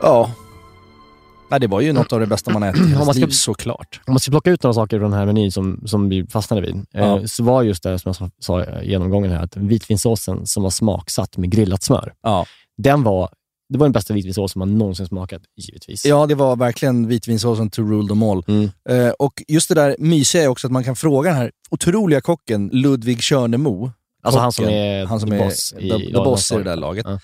Ja. 0.07 0.31
Nej, 1.51 1.61
det 1.61 1.67
var 1.67 1.81
ju 1.81 1.93
något 1.93 2.13
av 2.13 2.21
det 2.21 2.27
bästa 2.27 2.53
man 2.53 2.63
ätit 2.63 2.83
i 2.83 2.87
hela 2.89 3.05
sitt 3.13 3.17
liv, 3.23 3.29
såklart. 3.31 4.01
Om 4.07 4.13
man 4.13 4.21
ska 4.21 4.31
plocka 4.31 4.51
ut 4.51 4.63
några 4.63 4.75
saker 4.75 4.99
från 4.99 5.11
den 5.11 5.19
här 5.21 5.27
menyn 5.27 5.53
som, 5.53 5.81
som 5.87 6.09
vi 6.09 6.27
fastnade 6.27 6.63
vid, 6.63 6.87
Ja. 6.93 7.19
eh, 7.19 7.25
så 7.25 7.43
var 7.43 7.63
just 7.63 7.83
det 7.83 7.99
som 7.99 8.15
jag 8.21 8.31
sa- 8.41 8.65
i 8.83 8.91
genomgången 8.91 9.31
här, 9.33 9.43
att 9.43 9.57
vitvinsåsen 9.57 10.47
som 10.47 10.63
var 10.63 10.71
smaksatt 10.71 11.37
med 11.37 11.51
grillat 11.51 11.83
smör, 11.83 12.13
Ja. 12.23 12.47
den 12.79 13.03
var, 13.03 13.29
det 13.69 13.79
var 13.79 13.87
den 13.87 13.93
bästa 13.93 14.15
vitvinsåsen 14.15 14.59
man 14.59 14.79
någonsin 14.79 15.07
smakat, 15.07 15.43
givetvis. 15.57 16.05
ja, 16.05 16.27
det 16.27 16.35
var 16.35 16.57
verkligen 16.57 17.09
vitvinsåsen 17.09 17.71
to 17.71 17.83
rule 17.83 18.09
them 18.09 18.23
all. 18.23 18.43
Mm. 18.49 18.71
Eh, 18.89 19.11
och 19.11 19.43
just 19.49 19.69
det 19.69 19.75
där 19.75 19.97
mysiga 19.99 20.43
är 20.43 20.49
också 20.49 20.67
att 20.67 20.73
man 20.73 20.85
kan 20.85 20.97
fråga 20.97 21.31
den 21.31 21.39
här 21.39 21.51
otroliga 21.71 22.21
kocken 22.21 22.69
Ludvig 22.73 23.21
Körnemo. 23.23 23.91
Alltså 24.23 24.41
han 24.41 24.53
som 24.53 24.65
är 24.65 25.05
han 25.07 25.21
som 25.21 25.31
the 25.31 25.37
är 25.37 25.45
boss 25.45 25.75
i 25.79 25.91
the, 25.91 25.99
the 26.07 26.13
boss 26.13 26.53
i 26.53 26.55
det 26.57 26.63
där 26.63 26.77
laget. 26.77 27.07
Ja. 27.09 27.19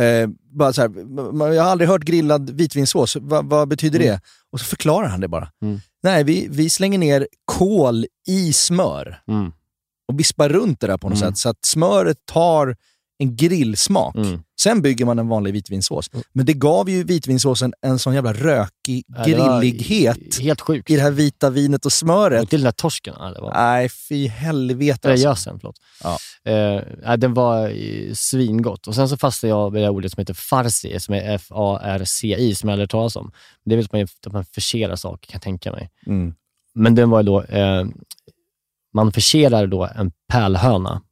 Eh, 0.00 0.28
bara 0.58 0.72
så 0.72 0.80
här, 0.80 0.88
"Men 1.32 1.54
jag 1.54 1.62
har 1.62 1.70
aldrig 1.70 1.88
hört 1.90 2.02
grillad 2.04 2.50
vitvinsås, 2.50 3.16
vad, 3.20 3.46
vad 3.50 3.68
betyder 3.68 4.00
Mm. 4.00 4.08
det? 4.12 4.20
Och 4.52 4.60
så 4.60 4.66
förklarar 4.66 5.08
han 5.08 5.20
det 5.20 5.28
bara. 5.28 5.48
Mm. 5.62 5.80
Nej, 6.02 6.24
vi, 6.24 6.46
vi 6.50 6.70
slänger 6.70 6.98
ner 6.98 7.28
kol 7.44 8.06
i 8.28 8.52
smör 8.52 9.22
Mm. 9.28 9.52
och 10.08 10.18
vispar 10.20 10.48
runt 10.48 10.80
det 10.80 10.86
där 10.86 10.98
på 10.98 11.08
något 11.08 11.18
Mm. 11.22 11.30
sätt 11.32 11.38
så 11.38 11.48
att 11.48 11.64
smöret 11.64 12.16
tar 12.26 12.76
en 13.24 13.36
grillsmak. 13.36 14.16
Mm. 14.16 14.40
Sen 14.60 14.82
bygger 14.82 15.04
man 15.04 15.18
en 15.18 15.28
vanlig 15.28 15.52
vitvinsås. 15.52 16.10
Men 16.32 16.46
det 16.46 16.52
gav 16.52 16.90
ju 16.90 17.04
vitvinsåsen 17.04 17.74
en 17.82 17.98
sån 17.98 18.14
jävla 18.14 18.32
rökig 18.32 19.04
Ja, 19.06 19.24
grillighet 19.24 20.40
Helt 20.40 20.60
sjukt. 20.60 20.90
i 20.90 20.96
det 20.96 21.02
här 21.02 21.10
vita 21.10 21.50
vinet 21.50 21.86
och 21.86 21.92
smöret. 21.92 22.42
Och 22.42 22.48
till 22.48 22.58
den 22.60 22.64
där 22.64 22.72
torsken. 22.72 23.14
Ja, 23.18 23.34
var, 23.40 23.52
Nej, 23.54 23.88
fy 23.88 24.28
helvete 24.28 25.10
alltså. 25.10 25.24
gösen, 25.24 25.58
förlåt. 25.60 25.76
Ja. 26.02 26.18
Nej, 27.04 27.18
den 27.18 27.34
var 27.34 27.68
eh, 27.68 28.12
svingott. 28.14 28.86
Och 28.86 28.94
sen 28.94 29.08
så 29.08 29.16
fastnade 29.16 29.50
jag 29.50 29.70
vid 29.70 29.82
det 29.82 29.88
ordet 29.88 30.12
som 30.12 30.20
heter 30.20 30.34
farsi, 30.34 31.00
som 31.00 31.14
är 31.14 31.34
F-A-R-C-I, 31.34 32.54
som 32.54 32.68
jag 32.68 32.72
aldrig 32.72 32.84
hört 32.84 32.90
talas 32.90 33.16
om. 33.16 33.32
Det 33.64 33.74
är 33.74 33.76
väl 33.76 33.86
man, 33.92 34.02
att 34.26 34.32
man 34.32 34.44
förserar 34.44 34.96
saker, 34.96 35.26
kan 35.26 35.36
jag 35.36 35.42
tänka 35.42 35.72
mig. 35.72 35.90
Mm. 36.06 36.34
Men 36.74 36.94
den 36.94 37.10
var 37.10 37.22
då, 37.22 37.42
eh, 37.42 37.84
man 38.94 39.12
förserar 39.12 39.66
då 39.66 39.88
en 39.96 40.12
pärlhöna. 40.32 41.02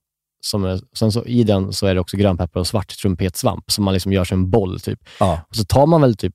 Som 0.44 0.64
är, 0.64 0.80
sen 0.96 1.12
så, 1.12 1.24
I 1.24 1.44
den 1.44 1.72
så 1.72 1.86
är 1.86 1.94
det 1.94 2.00
också 2.00 2.16
grönpeppar 2.16 2.60
och 2.60 2.66
svart 2.66 2.88
trumpetsvamp, 2.98 3.70
som 3.70 3.84
man 3.84 3.94
liksom 3.94 4.12
gör 4.12 4.24
som 4.24 4.38
en 4.38 4.50
boll. 4.50 4.80
Typ. 4.80 5.00
Ja. 5.20 5.40
Och 5.48 5.56
så 5.56 5.64
tar 5.64 5.86
man 5.86 6.00
väl 6.00 6.16
typ 6.16 6.34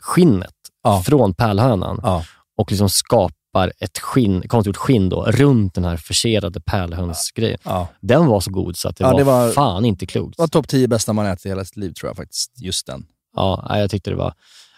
skinnet 0.00 0.54
Ja. 0.82 1.02
från 1.06 1.34
pärlhönan 1.34 2.00
Ja. 2.02 2.24
och 2.56 2.70
liksom 2.70 2.88
skapar 2.90 3.72
ett 3.80 3.98
skinn, 3.98 4.48
konstgjort 4.48 4.76
skinn 4.76 5.08
då, 5.08 5.24
runt 5.24 5.74
den 5.74 5.84
här 5.84 5.96
förserade 5.96 6.60
pärlhönsgrejen. 6.60 7.58
Den 8.00 8.26
var 8.26 8.40
så 8.40 8.50
god 8.50 8.76
så 8.76 8.88
att 8.88 8.96
det, 8.96 9.04
var, 9.04 9.18
det 9.18 9.24
var- 9.24 9.50
fan 9.50 9.84
inte 9.84 10.06
klokt. 10.06 10.36
Det 10.36 10.42
var 10.42 10.48
topp 10.48 10.68
10 10.68 10.88
bästa 10.88 11.12
man 11.12 11.26
ätit 11.26 11.46
i 11.46 11.48
hela 11.48 11.64
sitt 11.64 11.76
liv 11.76 11.92
tror 11.92 12.08
jag 12.10 12.16
faktiskt. 12.16 12.52
Just 12.60 12.86
den. 12.86 13.06
Ja, 13.36 13.78
jag 13.78 13.90
tyckte 13.90 14.10
det 14.10 14.16
var, 14.16 14.34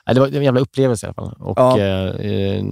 det 0.07 0.21
var 0.21 0.27
en 0.29 0.43
jävla 0.43 0.61
upplevelse 0.61 1.07
i 1.07 1.09
alla 1.09 1.15
fall. 1.15 1.33
Och, 1.39 1.79
eh, 1.79 2.09
eh, 2.17 2.65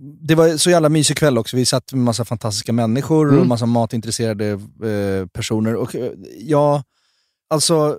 Det 0.00 0.34
var 0.34 0.56
så 0.56 0.70
jävla 0.70 0.88
mysig 0.88 1.16
kväll 1.16 1.38
också. 1.38 1.56
Vi 1.56 1.64
satt 1.66 1.92
med 1.92 2.04
massa 2.04 2.24
fantastiska 2.24 2.72
människor 2.72 3.28
Mm. 3.28 3.40
och 3.40 3.46
massa 3.46 3.66
matintresserade 3.66 4.48
eh, 4.50 5.26
personer. 5.32 5.74
Och 5.76 5.94
eh, 5.94 6.12
ja, 6.40 6.82
alltså 7.50 7.98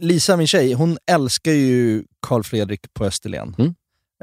Lisa, 0.00 0.36
min 0.36 0.46
tjej, 0.46 0.72
hon 0.72 0.98
älskar 1.10 1.52
ju 1.52 2.04
Carl 2.26 2.42
Fredrik 2.42 2.80
på 2.94 3.04
Österlen. 3.04 3.54
Mm. 3.58 3.74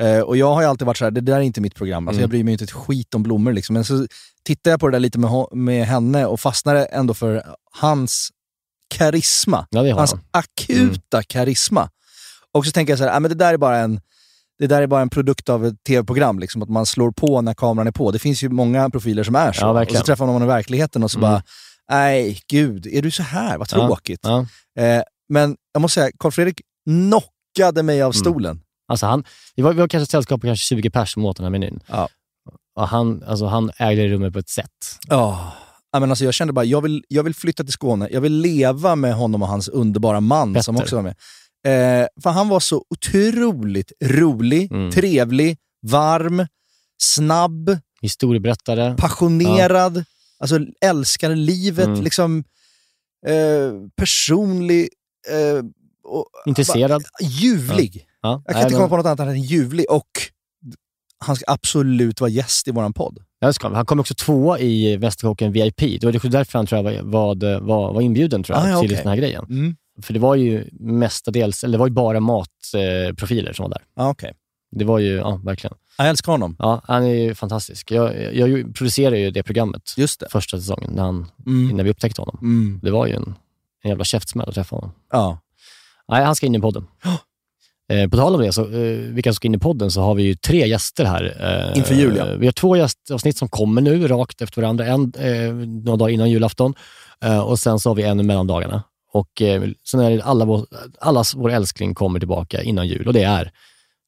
Eh, 0.01 0.21
och 0.21 0.37
jag 0.37 0.53
har 0.53 0.61
ju 0.61 0.67
alltid 0.67 0.85
varit 0.87 0.97
så 0.97 1.03
här, 1.03 1.11
det 1.11 1.21
där 1.21 1.35
är 1.35 1.41
inte 1.41 1.61
mitt 1.61 1.75
program. 1.75 2.07
Alltså, 2.07 2.17
Mm. 2.19 2.23
Jag 2.23 2.29
bryr 2.29 2.43
mig 2.43 2.51
inte 2.51 2.63
ett 2.63 2.71
skit 2.71 3.13
om 3.15 3.23
blommor. 3.23 3.53
Liksom. 3.53 3.73
Men 3.73 3.85
så 3.85 4.07
tittar 4.43 4.71
jag 4.71 4.79
på 4.79 4.87
det 4.87 4.91
där 4.95 4.99
lite 4.99 5.19
med, 5.19 5.29
med 5.51 5.85
henne 5.87 6.25
och 6.25 6.39
fastnar 6.39 6.87
ändå 6.91 7.13
för 7.13 7.43
hans 7.71 8.29
karisma. 8.95 9.67
Ja, 9.69 9.95
hans 9.95 10.11
han. 10.13 10.21
akuta 10.31 11.23
karisma. 11.23 11.89
Och 12.51 12.65
så 12.65 12.71
tänker 12.71 12.91
jag 12.91 12.97
så 12.99 13.03
här, 13.05 13.15
ah, 13.15 13.19
men 13.19 13.29
det 13.31 13.35
där 13.35 13.53
är 13.53 13.57
bara 13.57 13.77
en 13.77 14.01
det 14.61 14.67
där 14.67 14.81
är 14.81 14.87
bara 14.87 15.01
en 15.01 15.09
produkt 15.09 15.49
av 15.49 15.65
ett 15.65 15.83
tv-program, 15.87 16.39
liksom, 16.39 16.61
att 16.61 16.69
man 16.69 16.85
slår 16.85 17.11
på 17.11 17.41
när 17.41 17.53
kameran 17.53 17.87
är 17.87 17.91
på. 17.91 18.11
Det 18.11 18.19
finns 18.19 18.43
ju 18.43 18.49
många 18.49 18.89
profiler 18.89 19.23
som 19.23 19.35
är 19.35 19.51
så. 19.51 19.65
Ja, 19.65 19.81
och 19.85 19.91
så 19.91 20.03
träffar 20.03 20.25
man 20.25 20.33
någon 20.35 20.43
i 20.43 20.47
verkligheten 20.47 21.03
och 21.03 21.11
så 21.11 21.17
Mm. 21.17 21.29
bara, 21.31 21.43
nej 21.91 22.39
gud, 22.49 22.87
är 22.87 23.01
du 23.01 23.11
så 23.11 23.23
här? 23.23 23.57
Vad 23.57 23.67
Ja, 23.71 23.87
tråkigt. 23.87 24.19
Ja. 24.23 24.39
Eh, 24.79 25.01
men 25.29 25.55
jag 25.73 25.81
måste 25.81 25.93
säga, 26.01 26.11
Carl 26.19 26.31
Fredrik 26.31 26.61
knockade 26.85 27.83
mig 27.83 27.95
Mm. 27.97 28.07
av 28.07 28.11
stolen. 28.11 28.61
Alltså 28.87 29.05
han, 29.05 29.23
vi, 29.55 29.61
var, 29.63 29.73
vi 29.73 29.79
var 29.79 29.87
kanske 29.87 30.03
ett 30.03 30.09
sällskap 30.09 30.41
på 30.41 30.47
kanske 30.47 30.65
20 30.65 30.89
pers 30.89 31.13
som 31.13 31.25
åt 31.25 31.37
den 31.37 31.43
här 31.43 31.51
menyn. 31.51 31.79
Ja. 31.87 32.09
Och 32.75 32.87
han, 32.87 33.23
alltså 33.27 33.45
han 33.45 33.71
ägde 33.77 34.07
rummet 34.07 34.33
på 34.33 34.39
ett 34.39 34.49
sätt. 34.49 34.97
Ja. 35.07 35.53
Ja, 35.93 35.99
men 35.99 36.09
alltså 36.09 36.25
jag 36.25 36.33
kände 36.33 36.53
bara, 36.53 36.65
jag 36.65 36.81
vill, 36.81 37.03
jag 37.07 37.23
vill 37.23 37.35
flytta 37.35 37.63
till 37.63 37.73
Skåne. 37.73 38.07
Jag 38.11 38.21
vill 38.21 38.33
leva 38.33 38.95
med 38.95 39.13
honom 39.15 39.41
och 39.41 39.47
hans 39.47 39.67
underbara 39.67 40.19
man 40.19 40.53
Petter. 40.53 40.63
som 40.63 40.77
också 40.77 40.95
var 40.95 41.03
med. 41.03 41.15
Eh, 41.67 42.07
för 42.23 42.29
han 42.29 42.49
var 42.49 42.59
så 42.59 42.85
otroligt 42.89 43.91
rolig, 44.03 44.71
Mm. 44.71 44.91
trevlig, 44.91 45.57
varm, 45.87 46.47
snabb, 47.03 47.77
Historieberättare. 48.01 48.95
passionerad, 48.97 50.03
alltså 50.39 50.59
älskar 50.81 51.35
livet, 51.35 51.85
Mm. 51.87 52.01
liksom 52.01 52.43
eh, 53.27 53.87
personlig, 53.95 54.89
eh, 55.31 55.63
och, 56.03 56.25
Intresserad. 56.45 56.89
bara 57.19 57.27
ljuvlig. 57.27 58.05
Ja. 58.21 58.43
Jag 58.45 58.45
kan 58.45 58.53
Nej, 58.55 58.63
inte 58.63 58.73
men- 58.73 58.79
komma 58.79 58.89
på 58.89 58.97
något 59.09 59.19
annat 59.19 59.35
än 59.35 59.41
ljuvlig 59.41 59.85
och 59.89 60.07
han 61.25 61.35
ska 61.35 61.45
absolut 61.47 62.21
vara 62.21 62.29
gäst 62.29 62.67
i 62.67 62.71
våran 62.71 62.93
podd. 62.93 63.19
Ja, 63.39 63.53
han. 63.61 63.85
Kom 63.85 63.99
också 63.99 64.13
tvåa 64.15 64.59
i 64.59 64.97
Västerkocken 64.97 65.51
VIP. 65.51 65.77
Det 66.01 66.03
var 66.03 66.29
därför 66.29 66.59
han 66.59 66.65
tror 66.67 66.77
jag 66.91 67.03
var, 67.03 67.03
var, 67.59 67.93
var, 67.93 68.01
inbjuden 68.01 68.43
tror 68.43 68.57
jag, 68.57 68.65
Ah, 68.65 68.69
ja, 68.69 68.79
till 68.79 68.87
okej. 68.87 68.97
den 68.97 69.07
här 69.07 69.15
grejen. 69.17 69.45
Mm. 69.49 69.75
För 70.01 70.13
det 70.13 70.19
var 70.19 70.35
ju 70.35 70.69
mestadels, 70.79 71.63
eller 71.63 71.71
det 71.71 71.77
var 71.79 71.87
ju 71.87 71.93
bara 71.93 72.19
matprofiler 72.19 73.13
profiler 73.13 73.53
som 73.53 73.63
var 73.63 73.69
där. 73.69 73.81
Ja, 73.95 74.09
okej. 74.09 74.33
Det 74.71 74.85
var 74.85 74.99
ju, 74.99 75.15
ja 75.15 75.41
verkligen. 75.43 75.75
Jag 75.97 76.07
älskar 76.09 76.31
honom. 76.31 76.55
Ja, 76.59 76.81
han 76.83 77.03
är 77.03 77.13
ju 77.13 77.35
fantastisk. 77.35 77.91
Jag, 77.91 78.35
jag 78.35 78.75
producerade 78.75 79.19
ju 79.19 79.31
det 79.31 79.43
programmet 79.43 79.93
Just 79.97 80.19
det. 80.19 80.27
första 80.31 80.57
säsongen 80.57 80.91
när, 80.93 81.03
han, 81.03 81.31
Mm. 81.45 81.77
när 81.77 81.83
vi 81.83 81.89
upptäckte 81.89 82.21
honom. 82.21 82.37
Mm. 82.41 82.79
Det 82.83 82.91
var 82.91 83.07
ju 83.07 83.13
en, 83.13 83.35
en 83.83 83.89
jävla 83.89 84.03
käftsmäll 84.03 84.49
att 84.49 84.55
träffa 84.55 84.75
honom. 84.75 84.91
Ja. 85.11 85.39
Nej, 86.07 86.23
han 86.25 86.35
ska 86.35 86.45
in 86.45 86.55
i 86.55 86.59
podden. 86.59 86.87
Eh, 87.91 88.09
på 88.09 88.17
tal 88.17 88.35
om 88.35 88.41
det, 88.41 88.53
så, 88.53 88.61
eh, 88.61 88.97
vilka 88.97 89.29
som 89.31 89.35
ska 89.35 89.47
in 89.47 89.55
i 89.55 89.59
podden, 89.59 89.91
så 89.91 90.01
har 90.01 90.15
vi 90.15 90.23
ju 90.23 90.35
tre 90.35 90.67
gäster 90.67 91.05
här. 91.05 91.37
Eh, 91.71 91.77
Inför 91.77 91.95
jul, 91.95 92.15
ja. 92.17 92.25
Vi 92.39 92.45
har 92.47 92.51
två 92.51 92.75
gästavsnitt 92.75 93.37
som 93.37 93.49
kommer 93.49 93.81
nu, 93.81 94.07
rakt 94.07 94.41
efter 94.41 94.61
varandra. 94.61 94.85
En 94.85 95.13
eh, 95.17 95.53
några 95.83 95.97
dagar 95.97 96.09
innan 96.13 96.29
julafton 96.29 96.73
eh, 97.23 97.39
och 97.39 97.59
sen 97.59 97.79
så 97.79 97.89
har 97.89 97.95
vi 97.95 98.03
en 98.03 98.19
i 98.19 98.23
mellandagarna. 98.23 98.83
Och 99.13 99.41
eh, 99.41 99.63
sen 99.91 99.99
är 99.99 100.11
det 100.11 100.23
alla 100.23 100.45
vår, 100.45 100.65
allas 100.99 101.35
vår 101.35 101.49
älskling 101.51 101.95
kommer 101.95 102.19
tillbaka 102.19 102.61
innan 102.61 102.87
jul 102.87 103.07
och 103.07 103.13
det 103.13 103.23
är 103.23 103.51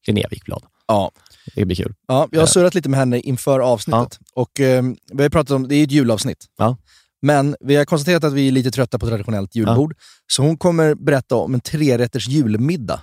Linnea 0.06 0.28
Wikblad. 0.30 0.62
Ja. 0.86 1.10
Det 1.54 1.64
blir 1.64 1.76
kul. 1.76 1.94
Ja, 2.08 2.28
jag 2.30 2.40
har 2.40 2.46
surrat 2.46 2.74
lite 2.74 2.88
med 2.88 2.98
henne 2.98 3.20
inför 3.20 3.60
avsnittet. 3.60 4.18
Och 4.34 4.60
eh, 4.60 4.82
vi 5.12 5.16
har 5.16 5.22
ju 5.22 5.30
pratat 5.30 5.50
om, 5.50 5.68
det 5.68 5.74
är 5.74 5.84
ett 5.84 5.90
julavsnitt. 5.92 6.44
Ja. 6.58 6.76
Men 7.22 7.56
vi 7.60 7.76
har 7.76 7.84
konstaterat 7.84 8.24
att 8.24 8.32
vi 8.32 8.48
är 8.48 8.52
lite 8.52 8.70
trötta 8.70 8.98
på 8.98 9.06
traditionellt 9.06 9.54
julbord. 9.56 9.94
Så 10.32 10.42
hon 10.42 10.56
kommer 10.56 10.94
berätta 10.94 11.36
om 11.36 11.54
en 11.54 11.60
trerätters 11.60 12.28
julmiddag. 12.28 13.00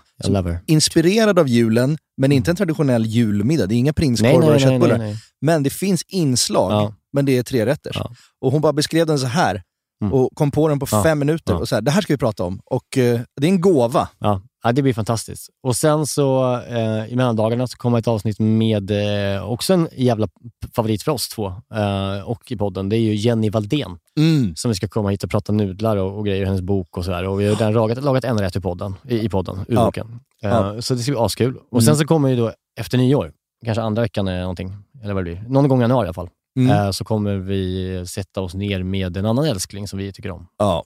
Inspirerad 0.67 1.39
av 1.39 1.47
julen, 1.47 1.97
men 2.17 2.31
inte 2.31 2.51
en 2.51 2.55
traditionell 2.57 3.05
julmiddag. 3.05 3.65
Det 3.65 3.75
är 3.75 3.77
inga 3.77 3.87
Nej, 3.89 3.93
prinskorvar 3.93 4.39
nej, 4.39 4.47
och 4.47 4.51
nej, 4.53 4.59
köttbullar. 4.61 4.97
nej, 4.97 5.07
nej. 5.07 5.17
Men 5.41 5.63
det 5.63 5.69
finns 5.69 6.03
inslag, 6.07 6.71
Ja. 6.71 6.95
men 7.13 7.25
det 7.25 7.37
är 7.37 7.43
trerätters. 7.43 7.95
Ja. 7.95 8.11
Och 8.41 8.51
hon 8.51 8.61
bara 8.61 8.73
beskrev 8.73 9.07
den 9.07 9.19
så 9.19 9.27
här. 9.27 9.63
Mm. 10.01 10.13
Och 10.13 10.29
kom 10.33 10.51
på 10.51 10.67
den 10.67 10.79
på 10.79 10.87
Ja. 10.91 11.03
fem 11.03 11.19
minuter. 11.19 11.53
Ja. 11.53 11.59
Och 11.59 11.67
så 11.69 11.75
här, 11.75 11.81
det 11.81 11.91
här 11.91 12.01
ska 12.01 12.13
vi 12.13 12.17
prata 12.17 12.43
om. 12.43 12.61
Och 12.65 12.97
eh, 12.97 13.19
det 13.41 13.47
är 13.47 13.51
en 13.51 13.61
gåva. 13.61 14.09
Ja, 14.19 14.41
ja, 14.63 14.71
det 14.71 14.81
blir 14.81 14.93
fantastiskt. 14.93 15.49
Och 15.63 15.75
sen 15.75 16.07
så 16.07 16.55
eh, 16.69 17.05
i 17.11 17.15
mellandagarna 17.15 17.67
så 17.67 17.77
kommer 17.77 17.97
ett 17.99 18.07
avsnitt 18.07 18.39
med 18.39 18.91
eh, 19.35 19.49
också 19.51 19.73
en 19.73 19.87
jävla 19.97 20.27
favorit 20.75 21.03
för 21.03 21.11
oss 21.11 21.29
två 21.29 21.47
eh, 21.75 22.21
och 22.25 22.51
i 22.51 22.57
podden. 22.57 22.89
Det 22.89 22.95
är 22.97 22.99
ju 22.99 23.15
Jenny 23.15 23.49
Valdén 23.49 23.97
Mm. 24.17 24.55
som 24.55 24.69
vi 24.69 24.75
ska 24.75 24.87
komma 24.87 25.09
hit 25.09 25.23
och 25.23 25.29
prata 25.31 25.53
nudlar 25.53 25.97
och, 25.97 26.17
och 26.17 26.25
grejer, 26.25 26.45
hennes 26.45 26.61
bok 26.61 26.97
och 26.97 27.05
sådär. 27.05 27.27
Och 27.27 27.39
vi 27.41 27.47
har 27.47 27.55
redan 27.55 27.73
lagat, 27.73 28.03
lagat 28.03 28.23
en 28.23 28.39
rätt 28.39 28.55
i 28.55 28.61
podden, 28.61 28.95
i, 29.09 29.19
i 29.19 29.29
podden, 29.29 29.65
ur 29.67 29.75
boken. 29.75 30.19
Eh. 30.43 30.79
Så 30.79 30.93
det 30.93 30.99
ska 30.99 31.11
bli 31.11 31.19
askul. 31.21 31.55
Och 31.57 31.71
Mm. 31.73 31.81
sen 31.81 31.95
så 31.97 32.05
kommer 32.07 32.29
ju 32.29 32.35
då 32.35 32.51
efter 32.79 32.97
nyår, 32.97 33.31
kanske 33.65 33.81
andra 33.81 34.01
veckan 34.01 34.27
eller 34.27 34.41
någonting, 34.41 34.73
eller 35.03 35.13
vad 35.13 35.25
det 35.25 35.31
blir, 35.31 35.43
någon 35.49 35.67
gång 35.67 35.79
i 35.79 35.81
januari 35.81 36.05
i 36.05 36.07
alla 36.07 36.13
fall, 36.13 36.29
Mm. 36.59 36.71
eh, 36.71 36.91
så 36.91 37.03
kommer 37.03 37.35
vi 37.37 38.03
sätta 38.07 38.41
oss 38.41 38.53
ner 38.53 38.83
med 38.83 39.17
en 39.17 39.25
annan 39.25 39.45
älskling 39.45 39.87
som 39.87 39.99
vi 39.99 40.11
tycker 40.13 40.31
om. 40.31 40.47
Ja. 40.57 40.83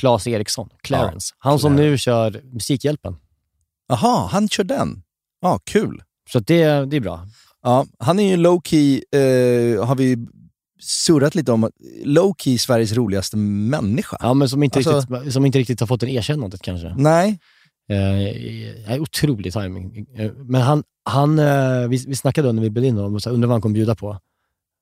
Claes 0.00 0.26
Eriksson, 0.26 0.68
Clarence. 0.82 1.34
Han 1.38 1.58
som 1.58 1.76
nu 1.76 1.98
kör 1.98 2.40
Musikhjälpen. 2.52 3.16
Aha, 3.92 4.28
han 4.32 4.48
kör 4.48 4.64
den. 4.64 5.02
Ja, 5.40 5.58
kul. 5.64 6.02
Så 6.32 6.38
det, 6.38 6.64
det 6.90 6.96
är 6.96 7.00
bra. 7.00 7.26
Ja, 7.62 7.86
han 7.98 8.18
är 8.18 8.30
ju 8.30 8.36
low-key, 8.36 9.02
eh, 9.12 9.86
har 9.86 9.94
vi 9.94 10.26
surrat 10.80 11.34
lite 11.34 11.52
om, 11.52 11.70
low-key 12.04 12.58
Sveriges 12.58 12.92
roligaste 12.92 13.36
människa. 13.36 14.16
Ja, 14.20 14.34
men 14.34 14.48
som 14.48 14.62
inte, 14.62 14.78
Alltså- 14.78 15.00
riktigt, 15.14 15.32
som 15.32 15.46
inte 15.46 15.58
riktigt 15.58 15.80
har 15.80 15.86
fått 15.86 16.02
en 16.02 16.08
erkännandet 16.08 16.62
kanske. 16.62 16.94
Nej, 16.96 17.38
Eh, 17.90 18.92
eh, 18.92 19.02
otrolig 19.02 19.52
timing. 19.52 20.06
Eh, 20.16 20.32
Men 20.32 20.60
han, 20.62 20.82
han 21.04 21.36
vi, 21.90 22.04
vi 22.06 22.16
snackade 22.16 22.52
när 22.52 22.62
vi 22.62 22.70
bjöd 22.70 22.84
in 22.84 22.96
honom 22.96 23.12
undrade 23.26 23.46
vad 23.46 23.50
han 23.54 23.60
kommer 23.60 23.74
bjuda 23.74 23.94
på. 23.94 24.18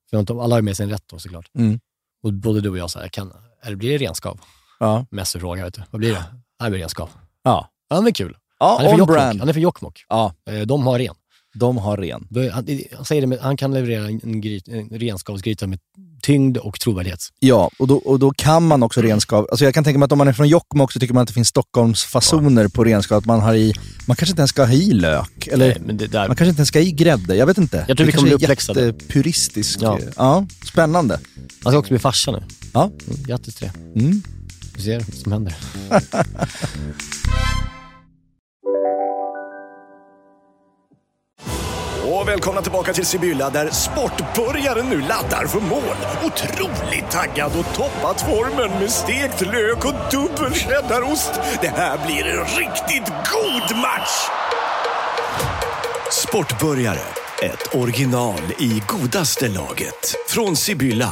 För 0.09 0.19
inte- 0.19 0.33
alla 0.33 0.55
har 0.55 0.57
ju 0.57 0.61
med 0.61 0.77
sig 0.77 0.83
en 0.83 0.89
rätt 0.89 1.03
då 1.07 1.19
såklart. 1.19 1.49
Mm. 1.57 1.79
Och 2.23 2.33
både 2.33 2.61
du 2.61 2.69
och 2.69 2.77
jag 2.77 2.89
sa, 2.89 3.09
kan, 3.09 3.33
eller 3.63 3.75
blir 3.75 3.99
det 3.99 4.05
renskav? 4.05 4.39
ja. 4.79 5.05
Mest 5.11 5.31
fråga, 5.39 5.63
vet 5.63 5.73
du. 5.73 5.81
Vad 5.91 5.99
blir 5.99 6.11
det? 6.13 6.23
Det 6.63 6.69
blir 6.69 6.79
renskav. 6.79 7.09
Ja, 7.43 7.69
det 7.89 7.95
är 7.95 8.11
kul. 8.11 8.37
ja 8.59 8.75
Han 8.77 8.85
är 8.85 8.89
från 8.89 8.99
Jokkmokk. 8.99 9.17
brand. 9.17 9.39
Han 9.39 9.49
är 9.49 9.53
från 9.53 9.63
Jokkmokk. 9.63 10.05
Ja, 10.09 10.33
Eh, 10.49 10.61
De 10.61 10.87
har 10.87 10.99
ren. 10.99 11.15
De 11.59 11.77
har 11.77 11.97
ren. 11.97 12.27
Han, 12.53 12.67
han, 12.95 13.05
säger 13.05 13.21
det 13.21 13.27
med, 13.27 13.39
han 13.39 13.57
kan 13.57 13.73
leverera 13.73 14.07
en, 14.07 14.41
gryt, 14.41 14.67
en 14.67 14.89
renskavsgryta 14.89 15.67
med 15.67 15.79
tyngd 16.21 16.57
och 16.57 16.79
trovärdighet. 16.79 17.19
Ja, 17.39 17.69
och 17.79 17.87
då, 17.87 17.95
och 17.95 18.19
då 18.19 18.31
kan 18.31 18.67
man 18.67 18.83
också 18.83 19.01
renskav. 19.01 19.47
Alltså 19.51 19.65
jag 19.65 19.73
kan 19.73 19.83
tänka 19.83 19.99
mig 19.99 20.05
att 20.05 20.11
om 20.11 20.17
man 20.17 20.27
är 20.27 20.33
från 20.33 20.47
Jokkmokk 20.47 20.91
så 20.91 20.99
tycker 20.99 21.13
man 21.13 21.21
att 21.21 21.27
det 21.27 21.33
finns 21.33 21.47
Stockholmsfasoner 21.47 22.67
på 22.67 22.83
renskav. 22.83 23.17
Att 23.17 23.25
man, 23.25 23.39
har 23.39 23.55
i, 23.55 23.73
man 24.07 24.15
kanske 24.15 24.31
inte 24.31 24.41
ens 24.41 24.49
ska 24.49 24.65
ha 24.65 24.73
i 24.73 24.91
lök. 24.91 25.47
Eller 25.47 25.77
Nej, 25.85 26.07
där, 26.07 26.27
man 26.27 26.35
kanske 26.35 26.49
inte 26.49 26.59
ens 26.59 26.67
ska 26.67 26.79
ha 26.79 26.83
i 26.83 26.91
grädde. 26.91 27.35
Jag 27.35 27.45
vet 27.45 27.57
inte. 27.57 27.85
Jag 27.87 27.97
tror 27.97 28.05
det 28.07 28.11
vi 28.11 28.11
kommer 28.11 28.27
bli 28.27 28.33
är 28.33 28.35
uppväxtade. 28.35 28.85
jättepuristisk. 28.85 29.79
Ja. 29.81 29.99
Ja. 30.15 30.45
spännande. 30.65 31.19
han 31.63 31.71
ska 31.73 31.79
också 31.79 31.89
bli 31.89 31.99
farsa 31.99 32.31
nu. 32.31 32.43
Ja. 32.73 32.83
Mm, 32.83 33.23
Grattis 33.23 33.55
till 33.55 33.69
det. 33.73 33.99
Mm. 33.99 34.21
Vi 34.75 34.81
ser 34.81 34.99
vad 34.99 35.13
som 35.13 35.31
händer. 35.31 35.55
Och 42.09 42.27
välkomna 42.27 42.61
tillbaka 42.61 42.93
till 42.93 43.05
Sibylla 43.05 43.49
där 43.49 43.69
sportbörjaren 43.69 44.89
nu 44.89 45.01
laddar 45.01 45.47
för 45.47 45.59
mål. 45.59 45.95
Otroligt 46.23 47.11
taggad 47.11 47.51
och 47.59 47.75
toppat 47.75 48.21
formen 48.21 48.79
med 48.79 48.91
stekt 48.91 49.41
lök 49.41 49.85
och 49.85 49.93
dubbel 50.11 50.53
cheddarost. 50.53 51.31
Det 51.61 51.67
här 51.67 52.05
blir 52.05 52.25
en 52.25 52.45
riktigt 52.45 53.07
god 53.07 53.77
match! 53.77 54.29
Sportbörjare, 56.11 56.99
ett 57.43 57.75
original 57.75 58.41
i 58.59 58.83
godaste 58.87 59.47
laget. 59.47 60.15
Från 60.27 60.55
Sibylla. 60.55 61.11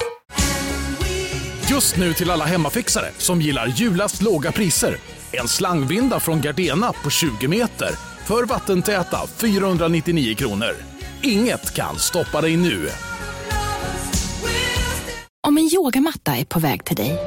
Just 1.69 1.97
nu 1.97 2.13
till 2.13 2.31
alla 2.31 2.45
hemmafixare 2.45 3.09
som 3.17 3.41
gillar 3.41 3.67
julast 3.67 4.21
låga 4.21 4.51
priser. 4.51 4.97
En 5.31 5.47
slangvinda 5.47 6.19
från 6.19 6.41
Gardena 6.41 6.93
på 7.03 7.09
20 7.09 7.47
meter 7.47 8.14
för 8.27 8.43
vattentäta 8.43 9.27
499 9.27 10.35
kronor. 10.35 10.75
Inget 11.21 11.73
kan 11.73 11.99
stoppa 11.99 12.41
dig 12.41 12.57
nu. 12.57 12.89
Om 15.47 15.57
en 15.57 15.69
yogamatta 15.73 16.35
är 16.35 16.45
på 16.45 16.59
väg 16.59 16.85
till 16.85 16.95
dig, 16.95 17.17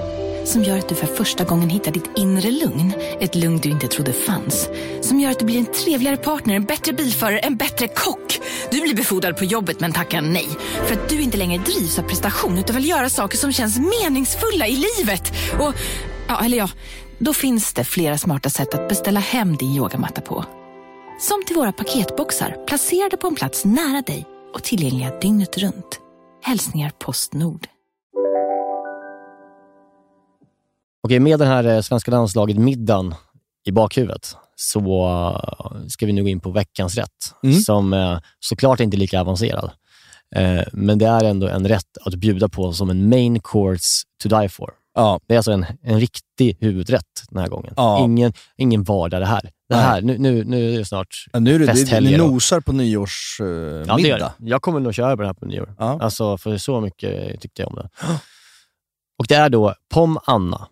som 0.45 0.65
gör 0.65 0.79
att 0.79 0.89
du 0.89 0.95
för 0.95 1.07
första 1.07 1.45
gången 1.45 1.71
hittar 1.71 1.93
ditt 1.93 2.11
inre 2.17 2.51
lugn, 2.51 2.93
ett 3.21 3.35
lugn 3.35 3.59
du 3.59 3.69
inte 3.69 3.89
trodde 3.89 4.13
fanns, 4.13 4.69
som 5.01 5.21
gör 5.21 5.31
att 5.31 5.39
du 5.39 5.45
blir 5.45 5.59
en 5.59 5.73
trevligare 5.73 6.17
partner, 6.17 6.55
en 6.55 6.65
bättre 6.65 6.93
bilförare, 6.93 7.39
en 7.39 7.57
bättre 7.57 7.89
kock. 7.89 8.41
Du 8.71 8.81
blir 8.81 8.95
befordrad 8.95 9.37
på 9.37 9.45
jobbet 9.45 9.81
men 9.81 9.93
tackar 9.93 10.21
nej, 10.21 10.49
för 10.87 10.95
att 10.95 11.09
du 11.09 11.21
inte 11.21 11.39
längre 11.39 11.63
drivs 11.63 11.99
av 11.99 12.03
prestation 12.03 12.59
utan 12.59 12.77
vill 12.77 12.89
göra 12.89 13.09
saker 13.09 13.39
som 13.39 13.53
känns 13.53 13.79
meningsfulla 13.79 14.67
i 14.67 14.85
livet. 14.99 15.33
Och, 15.59 15.75
ja, 16.29 16.45
eller 16.45 16.59
ja, 16.59 16.71
då 17.19 17.35
finns 17.35 17.73
det 17.73 17.85
flera 17.85 18.19
smarta 18.19 18.51
sätt 18.51 18.75
att 18.75 18.89
beställa 18.89 19.21
hem 19.21 19.57
din 19.57 19.77
yogamatta 19.77 20.21
på. 20.21 20.45
Som 21.21 21.45
till 21.47 21.57
våra 21.57 21.73
paketboxar 21.73 22.57
placerade 22.67 23.17
på 23.17 23.27
en 23.27 23.35
plats 23.35 23.65
nära 23.65 24.03
dig 24.03 24.27
och 24.55 24.63
tillgängliga 24.63 25.19
dygnet 25.21 25.59
runt. 25.59 26.01
Hälsningar 26.43 26.93
Postnord. 26.99 27.67
Okej, 31.03 31.21
med 31.21 31.39
den 31.39 31.49
här 31.49 31.65
eh, 31.65 31.81
svenska 31.81 32.11
landslaget 32.11 32.59
middagen 32.59 33.15
i 33.65 33.73
bakhuvudet 33.73 34.37
så 34.57 34.81
eh, 34.81 35.87
ska 35.89 36.07
vi 36.07 36.13
nu 36.13 36.23
gå 36.23 36.29
in 36.29 36.41
på 36.41 36.51
veckans 36.51 36.97
rätt, 36.97 37.35
Mm. 37.43 37.61
som 37.61 37.93
eh, 37.93 38.19
såklart 38.41 38.81
inte 38.81 38.97
är 38.97 38.99
lika 38.99 39.21
avancerad. 39.21 39.71
Men 40.73 40.99
det 40.99 41.07
är 41.07 41.25
ändå 41.25 41.49
en 41.49 41.69
rätt 41.69 41.99
att 42.05 42.15
bjuda 42.15 42.49
på 42.49 42.73
som 42.73 42.91
en 42.91 43.09
main 43.09 43.41
course 43.41 44.05
to 44.23 44.29
die 44.29 44.49
for. 44.49 44.71
Ja, 44.99 45.21
Det 45.27 45.35
är 45.35 45.39
alltså 45.39 45.53
en, 45.53 45.67
en 45.83 46.01
riktig 46.01 46.57
huvudrätt 46.61 47.25
den 47.29 47.39
här 47.41 47.49
gången. 47.49 47.75
Ja. 47.77 48.05
Ingen, 48.05 48.33
ingen 48.57 48.83
vardag 48.85 49.21
det 49.21 49.27
här. 49.27 49.51
Det 49.69 49.75
här 49.77 50.03
nu, 50.03 50.19
nu, 50.19 50.45
nu 50.45 50.75
är 50.75 50.79
det 50.79 50.85
snart 50.85 51.27
Ja, 51.33 51.39
nu 51.39 51.55
är 51.55 51.59
det, 51.59 51.67
det, 51.67 52.01
det 52.01 52.21
och- 52.21 52.33
nosar 52.33 52.61
på 52.61 52.73
nyårsmiddag. 52.73 53.85
Ja, 53.87 53.97
det 53.97 54.09
gör 54.09 54.19
det. 54.19 54.33
Jag 54.39 54.63
kommer 54.63 54.81
nog 54.81 54.95
köra 54.95 55.17
på 55.17 55.23
den 55.23 55.29
här 55.29 55.35
på 55.35 55.47
nyår. 55.47 55.75
Ja. 55.79 55.99
Alltså, 56.01 56.39
för 56.39 56.57
så 56.57 56.81
mycket 56.81 57.41
tyckte 57.41 57.63
jag 57.63 57.69
om 57.69 57.75
det. 57.75 57.89
Och 59.19 59.27
det 59.29 59.35
är 59.35 59.49
då 59.49 59.75
Pom 59.95 60.19
Anna 60.25 60.69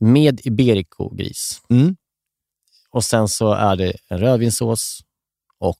med 0.00 0.40
Iberico-gris. 0.44 1.60
Mm. 1.70 1.96
Och 2.90 3.04
sen 3.04 3.28
så 3.28 3.52
är 3.52 3.76
det 3.76 3.92
en 4.08 4.18
rödvinssås 4.18 5.00
och 5.58 5.78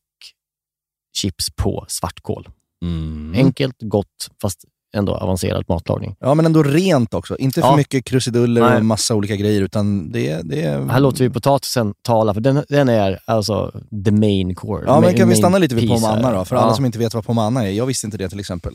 chips 1.16 1.50
på 1.56 1.84
svartkål. 1.88 2.48
Mm. 2.82 3.34
Enkelt, 3.36 3.76
gott, 3.80 4.30
fast 4.42 4.64
ändå 4.96 5.14
avancerad 5.14 5.64
matlagning. 5.68 6.16
Ja, 6.20 6.34
men 6.34 6.46
ändå 6.46 6.62
rent 6.62 7.14
också. 7.14 7.36
Inte 7.36 7.60
för 7.60 7.68
Ja. 7.68 7.76
mycket 7.76 8.04
krusiduller 8.04 8.60
Nej. 8.60 8.76
och 8.76 8.84
massa 8.84 9.14
olika 9.14 9.36
grejer, 9.36 9.60
utan 9.62 10.12
det, 10.12 10.40
det 10.44 10.62
är... 10.62 10.88
Här 10.88 11.00
låter 11.00 11.24
vi 11.24 11.30
potatisen 11.30 11.94
tala, 12.02 12.34
för 12.34 12.40
den, 12.40 12.64
den 12.68 12.88
är 12.88 13.18
alltså 13.24 13.72
the 14.04 14.10
main 14.10 14.54
core. 14.54 14.84
Ja, 14.86 15.00
men 15.00 15.14
kan 15.14 15.28
vi 15.28 15.36
stanna 15.36 15.58
lite 15.58 15.74
vid 15.74 15.82
piece 15.88 15.94
pommes 16.02 16.18
Anna 16.18 16.28
här. 16.28 16.34
då? 16.34 16.44
För 16.44 16.56
Ja. 16.56 16.62
alla 16.62 16.74
som 16.74 16.84
inte 16.84 16.98
vet 16.98 17.14
vad 17.14 17.24
pommes 17.26 17.42
Anna 17.42 17.66
är. 17.66 17.70
Jag 17.70 17.86
visste 17.86 18.06
inte 18.06 18.18
det 18.18 18.28
till 18.28 18.40
exempel. 18.40 18.72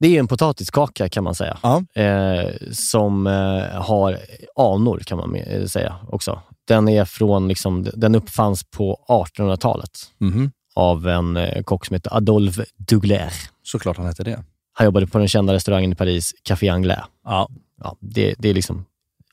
Det 0.00 0.16
är 0.16 0.20
en 0.20 0.28
potatiskaka 0.28 1.08
kan 1.08 1.24
man 1.24 1.34
säga, 1.34 1.58
Ja. 1.62 1.82
eh, 2.02 2.50
som 2.72 3.26
eh, 3.26 3.82
har 3.82 4.18
anor 4.56 4.98
kan 5.06 5.18
man 5.18 5.34
eh, 5.34 5.64
säga 5.66 5.96
också. 6.08 6.40
Den, 6.68 6.88
är 6.88 7.04
från, 7.04 7.48
liksom, 7.48 7.86
den 7.94 8.14
uppfanns 8.14 8.64
på 8.76 8.98
1800-talet 9.08 9.90
Mhm. 10.18 10.50
av 10.74 11.08
en 11.08 11.36
eh, 11.36 11.62
kock 11.62 11.86
som 11.86 11.94
heter 11.94 12.16
Adolphe 12.16 12.64
Dugler. 12.76 13.32
Såklart 13.62 13.96
han 13.96 14.06
hette 14.06 14.24
det. 14.24 14.44
Han 14.72 14.84
jobbade 14.84 15.06
på 15.06 15.18
den 15.18 15.28
kända 15.28 15.52
restaurangen 15.54 15.92
i 15.92 15.94
Paris, 15.94 16.34
Café 16.42 16.68
Anglais. 16.68 17.00
Ja. 17.24 17.48
Ja, 17.82 17.96
det, 18.00 18.34
det 18.38 18.48
är 18.48 18.54
liksom 18.54 18.84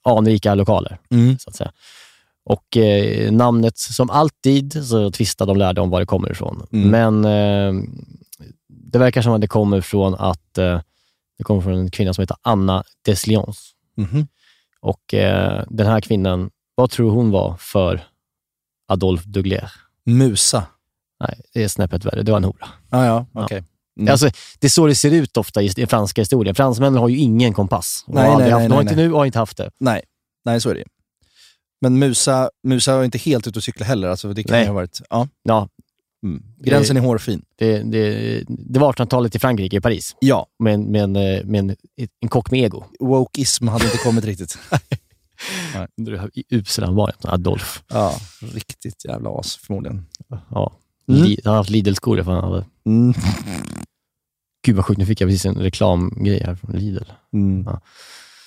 anrika 0.04 0.56
lokaler, 0.56 0.98
Mm. 1.10 1.40
så 1.40 1.50
att 1.50 1.56
säga. 1.56 1.72
Och 2.44 2.78
eh, 2.78 3.32
namnet, 3.32 3.78
som 3.78 4.10
alltid, 4.10 4.88
så 4.88 5.12
tvistade 5.12 5.50
de 5.52 5.58
lärde 5.58 5.82
om 5.82 5.90
var 5.90 6.00
det 6.00 6.06
kommer 6.06 6.32
ifrån. 6.32 6.68
Mm. 6.72 6.90
Men 6.90 7.26
eh, 7.26 7.84
det 8.68 9.00
verkar 9.00 9.22
som 9.22 9.34
att 9.34 9.42
det 9.42 9.48
kommer 9.48 9.82
från 9.82 10.16
att 10.16 10.58
eh, 10.58 10.82
det 11.38 11.44
kommer 11.44 11.62
från 11.62 11.74
en 11.74 11.92
kvinna 11.92 12.14
som 12.14 12.22
heter 12.22 12.38
Anna 12.42 12.84
Deslions. 13.06 13.72
Mhm. 13.96 14.28
Och 14.82 15.14
eh, 15.14 15.64
den 15.70 15.88
här 15.88 16.02
kvinnan, 16.02 16.50
vad 16.76 16.90
tror 16.90 17.12
hon 17.12 17.32
var 17.32 17.56
för 17.60 18.02
Adolphe 18.88 19.30
Dugler? 19.30 19.72
Musa. 20.06 20.64
Nej, 21.20 21.42
det 21.54 21.64
är 21.64 21.68
snäppet 21.68 22.06
värre. 22.06 22.22
Det 22.24 22.32
var 22.32 22.38
en 22.38 22.44
hora. 22.44 22.68
Ja, 22.90 23.06
ja, 23.06 23.26
Ja. 23.50 23.62
Mm. 23.98 24.12
Alltså, 24.12 24.30
det 24.60 24.68
är 24.68 24.70
så 24.70 24.88
det 24.88 24.96
ser 24.96 25.12
ut 25.12 25.38
ofta 25.38 25.62
i, 25.62 25.66
i 25.78 25.86
franska 25.88 26.22
historien. 26.22 26.56
Fransmännen 26.56 27.00
har 27.00 27.10
ju 27.10 27.18
ingen 27.18 27.54
kompass. 27.54 28.04
Nej, 28.08 28.28
aldrig 28.28 28.44
nej, 28.46 28.52
haft, 28.52 28.60
nej, 28.62 28.68
de 28.70 28.74
har 28.76 28.84
nej, 28.84 28.92
inte 28.94 29.04
nu 29.04 29.12
och 29.12 29.18
har 29.20 29.26
inte 29.26 29.40
haft 29.40 29.58
det. 29.58 29.72
Nej. 29.80 30.02
Nej, 30.46 30.62
så 30.62 30.70
är 30.70 30.76
det. 30.76 30.84
Men 31.82 32.00
Musa, 32.00 32.50
Musa 32.64 32.98
var 32.98 33.04
inte 33.04 33.18
helt 33.18 33.48
ute 33.48 33.60
och 33.60 33.64
cykla 33.64 33.86
heller. 33.86 34.08
Alltså, 34.08 34.34
det 34.34 34.44
kan 34.44 34.58
Nej. 34.58 34.68
ha 34.68 34.74
varit... 34.74 35.02
Ja. 35.10 35.28
Ja, 35.44 35.70
Mm. 36.24 36.44
Gränsen 36.60 36.98
är 36.98 37.02
hårfin. 37.02 37.42
det, 37.58 37.78
det, 37.84 38.44
det 38.48 38.80
var 38.80 38.94
1800-talet 38.94 39.36
i 39.36 39.40
Frankrike, 39.40 39.78
i 39.78 39.82
Paris, 39.82 40.16
Ja, 40.20 40.48
med, 40.60 40.80
med, 40.80 41.04
en, 41.04 41.16
eh, 41.16 41.44
med 41.46 41.76
en, 42.22 42.30
kock 42.30 42.52
med 42.52 42.60
ego. 42.66 42.84
wokeism 43.00 43.68
hade 43.68 43.86
inte 43.86 43.98
kommit 43.98 44.26
riktigt. 44.26 44.58
Undrar 45.98 46.18
hur 46.22 46.32
usel 46.50 46.84
han 46.84 46.96
var, 46.96 47.14
Adolf. 47.24 47.84
Ja, 47.90 48.14
riktigt 48.54 49.06
jävla 49.06 49.30
as 49.30 49.56
förmodligen. 49.56 50.06
Ja. 50.50 50.74
Mm. 51.10 51.22
Han 51.44 51.52
har 51.52 51.56
haft 51.58 51.70
Lidl-skor. 51.70 52.24
för 52.24 52.32
han 52.32 52.44
hade- 52.44 52.66
Mm. 52.86 53.14
Gud 54.68 54.76
vad 54.76 54.86
sjukt, 54.86 54.98
nu 55.00 55.06
fick 55.06 55.22
jag 55.22 55.28
precis 55.30 55.46
en 55.46 55.56
reklamgrej 55.56 56.44
här 56.46 56.56
från 56.56 56.72
Lidl. 56.76 57.04
Mm. 57.34 57.68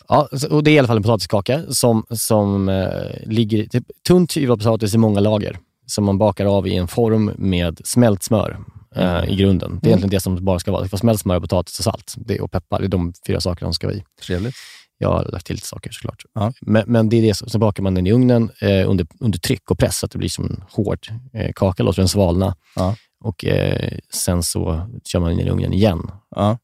Ja, 0.09 0.29
så- 0.33 0.49
och 0.57 0.65
det 0.65 0.71
är 0.71 0.73
i 0.75 0.79
alla 0.79 0.89
fall 0.89 0.97
en 0.97 1.03
potatiskaka 1.03 1.63
som, 1.71 2.05
som 2.11 2.69
eh, 2.69 2.89
ligger 3.27 3.65
typ, 3.67 3.85
tunt 4.07 4.37
hyvad 4.37 4.59
potatis 4.59 4.95
i 4.95 4.99
många 4.99 5.21
lager 5.21 5.59
som 5.87 6.05
man 6.05 6.19
bakar 6.19 6.47
av 6.47 6.67
i 6.69 6.77
en 6.77 6.89
form 6.89 7.31
med 7.39 7.81
smält 7.85 8.23
smör 8.23 8.59
eh, 8.97 9.25
i 9.29 9.37
grunden. 9.37 9.79
Det 9.83 9.87
är 9.87 9.89
egentligen 9.89 10.11
det 10.11 10.21
som 10.21 10.45
bara 10.45 10.59
ska 10.59 10.73
vara. 10.73 10.83
Det 10.83 10.89
ska 10.89 10.95
vara 10.95 11.01
smält 11.01 11.21
smör, 11.21 11.41
potatis 11.41 11.79
och 11.79 11.85
salt 11.85 12.15
det, 12.17 12.41
och 12.41 12.51
peppar. 12.53 12.81
Det 12.81 12.87
är 12.87 12.89
de 12.89 13.13
fyra 13.27 13.41
sakerna 13.41 13.67
som 13.69 13.75
ska 13.75 13.87
vara 13.87 13.97
i. 13.97 14.05
Trevligt. 14.27 14.55
Jag 14.99 15.09
har 15.09 15.25
lagt 15.25 15.47
till 15.47 15.55
lite 15.57 15.67
saker 15.67 15.91
såklart. 15.93 16.23
Ja. 16.35 16.53
Men, 16.61 16.85
men 16.87 17.09
det 17.09 17.17
är 17.17 17.23
det, 17.23 17.35
som- 17.35 17.49
så 17.49 17.59
bakar 17.59 17.83
man 17.83 17.95
den 17.95 18.07
i 18.07 18.13
ugnen 18.13 18.51
eh, 18.61 18.91
under, 18.91 19.07
under 19.21 19.39
tryck 19.39 19.71
och 19.71 19.79
press 19.79 19.99
så 19.99 20.07
att 20.07 20.13
det 20.13 20.19
blir 20.19 20.29
som 20.29 20.45
en 20.45 20.65
hård 20.71 20.99
eh, 21.33 21.51
kaka, 21.55 21.83
låter 21.83 22.01
den 22.03 22.09
svalna. 22.09 22.57
Ja. 22.77 22.97
Och 23.25 23.45
eh, 23.45 23.99
sen 24.13 24.43
så 24.43 24.89
kör 25.05 25.21
man 25.21 25.33
in 25.33 25.41
i 25.41 25.51
ugnen 25.51 25.73
igen 25.73 26.11
Ja. 26.37 26.59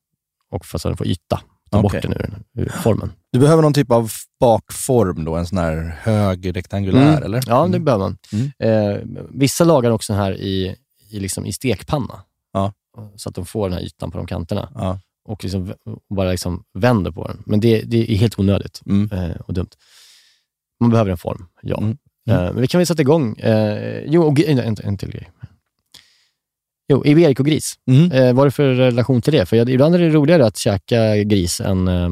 och 0.51 0.67
för 0.67 0.79
att 0.79 0.83
den 0.83 0.97
får 0.97 1.07
yta. 1.07 1.41
Ta 1.71 1.83
bort 1.83 1.91
Okej. 1.95 2.01
den 2.01 2.13
ur, 2.13 2.43
ur 2.55 2.69
formen. 2.69 3.13
Du 3.33 3.39
behöver 3.39 3.63
någon 3.63 3.73
typ 3.75 3.91
av 3.91 4.11
bakform 4.41 5.25
då? 5.25 5.37
En 5.37 5.47
sån 5.47 5.59
här 5.59 5.97
hög 6.03 6.57
rektangulär, 6.57 7.13
Mm. 7.13 7.23
eller? 7.23 7.43
Ja, 7.47 7.67
det 7.67 7.79
behöver 7.81 8.05
man. 8.05 8.19
Mm. 8.33 8.51
Eh, 8.59 9.01
vissa 9.31 9.65
lagar 9.65 9.91
också 9.91 10.13
den 10.13 10.23
här 10.23 10.33
i, 10.35 10.77
i, 11.11 11.21
liksom, 11.21 11.47
i 11.47 11.53
stekpanna. 11.53 12.21
Ja. 12.53 12.73
Så 13.17 13.29
att 13.29 13.35
de 13.35 13.47
får 13.47 13.69
den 13.69 13.79
här 13.79 13.85
ytan 13.85 14.11
på 14.11 14.19
de 14.19 14.27
kanterna 14.27 14.69
Ja. 14.75 15.01
och 15.29 15.45
liksom, 15.45 15.73
bara 16.15 16.31
liksom 16.31 16.65
vänder 16.75 17.11
på 17.11 17.27
den. 17.29 17.43
Men 17.47 17.61
det, 17.61 17.83
det 17.83 18.13
är 18.13 18.17
helt 18.17 18.39
onödigt 18.39 18.81
Mm. 18.87 19.11
eh, 19.13 19.37
och 19.37 19.55
dumt. 19.55 19.71
Man 20.81 20.91
behöver 20.91 21.11
en 21.11 21.19
form, 21.19 21.47
ja. 21.63 21.79
Mm. 21.79 21.91
Eh, 22.29 22.53
men 22.53 22.61
vi 22.61 22.67
kan 22.67 22.79
väl 22.79 22.87
sätta 22.87 23.03
igång. 23.03 23.37
Eh, 23.39 24.03
jo, 24.07 24.23
och, 24.23 24.41
en, 24.41 24.59
en 24.85 24.99
till 24.99 25.11
grej. 25.11 25.31
Jo, 26.89 27.03
Iberico-gris. 27.07 27.75
Mm. 27.91 28.13
Eh, 28.13 28.33
vad 28.35 28.43
är 28.43 28.45
det 28.45 28.51
för 28.51 28.75
relation 28.75 29.23
till 29.23 29.33
det? 29.33 29.47
För 29.47 29.57
jag, 29.57 29.71
ibland 29.71 29.95
är 29.95 29.99
det 29.99 30.09
roligare 30.11 30.47
att 30.47 30.57
käka 30.57 31.17
gris 31.17 31.61
än 31.61 31.89
eh, 31.89 32.11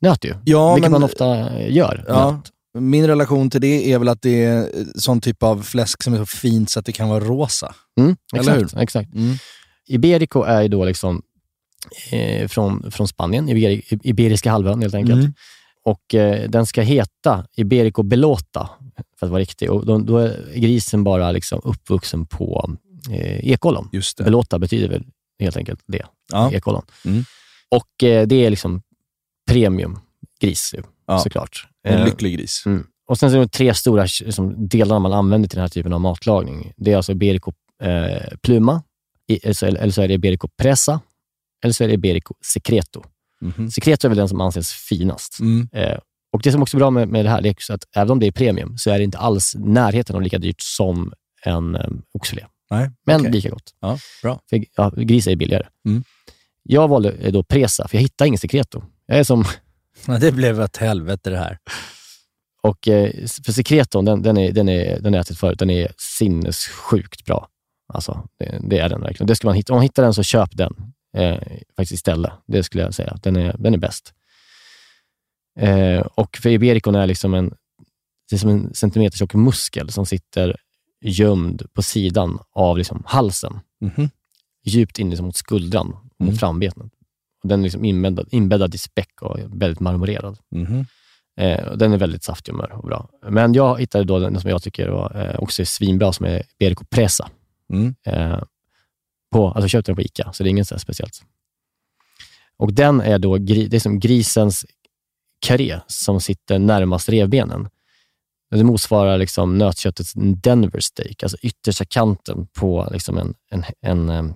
nöt 0.00 0.24
ju. 0.24 0.34
Ja, 0.44 0.74
Vilket 0.74 0.90
men- 0.90 1.00
man 1.00 1.04
ofta 1.10 1.60
gör. 1.68 2.04
Ja. 2.08 2.30
nöt. 2.30 2.52
Min 2.78 3.06
relation 3.06 3.50
till 3.50 3.60
det 3.60 3.92
är 3.92 3.98
väl 3.98 4.08
att 4.08 4.22
det 4.22 4.44
är 4.44 4.68
sån 4.94 5.20
typ 5.20 5.42
av 5.42 5.62
fläsk 5.62 6.02
som 6.02 6.14
är 6.14 6.18
så 6.18 6.26
fint 6.26 6.70
så 6.70 6.78
att 6.78 6.86
det 6.86 6.92
kan 6.92 7.08
vara 7.08 7.20
rosa. 7.24 7.74
Mm, 8.00 8.16
exakt, 8.36 8.76
exakt. 8.76 9.10
Iberico 9.88 10.42
är 10.42 10.62
ju 10.62 10.68
då 10.68 10.84
liksom 10.84 11.22
eh, 12.12 12.48
från, 12.48 12.90
från 12.90 13.08
Spanien, 13.08 13.48
Iberi, 13.48 13.82
Iberiska 14.02 14.50
halvön 14.50 14.82
helt 14.82 14.94
enkelt. 14.94 15.20
Mm. 15.20 15.32
Och 15.84 16.14
eh, 16.14 16.50
den 16.50 16.66
ska 16.66 16.82
heta 16.82 17.46
Iberico 17.56 18.02
Belota, 18.02 18.70
för 19.18 19.26
att 19.26 19.30
vara 19.32 19.40
riktig. 19.40 19.70
Och 19.70 19.86
då, 19.86 19.98
då 19.98 20.18
är 20.18 20.52
grisen 20.54 21.04
bara 21.04 21.32
liksom 21.32 21.60
uppvuxen 21.64 22.26
på 22.26 22.70
eh, 23.10 23.50
ekollon. 23.52 23.88
Just 23.92 24.18
det. 24.18 24.24
Belota 24.24 24.58
betyder 24.58 24.88
väl 24.88 25.04
helt 25.40 25.56
enkelt 25.56 25.80
det, 25.86 26.02
Ja. 26.32 26.52
ekollon. 26.52 26.82
Mm. 27.04 27.24
Och 27.68 28.02
eh, 28.04 28.26
det 28.26 28.44
är 28.46 28.50
liksom 28.50 28.82
premiumgris 29.50 30.74
ju, 30.74 30.82
Ja. 31.06 31.18
såklart. 31.18 31.66
En 31.88 31.98
Eh, 31.98 32.04
lycklig 32.04 32.38
gris. 32.38 32.62
Mm. 32.66 32.86
Och 33.08 33.18
sen 33.18 33.30
så 33.30 33.36
är 33.36 33.40
det 33.40 33.48
tre 33.48 33.74
stora 33.74 34.02
liksom, 34.02 34.68
delar 34.68 34.98
man 34.98 35.12
använder 35.12 35.48
till 35.48 35.56
den 35.56 35.62
här 35.62 35.68
typen 35.68 35.92
av 35.92 36.00
matlagning. 36.00 36.72
Det 36.76 36.92
är 36.92 36.96
alltså 36.96 37.12
Iberico 37.12 37.52
eh, 37.82 38.36
Pluma, 38.42 38.82
i, 39.28 39.36
eller, 39.42 39.54
så, 39.54 39.66
eller 39.66 39.90
så 39.90 40.02
är 40.02 40.08
det 40.08 40.14
Iberico 40.14 40.48
Presa, 40.48 41.00
eller 41.64 41.72
så 41.74 41.84
är 41.84 41.88
det 41.88 41.94
Iberico 41.94 42.34
Secreto. 42.44 43.02
Mhm. 43.40 43.70
Secreto 43.70 44.06
är 44.06 44.08
väl 44.08 44.18
den 44.18 44.28
som 44.28 44.40
anses 44.40 44.72
finast. 44.72 45.40
Mm. 45.40 45.68
Eh, 45.72 45.98
och 46.32 46.42
Det 46.42 46.52
som 46.52 46.62
också 46.62 46.76
är 46.76 46.78
bra 46.78 46.90
med, 46.90 47.08
med 47.08 47.24
det 47.24 47.30
här 47.30 47.40
det 47.42 47.48
är 47.48 47.74
att 47.74 47.84
även 47.96 48.10
om 48.10 48.18
det 48.20 48.26
är 48.26 48.30
premium 48.32 48.78
så 48.78 48.90
är 48.90 48.98
det 48.98 49.04
inte 49.04 49.18
alls 49.18 49.54
närheten 49.58 50.16
av 50.16 50.22
lika 50.22 50.38
dyrt 50.38 50.60
som 50.60 51.12
en 51.42 51.74
eh, 51.74 51.88
oxfilé. 52.14 52.44
Nej, 52.70 52.90
Men 53.06 53.20
okej. 53.20 53.32
lika 53.32 53.50
gott. 53.50 53.74
Ja, 53.80 53.98
bra. 54.22 54.40
För 54.50 54.64
ja, 54.76 54.90
gris 54.96 55.26
är 55.26 55.36
billigare. 55.36 55.66
Mm. 55.86 56.04
Jag 56.62 56.88
valde 56.88 57.10
eh, 57.10 57.32
då 57.32 57.42
Presa, 57.42 57.88
för 57.88 57.96
jag 57.96 58.02
hittade 58.02 58.28
ingen 58.28 58.38
Secreto. 58.38 58.82
Jag 59.06 59.18
är 59.18 59.24
som 59.24 59.44
Ja, 60.06 60.18
det 60.18 60.32
blev 60.32 60.60
ett 60.60 60.76
helvete 60.76 61.30
det 61.30 61.38
här. 61.38 61.58
Och 62.62 62.88
eh, 62.88 63.10
för 63.44 63.52
Secreton, 63.52 64.04
den, 64.04 64.22
den, 64.22 64.36
är, 64.36 64.52
den, 64.52 64.68
är, 64.68 65.00
den 65.00 65.12
jag 65.14 65.20
ätit 65.20 65.38
förut, 65.38 65.58
den 65.58 65.70
är 65.70 65.92
sinnessjukt 65.96 67.24
bra. 67.24 67.48
Alltså, 67.94 68.28
det, 68.38 68.58
det 68.62 68.78
är 68.78 68.88
den 68.88 69.00
verkligen. 69.00 69.26
Det 69.26 69.36
ska 69.36 69.48
man 69.48 69.56
hitta. 69.56 69.72
Om 69.72 69.76
man 69.76 69.82
hittar 69.82 70.02
den 70.02 70.14
så 70.14 70.22
köp 70.22 70.56
den 70.56 70.74
eh, 71.16 71.38
faktiskt 71.76 71.92
istället. 71.92 72.32
Det 72.46 72.62
skulle 72.62 72.82
jag 72.82 72.94
säga. 72.94 73.18
Den 73.22 73.36
är, 73.36 73.56
den 73.58 73.74
är 73.74 73.78
bäst. 73.78 74.12
Eh, 75.58 76.00
och 76.00 76.36
för 76.36 76.48
Ibericon 76.48 76.94
är 76.94 77.06
liksom 77.06 77.34
en, 77.34 77.54
det 78.30 78.36
är 78.36 78.38
som 78.38 78.50
en 78.50 78.74
centimetertjock 78.74 79.34
muskel 79.34 79.92
som 79.92 80.06
sitter 80.06 80.56
gömd 81.06 81.62
på 81.72 81.82
sidan 81.82 82.38
av 82.52 82.78
liksom 82.78 83.02
halsen. 83.06 83.60
Mhm. 83.80 84.10
Djupt 84.64 84.98
in 84.98 85.10
liksom 85.10 85.26
mot 85.26 85.36
skuldran, 85.36 85.86
mot 86.18 86.28
Mm. 86.28 86.36
frambenet. 86.38 86.76
Och 87.42 87.48
den 87.48 87.60
är 87.60 87.64
liksom 87.64 87.84
inbäddad, 87.84 88.28
inbäddad 88.30 88.74
i 88.74 88.78
späck 88.78 89.22
och 89.22 89.38
väldigt 89.46 89.80
marmorerad. 89.80 90.38
Mhm. 90.50 90.86
Eh, 91.40 91.64
och 91.68 91.78
den 91.78 91.92
är 91.92 91.96
väldigt 91.98 92.22
saftig 92.24 92.54
och 92.54 92.58
mör 92.58 92.72
och 92.72 92.84
bra. 92.86 93.08
Men 93.28 93.54
jag 93.54 93.80
hittade 93.80 94.04
då 94.04 94.18
den 94.18 94.40
som 94.40 94.50
jag 94.50 94.62
tycker 94.62 94.88
var, 94.88 95.16
eh, 95.30 95.38
också 95.40 95.62
är 95.62 95.66
svinbra, 95.66 96.12
som 96.12 96.26
är 96.26 96.42
Berico 96.58 96.84
Presa. 96.84 97.30
Mm. 97.72 97.94
Eh, 98.06 98.42
på, 99.32 99.46
alltså 99.46 99.60
jag 99.62 99.70
köpte 99.70 99.90
den 99.90 99.96
på 99.96 100.02
Ica, 100.02 100.32
så 100.32 100.42
det 100.42 100.48
är 100.48 100.50
inget 100.50 100.80
speciellt. 100.80 101.22
Och 102.56 102.72
den 102.72 103.00
är 103.00 103.18
då 103.18 103.38
det 103.38 103.74
är 103.74 103.80
som 103.80 104.00
grisens 104.00 104.66
karé 105.46 105.80
som 105.86 106.20
sitter 106.20 106.58
närmast 106.58 107.08
revbenen. 107.08 107.68
Det 108.50 108.64
motsvarar 108.64 109.18
liksom 109.18 109.58
nötköttets 109.58 110.12
Denver 110.16 110.80
steak, 110.80 111.22
alltså 111.22 111.36
yttersta 111.42 111.84
kanten 111.84 112.46
på 112.46 112.88
liksom 112.92 113.18
en, 113.18 113.34
en, 113.50 113.64
en, 113.80 114.08
en 114.10 114.34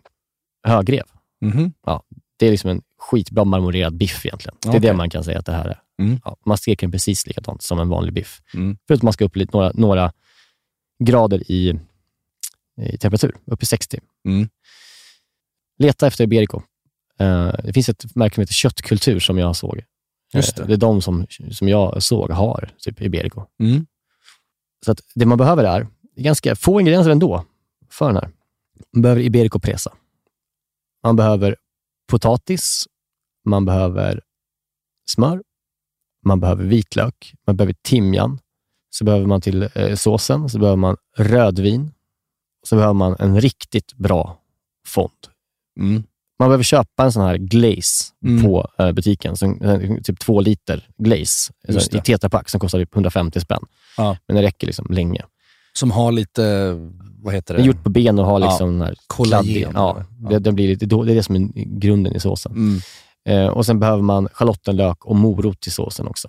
högrev. 0.67 1.05
Mhm. 1.41 1.73
Ja, 1.87 2.03
det 2.39 2.47
är 2.47 2.51
liksom 2.51 2.71
en 2.71 2.83
skitbra 2.99 3.45
marmorerad 3.45 3.97
biff 3.97 4.27
egentligen. 4.27 4.57
Det 4.63 4.69
är 4.69 4.71
Okej. 4.71 4.81
det 4.81 4.93
man 4.93 5.11
kan 5.11 5.25
säga 5.25 5.39
att 5.39 5.47
det 5.47 5.53
här 5.53 5.65
är. 5.69 5.81
Mm. 6.03 6.21
Ja, 6.25 6.37
man 6.47 6.59
steker 6.59 6.87
den 6.87 6.93
precis 6.93 7.27
likadant 7.27 7.63
som 7.63 7.79
en 7.81 7.89
vanlig 7.89 8.15
biff. 8.15 8.41
Mm. 8.55 8.77
Förutom 8.87 8.97
att 8.99 9.03
man 9.03 9.13
ska 9.13 9.25
upp 9.25 9.37
lite, 9.37 9.57
några, 9.57 9.73
några 9.75 10.13
grader 11.05 11.51
i, 11.51 11.81
i 12.83 12.99
temperatur, 12.99 13.37
upp 13.47 13.63
i 13.63 13.67
60. 13.67 14.01
Mm. 14.29 14.49
Leta 15.79 16.07
efter 16.07 16.25
Iberico. 16.25 16.63
Eh, 17.19 17.53
det 17.65 17.73
finns 17.73 17.89
ett 17.89 18.15
märke 18.17 18.35
som 18.35 18.43
heter 18.43 18.55
Köttkultur 18.55 19.21
som 19.21 19.39
jag 19.39 19.57
såg. 19.57 19.83
Just 20.35 20.59
Eh, 20.59 20.63
det. 20.65 20.69
det 20.69 20.75
är 20.75 20.79
de 20.79 21.03
som, 21.03 21.27
som 21.51 21.69
jag 21.69 22.03
såg 22.03 22.31
har 22.31 22.71
typ 22.79 23.01
Iberico. 23.01 23.45
Mm. 23.61 23.87
Så 24.85 24.93
att 24.93 25.01
det 25.15 25.27
man 25.27 25.39
behöver 25.39 25.65
är 25.65 25.87
ganska 26.17 26.57
få 26.57 26.81
ingredienser 26.81 27.11
ändå 27.11 27.45
för 27.91 28.07
den 28.07 28.17
här. 28.17 28.31
Man 28.93 29.03
behöver 29.03 29.23
Iberico 29.23 29.59
presa. 29.61 29.93
Man 31.03 31.17
behöver 31.17 31.57
potatis. 32.11 32.87
Man 33.45 33.65
behöver 33.65 34.21
smör. 35.11 35.43
Man 36.25 36.41
behöver 36.41 36.65
vitlök. 36.65 37.35
Man 37.47 37.57
behöver 37.57 37.75
timjan. 37.83 38.39
Så 38.91 39.05
behöver 39.05 39.27
man 39.27 39.41
till 39.41 39.69
eh, 39.75 39.95
såsen. 39.95 40.49
Så 40.49 40.59
behöver 40.59 40.77
man 40.77 40.97
rödvin. 41.17 41.93
Så 42.67 42.77
behöver 42.77 42.95
man 42.95 43.17
en 43.19 43.41
riktigt 43.41 43.95
bra 43.95 44.39
fond. 44.87 45.11
Mm. 45.81 46.03
Man 46.39 46.49
behöver 46.49 46.65
köpa 46.65 47.05
en 47.05 47.13
sån 47.13 47.23
här 47.23 47.37
glaze 47.37 48.05
Mm. 48.25 48.45
på 48.45 48.69
eh, 48.79 48.93
butiken. 48.93 49.37
Som, 49.37 49.61
eh, 49.63 50.03
typ 50.03 50.19
två 50.19 50.41
liter 50.41 50.89
glaze 50.99 51.53
i 51.69 52.01
tetrapack 52.01 52.49
som 52.49 52.61
kostar 52.61 52.79
typ 52.79 52.95
150 52.95 53.41
spänn. 53.41 53.63
Ja. 54.01 54.17
Men 54.29 54.37
det 54.37 54.43
räcker 54.43 54.67
liksom 54.67 54.87
länge. 54.91 55.23
Som 55.73 55.91
har 55.91 56.13
lite, 56.13 56.73
vad 57.23 57.35
heter 57.35 57.55
Den 57.55 57.63
det? 57.63 57.65
är 57.65 57.75
gjort 57.75 57.83
på 57.85 57.91
ben 57.91 58.19
och 58.19 58.27
har 58.27 58.41
Ja, 58.41 58.47
liksom 58.47 58.73
den 58.73 58.83
här 58.83 58.95
kollagen, 59.07 59.71
Ja? 59.75 60.05
Ja. 60.23 60.29
Det, 60.31 60.39
den 60.39 60.55
blir 60.55 60.69
lite, 60.69 60.87
det 60.87 60.97
är 60.97 61.15
det 61.15 61.23
som 61.23 61.37
är 61.37 61.49
grunden 61.79 62.17
i 62.17 62.21
såsen. 62.21 62.53
Mm. 62.53 62.81
Eh, 63.29 63.49
och 63.53 63.67
Sen 63.67 63.81
behöver 63.81 64.03
man 64.03 64.29
schalottenlök 64.33 65.05
och 65.05 65.17
morot 65.17 65.61
till 65.61 65.73
såsen 65.73 66.07
också. 66.09 66.29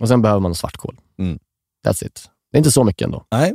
Och 0.00 0.08
Sen 0.08 0.22
behöver 0.22 0.40
man 0.40 0.54
svartkål. 0.54 0.96
Mm. 1.18 1.38
That's 1.86 2.06
it. 2.06 2.30
Det 2.52 2.56
är 2.56 2.58
inte 2.58 2.70
så 2.70 2.84
mycket 2.84 3.04
ändå. 3.04 3.24
Nej, 3.32 3.52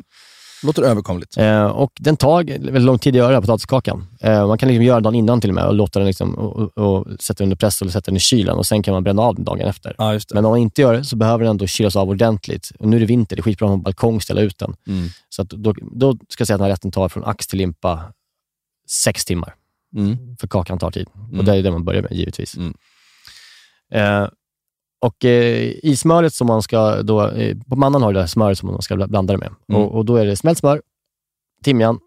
låter 0.64 0.84
överkomligt. 0.84 1.38
Eh, 1.38 1.66
och 1.66 1.92
Den 2.00 2.18
tar 2.18 2.44
väldigt 2.44 2.82
lång 2.82 3.00
tid 3.00 3.14
att 3.14 3.18
göra, 3.18 3.32
den 3.32 3.42
potatiskakan. 3.42 4.08
Eh, 4.22 4.48
man 4.48 4.58
kan 4.58 4.70
liksom 4.70 4.84
göra 4.84 5.00
dagen 5.00 5.16
innan 5.16 5.42
till 5.42 5.50
och 5.50 5.56
med 5.56 5.66
och 5.66 5.74
låta 5.74 6.00
den 6.00 6.08
liksom, 6.08 6.36
och, 6.36 6.56
och, 6.60 6.78
och 6.78 7.08
sätta 7.20 7.38
den 7.38 7.46
under 7.46 7.56
press 7.56 7.82
eller 7.82 7.92
sätta 7.92 8.06
den 8.06 8.18
i 8.18 8.20
kylen 8.20 8.58
och 8.58 8.66
sen 8.66 8.84
kan 8.84 8.94
man 8.94 9.04
bränna 9.04 9.22
av 9.22 9.36
den 9.36 9.46
dagen 9.46 9.68
efter. 9.68 9.96
Det. 9.98 10.34
Men 10.34 10.46
om 10.46 10.52
man 10.52 10.60
inte 10.60 10.82
gör 10.82 10.94
det 10.94 11.04
så 11.04 11.16
behöver 11.16 11.44
den 11.44 11.52
ändå 11.52 11.68
kylas 11.68 11.96
av 11.96 12.10
ordentligt. 12.10 12.72
Och 12.80 12.88
nu 12.88 12.96
är 12.96 13.00
det 13.00 13.06
vinter, 13.06 13.36
det 13.36 13.40
är 13.40 13.44
skitbra 13.44 13.66
att 13.66 13.70
ha 13.70 13.76
en 13.76 13.82
balkong 13.82 14.22
ställa 14.22 14.42
ut 14.42 14.58
den. 14.58 14.76
Mm. 14.88 15.10
Så 15.30 15.44
då, 15.44 15.74
då 15.92 16.18
ska 16.30 16.42
jag 16.42 16.48
säga 16.48 16.56
att 16.56 16.60
den 16.60 16.66
här 16.66 16.72
rätten 16.72 16.92
tar 16.92 17.10
från 17.10 17.24
ax 17.26 17.48
till 17.48 17.58
limpa 17.58 18.14
sex 18.90 19.26
timmar. 19.26 19.56
Mm. 19.96 20.38
För 20.40 20.48
kakan 20.48 20.80
tar 20.80 20.92
tid. 20.92 21.08
Mm. 21.16 21.40
Och 21.40 21.46
det 21.46 21.56
är 21.56 21.64
det 21.64 21.72
man 21.72 21.86
börjar 21.86 22.02
med 22.02 22.12
givetvis. 22.12 22.58
Mm. 22.58 22.74
Eh, 23.94 24.30
och 25.02 25.26
eh, 25.26 25.72
i 25.84 25.96
smöret 25.96 26.34
som 26.34 26.48
man 26.48 26.62
ska 26.62 27.02
då, 27.02 27.28
eh, 27.28 27.58
på 27.70 27.76
mannan 27.76 28.02
har 28.04 28.14
det 28.14 28.20
här 28.20 28.28
smöret 28.28 28.58
som 28.58 28.72
man 28.72 28.82
ska 28.82 28.96
bl- 28.96 29.08
blanda 29.08 29.34
det 29.34 29.38
med. 29.38 29.52
Mm. 29.70 29.82
Och, 29.82 29.96
och 29.96 30.06
då 30.06 30.16
är 30.16 30.26
det 30.26 30.36
smält 30.36 30.58
smör, 30.58 30.82
timjan 31.64 32.00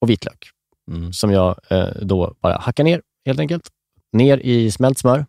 och 0.00 0.10
vitlök. 0.10 0.48
Mm. 0.90 1.12
Som 1.12 1.30
jag 1.30 1.56
eh, 1.70 1.86
då 2.02 2.34
bara 2.40 2.58
hackar 2.58 2.84
ner 2.84 3.02
helt 3.26 3.40
enkelt. 3.40 3.68
Ner 4.12 4.38
i 4.38 4.70
smält 4.70 4.98
smör. 4.98 5.26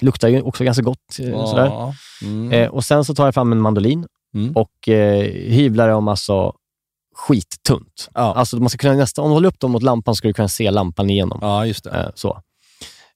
Luktar 0.00 0.28
ju 0.28 0.42
också 0.42 0.64
ganska 0.64 0.82
gott. 0.82 1.18
Eh, 1.20 1.46
sådär. 1.46 1.66
Ja. 1.66 1.94
Mm. 2.22 2.52
Eh, 2.52 2.68
och 2.68 2.84
Sen 2.84 3.04
så 3.04 3.14
tar 3.14 3.24
jag 3.24 3.34
fram 3.34 3.52
en 3.52 3.60
mandolin 3.60 4.06
Mm. 4.34 4.52
och 4.56 4.88
eh, 4.88 5.22
hyvlar 5.32 5.88
dem 5.88 6.08
alltså 6.08 6.54
skittunt. 7.16 8.08
Ja. 8.14 8.34
Alltså 8.34 8.56
man 8.56 8.68
ska 8.68 8.78
kunna 8.78 8.94
nästan, 8.94 9.24
om 9.24 9.30
du 9.30 9.34
håller 9.34 9.48
upp 9.48 9.60
dem 9.60 9.70
mot 9.72 9.82
lampan 9.82 10.14
ska 10.14 10.28
du 10.28 10.34
kunna 10.34 10.48
se 10.48 10.70
lampan 10.70 11.10
igenom. 11.10 11.38
ja, 11.42 11.66
just 11.66 11.84
det. 11.84 11.90
Eh, 11.90 12.08
så. 12.14 12.40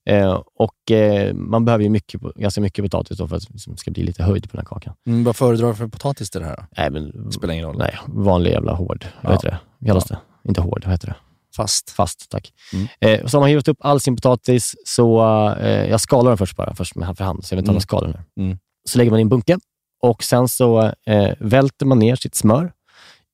Eh, 0.09 0.41
och 0.55 0.91
eh, 0.91 1.33
Man 1.33 1.65
behöver 1.65 1.83
ju 1.83 1.89
mycket, 1.89 2.21
ganska 2.21 2.61
mycket 2.61 2.85
potatis 2.85 3.17
för 3.17 3.23
att 3.25 3.29
det 3.31 3.49
liksom 3.53 3.77
ska 3.77 3.91
bli 3.91 4.03
lite 4.03 4.23
höjd 4.23 4.43
på 4.43 4.57
den 4.57 4.59
här 4.59 4.65
kakan. 4.65 4.93
Mm, 5.07 5.23
vad 5.23 5.35
föredrar 5.35 5.67
du 5.67 5.73
för 5.75 5.87
potatis 5.87 6.29
till 6.29 6.41
det 6.41 6.47
här? 6.47 6.55
då? 6.57 6.63
Nej, 6.77 6.89
men, 6.89 7.31
Spelar 7.31 7.53
ingen 7.53 7.65
roll. 7.65 7.77
nej, 7.77 7.95
vanlig 8.07 8.51
jävla 8.51 8.73
hård. 8.73 9.05
Vad 9.21 9.31
Ja. 9.31 9.35
heter 9.35 9.49
det? 9.49 9.59
Vad 9.79 9.87
kallas 9.89 10.05
det? 10.05 10.17
Inte 10.47 10.61
hård, 10.61 10.81
vad 10.85 10.91
heter 10.93 11.07
det? 11.07 11.15
Fast. 11.55 11.89
Fast, 11.89 12.29
tack. 12.31 12.51
Mm. 12.73 12.87
Eh, 12.99 13.25
så 13.27 13.37
har 13.37 13.41
man 13.41 13.49
hivat 13.49 13.67
upp 13.67 13.77
all 13.79 13.99
sin 13.99 14.15
potatis, 14.15 14.75
så 14.85 15.21
eh, 15.59 15.89
jag 15.89 16.01
skalar 16.01 16.31
den 16.31 16.37
först 16.37 16.55
bara, 16.57 16.75
först 16.75 16.95
med 16.95 17.17
för 17.17 17.23
hand, 17.23 17.45
så 17.45 17.53
jag 17.53 17.57
vet 17.61 17.69
inte 17.69 17.95
Mm. 17.97 18.11
den 18.11 18.13
här. 18.13 18.43
Mm. 18.45 18.57
Så 18.89 18.97
lägger 18.97 19.11
man 19.11 19.19
i 19.19 19.21
en 19.21 19.29
bunke 19.29 19.57
och 20.01 20.23
sen 20.23 20.47
så 20.47 20.81
eh, 21.05 21.29
välter 21.39 21.85
man 21.85 21.99
ner 21.99 22.15
sitt 22.15 22.35
smör 22.35 22.71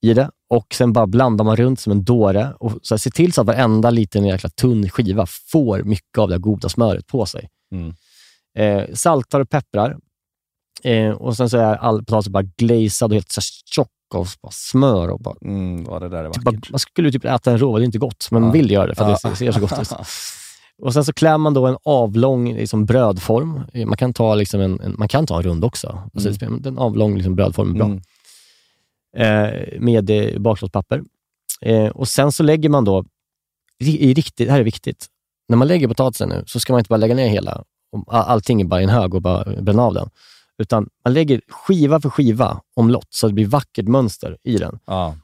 i 0.09 0.13
det 0.13 0.29
och 0.49 0.73
sen 0.73 0.93
bara 0.93 1.07
blandar 1.07 1.45
man 1.45 1.55
runt 1.55 1.79
som 1.79 1.91
en 1.91 2.03
dåre 2.03 2.53
och 2.59 2.71
så 2.81 2.97
se 2.97 3.09
till 3.11 3.33
så 3.33 3.41
att 3.41 3.47
varenda 3.47 3.89
liten 3.89 4.25
jäkla 4.25 4.49
tunn 4.49 4.89
skiva 4.89 5.25
får 5.51 5.83
mycket 5.83 6.17
av 6.17 6.29
det 6.29 6.37
goda 6.37 6.69
smöret 6.69 7.07
på 7.07 7.25
sig. 7.25 7.49
Mm. 7.71 7.93
Eh, 8.57 8.93
saltar 8.93 9.39
och 9.39 9.49
pepprar. 9.49 9.97
Eh, 10.83 11.09
och 11.09 11.37
sen 11.37 11.49
så 11.49 11.57
är 11.57 11.75
all 11.75 11.99
potatis 12.05 12.29
bara 12.29 12.43
glazad 12.57 13.11
och 13.11 13.13
helt 13.15 13.31
så 13.31 13.41
tjock 13.75 13.89
av 14.15 14.27
smör. 14.51 15.09
Och 15.09 15.19
bara, 15.19 15.35
Mm, 15.41 15.83
det 15.83 16.09
där 16.09 16.23
är 16.23 16.29
typ 16.29 16.43
bara, 16.43 16.55
man 16.69 16.79
skulle 16.79 17.11
typ 17.11 17.25
äta 17.25 17.49
den 17.49 17.59
rå, 17.59 17.77
det 17.77 17.83
är 17.83 17.85
inte 17.85 17.97
gott, 17.97 18.27
men 18.31 18.41
man 18.41 18.49
Ja. 18.49 18.53
vill 18.53 18.71
göra 18.71 18.87
det 18.87 18.95
för 18.95 19.13
att 19.13 19.19
Ja. 19.23 19.29
det 19.29 19.35
ser 19.35 19.51
så 19.51 19.59
gott 19.59 19.81
ut. 19.81 19.91
Och 20.83 20.93
Sen 20.93 21.05
så 21.05 21.13
klär 21.13 21.37
man 21.37 21.53
då 21.53 21.67
en 21.67 21.77
avlång 21.85 22.53
liksom, 22.53 22.85
brödform. 22.85 23.61
Eh, 23.73 23.85
Man 23.85 23.97
kan 23.97 24.13
ta, 24.13 24.35
liksom 24.35 24.61
en, 24.61 24.79
en, 24.79 24.95
man 24.97 25.07
kan 25.07 25.27
ta 25.27 25.37
en 25.37 25.43
rund 25.43 25.65
också. 25.65 26.01
Alltså, 26.13 26.29
det 26.29 26.35
spelar- 26.35 26.67
En 26.67 26.77
avlång 26.77 27.15
liksom, 27.15 27.35
brödform 27.35 27.71
är 27.71 27.75
bra. 27.75 27.85
Mm. 27.85 28.01
Eh, 29.16 29.80
med 29.80 30.09
eh, 30.09 30.39
bakplåtspapper. 30.39 31.03
Eh, 31.61 31.88
och 31.88 32.07
Sen 32.07 32.32
så 32.32 32.43
lägger 32.43 32.70
man 32.70 32.86
då, 32.86 33.05
i, 33.80 34.13
riktigt, 34.13 34.47
det 34.47 34.51
här 34.51 34.59
är 34.59 34.63
viktigt, 34.63 35.07
när 35.49 35.57
man 35.57 35.68
lägger 35.68 35.88
potatisen 35.88 36.30
nu 36.30 36.43
så 36.47 36.59
ska 36.59 36.74
man 36.74 36.80
inte 36.80 36.89
bara 36.89 36.97
lägga 36.97 37.16
ner 37.16 37.28
hela, 37.28 37.63
allting 38.07 38.61
är 38.61 38.66
bara 38.66 38.82
i 38.82 38.84
en 38.84 38.89
hög 38.89 39.13
och 39.13 39.22
bara 39.22 39.61
bränna 39.61 39.84
av 39.84 39.93
den. 39.93 40.09
Utan 40.57 40.89
man 41.03 41.13
lägger 41.13 41.41
skiva 41.47 42.01
för 42.01 42.09
skiva 42.09 42.61
omlott 42.76 43.07
så 43.09 43.26
att 43.26 43.30
det 43.30 43.34
blir 43.34 43.47
vackert 43.47 43.88
mönster 43.88 44.38
i 44.43 44.57
den. 44.57 44.80
Ja. 44.86 45.16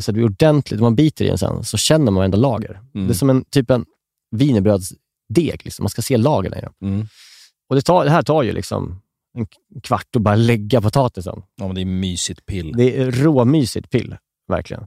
Så 0.00 0.12
det 0.12 0.12
blir 0.12 0.24
ordentligt. 0.24 0.80
Om 0.80 0.84
man 0.84 0.94
biter 0.94 1.24
i 1.24 1.28
den 1.28 1.38
sen 1.38 1.64
så 1.64 1.76
känner 1.76 2.04
man 2.04 2.14
varenda 2.14 2.38
lager. 2.38 2.80
Mm. 2.94 3.06
Det 3.06 3.12
är 3.12 3.14
som 3.14 3.30
en 3.30 3.44
typ 3.44 3.70
en 3.70 3.84
wienerbrödsdeg. 4.30 5.60
Liksom. 5.64 5.82
Man 5.82 5.90
ska 5.90 6.02
se 6.02 6.16
lagren 6.16 6.58
i 6.58 6.60
den. 6.60 6.72
Mm. 6.82 7.06
Och 7.68 7.76
det, 7.76 7.82
tar, 7.82 8.04
det 8.04 8.10
här 8.10 8.22
tar 8.22 8.42
ju 8.42 8.52
liksom 8.52 9.00
en 9.34 9.46
kvart 9.82 10.16
att 10.16 10.22
bara 10.22 10.34
lägga 10.36 10.80
potatisen. 10.80 11.42
ja, 11.56 11.66
men 11.66 11.74
det 11.74 11.80
är 11.80 11.84
mysigt 11.84 12.46
pill. 12.46 12.72
Det 12.76 13.00
är 13.00 13.10
råmysigt 13.10 13.90
pill, 13.90 14.16
verkligen. 14.48 14.86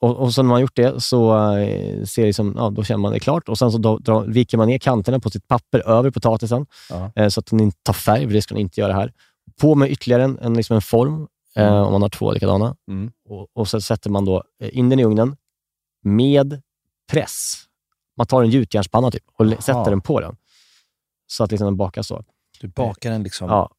Och, 0.00 0.16
och 0.16 0.34
så 0.34 0.42
när 0.42 0.48
man 0.48 0.54
har 0.54 0.60
gjort 0.60 0.76
det 0.76 1.00
så 1.00 1.52
eh, 1.56 2.04
ser 2.04 2.26
det 2.26 2.32
som, 2.32 2.54
ja, 2.56 2.70
då 2.70 2.84
känner 2.84 2.98
man 2.98 3.12
det 3.12 3.20
klart. 3.20 3.48
Och 3.48 3.58
Sen 3.58 3.72
så 3.72 3.78
då, 3.78 4.20
viker 4.26 4.58
man 4.58 4.68
ner 4.68 4.78
kanterna 4.78 5.20
på 5.20 5.30
sitt 5.30 5.48
papper 5.48 5.88
över 5.88 6.10
potatisen 6.10 6.66
Ja. 6.90 7.12
eh, 7.16 7.28
så 7.28 7.40
att 7.40 7.46
den 7.46 7.60
inte 7.60 7.76
tar 7.82 7.92
färg, 7.92 8.26
för 8.26 8.32
det 8.34 8.42
ska 8.42 8.54
den 8.54 8.62
inte 8.62 8.80
göra 8.80 8.92
här. 8.92 9.12
På 9.60 9.74
med 9.74 9.90
ytterligare 9.90 10.24
en, 10.24 10.38
en, 10.38 10.54
liksom 10.54 10.74
en 10.76 10.82
form, 10.82 11.26
eh, 11.56 11.66
Mm. 11.66 11.74
om 11.84 11.92
man 11.92 12.02
har 12.02 12.08
två 12.08 12.32
likadana. 12.32 12.76
Mm. 12.88 13.12
Och, 13.28 13.48
och 13.52 13.68
så 13.68 13.80
sätter 13.80 14.10
man 14.10 14.24
då 14.24 14.44
eh, 14.62 14.78
in 14.78 14.88
den 14.88 14.98
i 15.00 15.04
ugnen 15.04 15.36
med 16.04 16.62
press. 17.12 17.54
Man 18.16 18.26
tar 18.26 18.42
en 18.42 18.50
gjutjärnspanna 18.50 19.10
typ 19.10 19.24
och 19.38 19.46
Aha. 19.46 19.60
sätter 19.60 19.90
den 19.90 20.00
på 20.00 20.20
den. 20.20 20.36
Så 21.26 21.44
att 21.44 21.50
liksom 21.50 21.64
den 21.64 21.76
bakas 21.76 22.06
så. 22.06 22.24
Du 22.60 22.68
bakar 22.68 23.10
den 23.10 23.22
liksom 23.22 23.48
Ja, 23.48 23.70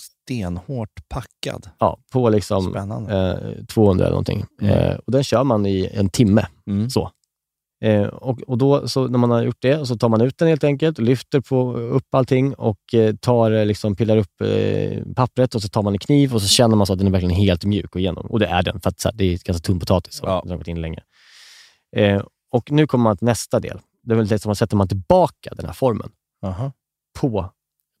stenhårt 0.00 1.08
packad. 1.08 1.70
ja, 1.78 1.98
på 2.12 2.28
liksom 2.28 2.76
eh, 2.76 3.64
200 3.66 4.04
eller 4.04 4.10
någonting. 4.10 4.44
Mm. 4.60 4.74
Eh, 4.78 4.96
och 4.96 5.12
den 5.12 5.24
kör 5.24 5.44
man 5.44 5.66
i 5.66 5.90
en 5.92 6.10
timme. 6.10 6.46
Mm. 6.66 6.90
Så. 6.90 7.10
Eh, 7.84 8.06
och, 8.06 8.40
och 8.42 8.58
då, 8.58 8.88
så 8.88 9.08
när 9.08 9.18
man 9.18 9.30
har 9.30 9.42
gjort 9.42 9.62
det, 9.62 9.86
så 9.86 9.96
tar 9.98 10.08
man 10.08 10.20
ut 10.20 10.38
den 10.38 10.48
helt 10.48 10.64
enkelt, 10.64 10.98
lyfter 10.98 11.40
på, 11.40 11.72
upp 11.76 12.14
allting 12.14 12.54
och 12.54 12.94
eh, 12.94 13.14
tar, 13.16 13.50
eh, 13.50 13.66
liksom, 13.66 13.96
pillar 13.96 14.16
upp 14.16 14.40
eh, 14.40 15.02
pappret 15.16 15.54
och 15.54 15.62
så 15.62 15.68
tar 15.68 15.82
man 15.82 15.92
en 15.92 15.98
kniv 15.98 16.34
och 16.34 16.42
så 16.42 16.48
känner 16.48 16.76
man 16.76 16.86
så 16.86 16.92
att 16.92 16.98
den 16.98 17.08
är 17.08 17.12
verkligen 17.12 17.34
helt 17.36 17.64
mjuk 17.64 17.94
och 17.94 18.00
igenom. 18.00 18.26
Och 18.26 18.38
det 18.38 18.46
är 18.46 18.62
den, 18.62 18.80
för 18.80 18.88
att 18.90 19.04
här, 19.04 19.12
det 19.12 19.24
är 19.24 19.30
ganska 19.44 19.62
tunn 19.66 19.80
potatis 19.80 20.20
och 20.20 20.28
Ja. 20.28 20.44
har 20.48 20.56
gått 20.56 20.68
in 20.68 20.80
länge. 20.80 21.00
Och 22.50 22.70
nu 22.70 22.86
kommer 22.86 23.02
man 23.02 23.16
till 23.16 23.26
nästa 23.26 23.60
del. 23.60 23.80
Det 24.02 24.12
är 24.12 24.16
väl 24.16 24.26
det 24.26 24.38
som 24.38 24.48
man 24.48 24.56
sätter 24.56 24.76
man 24.76 24.88
tillbaka 24.88 25.50
den 25.56 25.66
här 25.66 25.72
formen 25.72 26.10
Aha. 26.42 26.72
på 27.20 27.50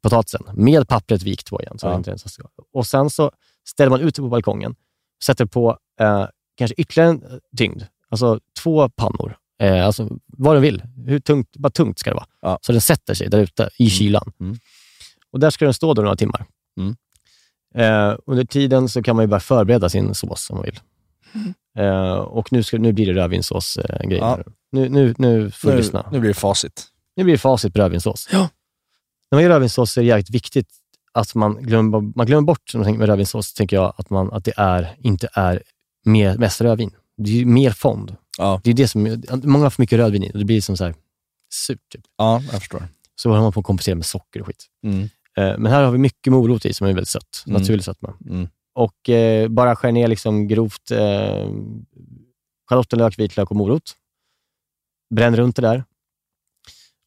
potatisen 0.04 0.42
med 0.54 0.88
pappret 0.88 1.22
vikt 1.22 1.50
på 1.50 1.60
igen. 1.62 1.78
Så 1.78 1.86
Ja. 1.86 1.96
inte 1.96 2.10
ens 2.10 2.32
ska. 2.32 2.42
Och 2.72 2.86
sen 2.86 3.10
så 3.10 3.30
ställer 3.68 3.90
man 3.90 4.00
ut 4.00 4.14
det 4.14 4.22
på 4.22 4.28
balkongen, 4.28 4.74
sätter 5.24 5.46
på 5.46 5.78
eh, 6.00 6.26
kanske 6.56 6.74
ytterligare 6.74 7.10
en 7.10 7.22
eh, 7.22 7.38
tyngd, 7.56 7.82
alltså 8.08 8.40
två 8.62 8.88
pannor. 8.88 9.36
Eh, 9.62 9.86
alltså 9.86 10.08
vad 10.26 10.54
den 10.56 10.62
vill. 10.62 10.82
Hur 11.06 11.18
tungt, 11.20 11.56
bara 11.56 11.70
tungt 11.70 11.98
ska 11.98 12.10
det 12.10 12.14
vara. 12.16 12.26
Ja. 12.42 12.58
Så 12.62 12.72
den 12.72 12.80
sätter 12.80 13.14
sig 13.14 13.28
där 13.30 13.38
ute 13.38 13.70
i 13.78 13.90
kylan. 13.90 14.32
Mm. 14.40 14.56
Och 15.32 15.40
där 15.40 15.50
ska 15.50 15.64
den 15.64 15.74
stå 15.74 15.94
då 15.94 16.02
några 16.02 16.16
timmar. 16.16 16.46
Mm. 16.80 16.96
Eh, 17.74 18.16
under 18.26 18.44
tiden 18.44 18.88
så 18.88 19.02
kan 19.02 19.16
man 19.16 19.22
ju 19.22 19.26
bara 19.26 19.40
förbereda 19.40 19.88
sin 19.88 20.14
sås 20.14 20.50
om 20.50 20.56
man 20.56 20.64
vill. 20.64 20.80
Eh, 21.78 22.12
och 22.14 22.52
nu, 22.52 22.62
ska, 22.62 22.78
nu 22.78 22.92
blir 22.92 23.06
det 23.06 23.12
rödvinssås-grejer. 23.20 24.22
Ja. 24.22 24.38
Nu, 24.72 24.88
nu, 24.88 25.14
nu 25.18 25.50
får 25.50 25.68
du 25.68 25.74
Nu, 25.74 25.80
lyssna. 25.80 26.08
nu 26.12 26.20
blir 26.20 26.28
det 26.30 26.34
facit. 26.34 26.86
Nu 27.16 27.24
blir 27.24 27.34
det 27.34 27.38
facit 27.38 27.74
på 27.74 27.80
rödvinssås. 27.80 28.28
Ja. 28.32 28.48
När 29.34 29.36
man 29.36 29.42
gör 29.42 29.50
rödvinssås 29.50 29.92
så 29.92 30.00
är 30.00 30.02
det 30.02 30.08
jävligt 30.08 30.30
viktigt 30.30 30.68
att 31.12 31.34
man 31.34 31.62
glömmer, 31.62 32.00
man 32.16 32.26
glömmer 32.26 32.46
bort 32.46 32.74
med 32.74 33.06
rödvinssås, 33.06 33.54
tycker 33.54 33.76
jag, 33.76 33.94
att, 33.96 34.10
man, 34.10 34.32
att 34.32 34.44
det 34.44 34.52
är, 34.56 34.96
inte 34.98 35.28
är 35.32 35.62
mer, 36.04 36.38
mest 36.38 36.60
rödvin. 36.60 36.90
Det 37.16 37.30
är 37.30 37.34
ju 37.34 37.46
mer 37.46 37.70
fond. 37.70 38.16
Ja. 38.38 38.60
Det 38.64 38.70
är 38.70 38.74
det 38.74 38.88
som, 38.88 39.22
många 39.44 39.64
har 39.64 39.70
för 39.70 39.82
mycket 39.82 39.98
rödvin 39.98 40.22
i 40.22 40.30
och 40.30 40.38
det 40.38 40.44
blir 40.44 40.60
som 40.60 40.76
så 40.76 40.84
här 40.84 40.94
surt. 41.54 41.78
Typ. 41.92 42.04
Ja, 42.16 42.42
jag 42.52 42.60
förstår. 42.60 42.88
Så 43.14 43.28
håller 43.28 43.42
man 43.42 43.52
på 43.52 43.60
att 43.60 43.66
kompensera 43.66 43.94
med 43.94 44.06
socker 44.06 44.40
och 44.40 44.46
skit. 44.46 44.66
Mm. 44.84 45.02
Eh, 45.36 45.58
Men 45.58 45.66
här 45.66 45.82
har 45.82 45.92
vi 45.92 45.98
mycket 45.98 46.32
morot 46.32 46.66
i 46.66 46.74
som 46.74 46.86
är 46.86 46.92
väldigt 46.92 47.08
sött. 47.08 47.44
Mm. 47.46 47.60
Naturlig 47.60 47.84
sötma. 47.84 48.14
Mm. 48.30 48.48
Och 48.74 49.08
eh, 49.08 49.48
bara 49.48 49.76
skär 49.76 49.92
ner 49.92 50.08
liksom 50.08 50.48
grovt 50.48 50.90
eh, 50.90 51.48
schalottenlök, 52.68 53.18
vitlök 53.18 53.50
och 53.50 53.56
morot. 53.56 53.92
Bränn 55.14 55.36
runt 55.36 55.56
det 55.56 55.62
där. 55.62 55.84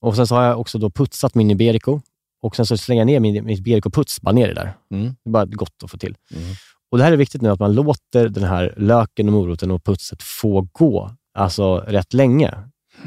Och 0.01 0.15
Sen 0.15 0.27
så 0.27 0.35
har 0.35 0.43
jag 0.43 0.59
också 0.59 0.77
då 0.77 0.89
putsat 0.89 1.35
min 1.35 1.51
Iberico 1.51 2.01
och 2.41 2.55
sen 2.55 2.65
så 2.65 2.77
slänger 2.77 3.01
jag 3.01 3.05
ner 3.07 3.19
min, 3.19 3.49
Iberico-puts 3.49 4.21
bara 4.21 4.31
ner 4.31 4.49
i 4.49 4.53
där. 4.53 4.77
Mm. 4.91 5.15
Det 5.23 5.29
är 5.29 5.31
bara 5.31 5.45
gott 5.45 5.83
att 5.83 5.91
få 5.91 5.97
till. 5.97 6.15
Mm. 6.35 6.55
Och 6.91 6.97
Det 6.97 7.03
här 7.03 7.11
är 7.11 7.17
viktigt 7.17 7.41
nu, 7.41 7.49
att 7.49 7.59
man 7.59 7.73
låter 7.73 8.29
den 8.29 8.43
här 8.43 8.73
löken, 8.77 9.27
och 9.27 9.33
moroten 9.33 9.71
och 9.71 9.83
putset 9.83 10.23
få 10.23 10.67
gå 10.71 11.11
alltså 11.33 11.77
rätt 11.77 12.13
länge 12.13 12.53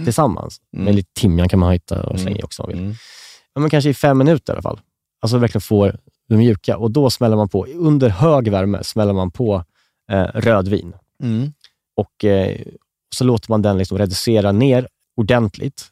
tillsammans. 0.04 0.60
Mm. 0.72 0.84
Med 0.84 0.94
lite 0.94 1.10
timjan 1.20 1.48
kan 1.48 1.58
man 1.58 1.72
hitta 1.72 2.02
och 2.02 2.10
Mm. 2.10 2.22
slänga 2.22 2.38
i 2.38 2.42
också 2.42 2.62
om 2.62 2.68
man 2.68 2.76
vill. 2.76 2.84
Mm. 2.84 2.96
Ja, 3.54 3.60
men 3.60 3.70
kanske 3.70 3.90
i 3.90 3.94
fem 3.94 4.18
minuter 4.18 4.52
i 4.52 4.54
alla 4.54 4.62
fall. 4.62 4.80
Alltså 5.22 5.38
verkligen 5.38 5.60
får 5.60 5.98
de 6.28 6.36
mjuka. 6.36 6.76
Och 6.76 6.90
då 6.90 7.10
smäller 7.10 7.36
man 7.36 7.48
på, 7.48 7.66
under 7.66 8.08
hög 8.08 8.48
värme, 8.50 8.84
smäller 8.84 9.12
man 9.12 9.30
på 9.30 9.64
eh, 10.12 10.24
rödvin. 10.34 10.92
Mm. 11.22 11.52
Och 11.96 12.24
eh, 12.24 12.60
så 13.14 13.24
låter 13.24 13.50
man 13.50 13.62
den 13.62 13.78
liksom 13.78 13.98
reducera 13.98 14.52
ner 14.52 14.88
ordentligt, 15.16 15.90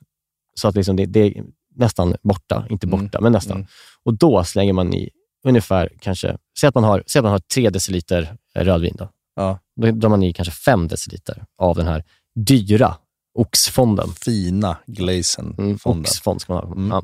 så 0.54 0.68
att 0.68 0.74
liksom 0.74 0.96
det, 0.96 1.06
det 1.06 1.34
nästan 1.78 2.16
borta. 2.22 2.66
Inte 2.70 2.86
Mm. 2.86 3.00
borta, 3.04 3.20
men 3.20 3.32
nästan. 3.32 3.56
Mm. 3.56 3.66
Och 4.04 4.14
då 4.18 4.44
slänger 4.44 4.72
man 4.72 4.94
i 4.94 5.10
ungefär, 5.46 5.92
kanske, 6.00 6.36
säg 6.60 6.68
att 6.68 6.74
man 6.74 6.84
har, 6.84 7.02
säg 7.06 7.20
att 7.20 7.24
man 7.24 7.32
har 7.32 7.38
tre 7.38 7.70
deciliter 7.70 8.36
rödvin. 8.54 8.94
Då. 8.98 9.08
Ja. 9.36 9.58
då 9.76 9.90
drar 9.90 10.08
man 10.08 10.22
i 10.22 10.32
kanske 10.32 10.52
fem 10.54 10.88
deciliter 10.88 11.44
av 11.58 11.76
den 11.76 11.86
här 11.86 12.04
dyra 12.34 12.96
oxfonden. 13.34 14.08
Fina 14.24 14.76
glazen. 14.86 15.54
Mm, 15.58 15.78
oxfond 15.84 16.40
ska 16.40 16.52
man 16.54 16.64
ha. 16.64 16.72
Mm. 16.74 16.88
Ja. 16.90 17.02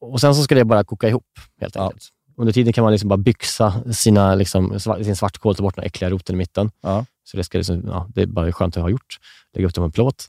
Och 0.00 0.20
sen 0.20 0.34
så 0.34 0.42
ska 0.42 0.54
det 0.54 0.64
bara 0.64 0.84
koka 0.84 1.08
ihop 1.08 1.26
helt 1.60 1.74
Ja. 1.74 1.82
enkelt. 1.84 2.04
Under 2.36 2.52
tiden 2.52 2.72
kan 2.72 2.84
man 2.84 2.92
liksom 2.92 3.08
bara 3.08 3.16
byxa 3.16 3.92
sina, 3.92 4.34
liksom, 4.34 4.80
sin 4.80 5.16
svartkål, 5.16 5.54
ta 5.56 5.62
bort 5.62 5.76
den 5.76 5.84
äckliga 5.84 6.10
roten 6.10 6.34
i 6.34 6.38
mitten. 6.38 6.70
Ja. 6.80 7.04
Så 7.24 7.36
det, 7.36 7.44
ska 7.44 7.58
liksom, 7.58 7.82
ja, 7.86 8.08
det 8.14 8.22
är 8.22 8.26
bara 8.26 8.52
skönt 8.52 8.76
att 8.76 8.82
ha 8.82 8.90
gjort. 8.90 9.16
Lägga 9.54 9.66
upp 9.68 9.74
det 9.74 9.80
på 9.80 9.84
en 9.84 9.92
plåt. 9.92 10.26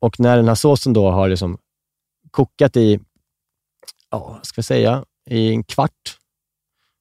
Och 0.00 0.20
när 0.20 0.36
den 0.36 0.48
här 0.48 0.54
såsen 0.54 0.92
då 0.92 1.10
har 1.10 1.28
liksom 1.28 1.58
kokat 2.32 2.76
i, 2.76 3.00
ja, 4.10 4.40
ska 4.42 4.60
vi 4.60 4.62
säga, 4.62 5.04
i 5.30 5.48
en 5.48 5.64
kvart, 5.64 6.18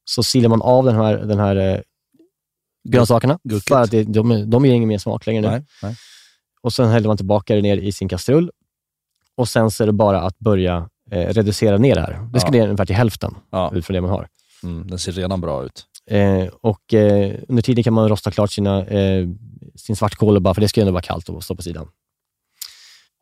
så 0.05 0.23
silar 0.23 0.49
man 0.49 0.61
av 0.61 0.85
den 0.85 0.95
här, 0.95 1.17
den 1.17 1.39
här 1.39 1.55
eh, 1.55 1.79
grönsakerna. 2.89 3.39
Gurket. 3.43 3.67
För 3.67 3.81
att 3.81 3.91
det, 3.91 4.03
de, 4.03 4.31
är- 4.31 4.45
de 4.45 4.65
ger 4.65 4.73
ingen 4.73 4.87
mer 4.89 4.97
smak 4.97 5.25
längre 5.25 5.41
nu. 5.41 5.47
Nej, 5.47 5.63
nej. 5.83 5.95
Och 6.61 6.73
sen 6.73 6.89
häller 6.89 7.07
man 7.07 7.17
tillbaka 7.17 7.55
det 7.55 7.61
ner 7.61 7.77
i 7.77 7.91
sin 7.91 8.09
kastrull. 8.09 8.51
Och 9.35 9.49
sen 9.49 9.71
så 9.71 9.83
är 9.83 9.87
det 9.87 9.93
bara 9.93 10.21
att 10.21 10.39
börja 10.39 10.89
eh, 11.11 11.27
reducera 11.33 11.77
ner 11.77 11.95
det 11.95 12.01
här. 12.01 12.29
Det 12.33 12.39
ska 12.39 12.47
Ja. 12.47 12.51
ner 12.51 12.63
ungefär 12.67 12.85
till 12.85 12.95
hälften 12.95 13.35
Ja. 13.49 13.71
utifrån 13.73 13.93
det 13.93 14.01
man 14.01 14.09
har. 14.09 14.27
Mm, 14.63 14.87
den 14.87 14.99
ser 14.99 15.11
redan 15.11 15.41
bra 15.41 15.63
ut. 15.65 15.85
Eh, 16.09 16.47
och 16.61 16.93
eh, 16.93 17.35
Under 17.47 17.63
tiden 17.63 17.83
kan 17.83 17.93
man 17.93 18.09
rosta 18.09 18.31
klart 18.31 18.51
sina, 18.51 18.85
eh, 18.85 19.27
sin 19.75 19.95
svartkål, 19.95 20.39
bara, 20.39 20.53
för 20.53 20.61
det 20.61 20.67
ska 20.67 20.79
ju 20.79 20.81
ändå 20.81 20.91
vara 20.93 21.01
kallt 21.01 21.29
och 21.29 21.43
stå 21.43 21.55
på 21.55 21.61
sidan. 21.61 21.87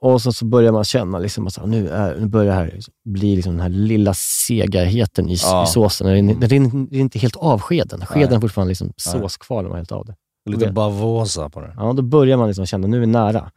Och 0.02 0.22
så, 0.22 0.34
så 0.34 0.45
börjar 0.45 0.72
man 0.72 0.84
känna 0.84 1.20
liksom 1.20 1.47
att 1.47 1.66
nu, 1.68 1.89
är, 1.89 2.16
nu 2.20 2.28
börjar 2.28 2.45
det 2.47 2.54
här 2.54 2.72
liksom 2.76 2.93
bli 3.06 3.36
liksom 3.36 3.54
den 3.54 3.62
här 3.62 3.70
lilla 3.70 4.14
segarheten 4.14 5.30
i, 5.30 5.36
Ja. 5.43 5.64
i 5.64 5.68
såsen. 5.68 6.08
Den, 6.08 6.39
den, 6.39 6.50
den 6.50 6.88
är 6.91 7.00
inte 7.00 7.20
helt 7.20 7.36
av 7.36 7.62
skeden. 7.62 8.06
Skeden 8.06 8.34
är 8.38 8.41
fortfarande 8.41 8.70
liksom 8.70 8.93
sås 8.97 9.38
kvar 9.38 9.62
när 9.62 9.70
man 9.70 9.78
helt 9.78 9.91
av 9.91 10.06
det. 10.06 10.16
Lite 10.50 10.72
bavosa 10.72 11.50
på 11.50 11.62
det. 11.62 11.74
Ja, 11.78 11.93
då 11.93 12.02
börjar 12.02 12.38
man 12.38 12.47
liksom 12.47 12.66
känna, 12.66 12.88
nu 12.88 12.97
är 12.97 13.02
vi 13.02 13.08
nära. 13.08 13.52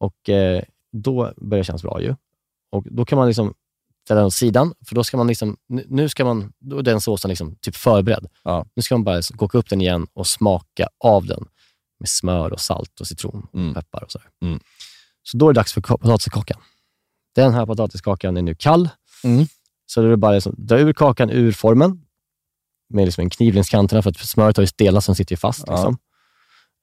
Och 0.00 0.28
eh, 0.28 0.62
då 0.92 1.32
börjar 1.36 1.60
det 1.60 1.64
kännas 1.64 1.82
bra 1.82 2.00
ju. 2.02 2.14
Och 2.72 2.84
då 2.90 3.04
kan 3.04 3.18
man 3.18 3.26
liksom 3.28 3.54
ställa 4.04 4.20
den 4.20 4.26
åt 4.26 4.34
sidan, 4.34 4.74
för 4.86 4.94
då 4.94 5.04
ska 5.04 5.16
man 5.16 5.26
liksom, 5.26 5.56
nu- 5.68 6.08
ska 6.08 6.24
man, 6.24 6.52
då 6.60 6.78
är 6.78 6.82
den 6.82 7.00
såsen 7.00 7.28
liksom 7.28 7.56
typ 7.60 7.76
förberedd. 7.76 8.26
Ja. 8.44 8.66
Nu 8.76 8.82
ska 8.82 8.94
man 8.94 9.04
bara 9.04 9.22
koka 9.36 9.58
upp 9.58 9.68
den 9.70 9.80
igen 9.80 10.06
och 10.14 10.26
smaka 10.26 10.88
av 11.04 11.26
den 11.26 11.44
med 12.00 12.08
smör 12.08 12.52
och 12.52 12.60
salt 12.60 13.00
och 13.00 13.06
citron 13.06 13.46
Mm. 13.54 13.68
och 13.68 13.74
peppar 13.74 14.02
och 14.04 14.12
så. 14.12 14.18
Mm. 14.42 14.60
Så 15.30 15.36
då 15.36 15.48
är 15.48 15.52
det 15.52 15.58
dags 15.60 15.72
för 15.72 15.80
ka- 15.80 15.98
potatiskakan. 15.98 16.60
Den 17.34 17.54
här 17.54 17.66
potatiskakan 17.66 18.36
är 18.36 18.42
nu 18.42 18.54
kall. 18.54 18.88
Mm. 19.24 19.46
Så 19.86 20.00
då 20.00 20.06
är 20.06 20.10
det 20.10 20.16
bara 20.16 20.32
liksom, 20.32 20.54
dra 20.58 20.78
ur 20.78 20.92
kakan 20.92 21.30
ur 21.30 21.52
formen 21.52 22.02
med 22.94 23.04
liksom 23.04 23.22
en 23.22 23.30
kniv 23.30 23.54
längs 23.54 23.68
kanterna, 23.68 24.02
för 24.02 24.10
att 24.10 24.16
smöret 24.16 24.56
har 24.56 24.64
ju 24.64 24.68
delar 24.76 25.00
som 25.00 25.14
sitter 25.14 25.32
ju 25.32 25.36
fast. 25.36 25.64
Ja. 25.66 25.72
Liksom. 25.72 25.98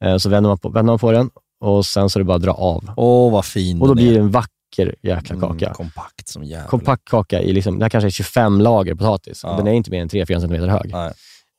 Eh, 0.04 0.18
Så 0.18 0.30
vänder 0.30 0.48
man, 0.50 0.58
på, 0.58 0.70
vänder 0.70 0.92
man 0.92 1.00
på 1.00 1.12
den 1.12 1.30
och 1.60 1.86
sen 1.86 2.10
så 2.10 2.20
är 2.20 2.22
det 2.22 2.26
bara 2.26 2.36
att 2.36 2.42
dra 2.44 2.52
av. 2.52 2.94
Åh, 2.98 3.32
vad 3.32 3.46
fin 3.46 3.82
Och 3.82 3.88
då 3.88 3.94
den 3.94 4.04
blir 4.04 4.14
det 4.14 4.20
en 4.20 4.32
vacker 4.32 4.96
jäkla 5.02 5.40
kaka. 5.40 5.66
Mm, 5.66 5.74
kompakt 5.76 6.28
som 6.28 6.44
jävla. 6.44 6.68
Kompakt 6.68 7.06
kaka 7.10 7.42
i, 7.42 7.54
liksom, 7.54 7.80
det 7.80 7.86
här 7.86 7.90
kanske 7.90 8.08
är 8.08 8.12
25 8.12 8.62
lager 8.62 8.96
potatis. 8.96 9.40
Ja. 9.44 9.58
Den 9.58 9.68
är 9.68 9.72
inte 9.74 9.92
mer 9.92 10.02
än 10.02 10.10
3-4 10.10 10.40
cm 10.40 10.70
hög. 10.70 10.92
Nej. 10.92 11.14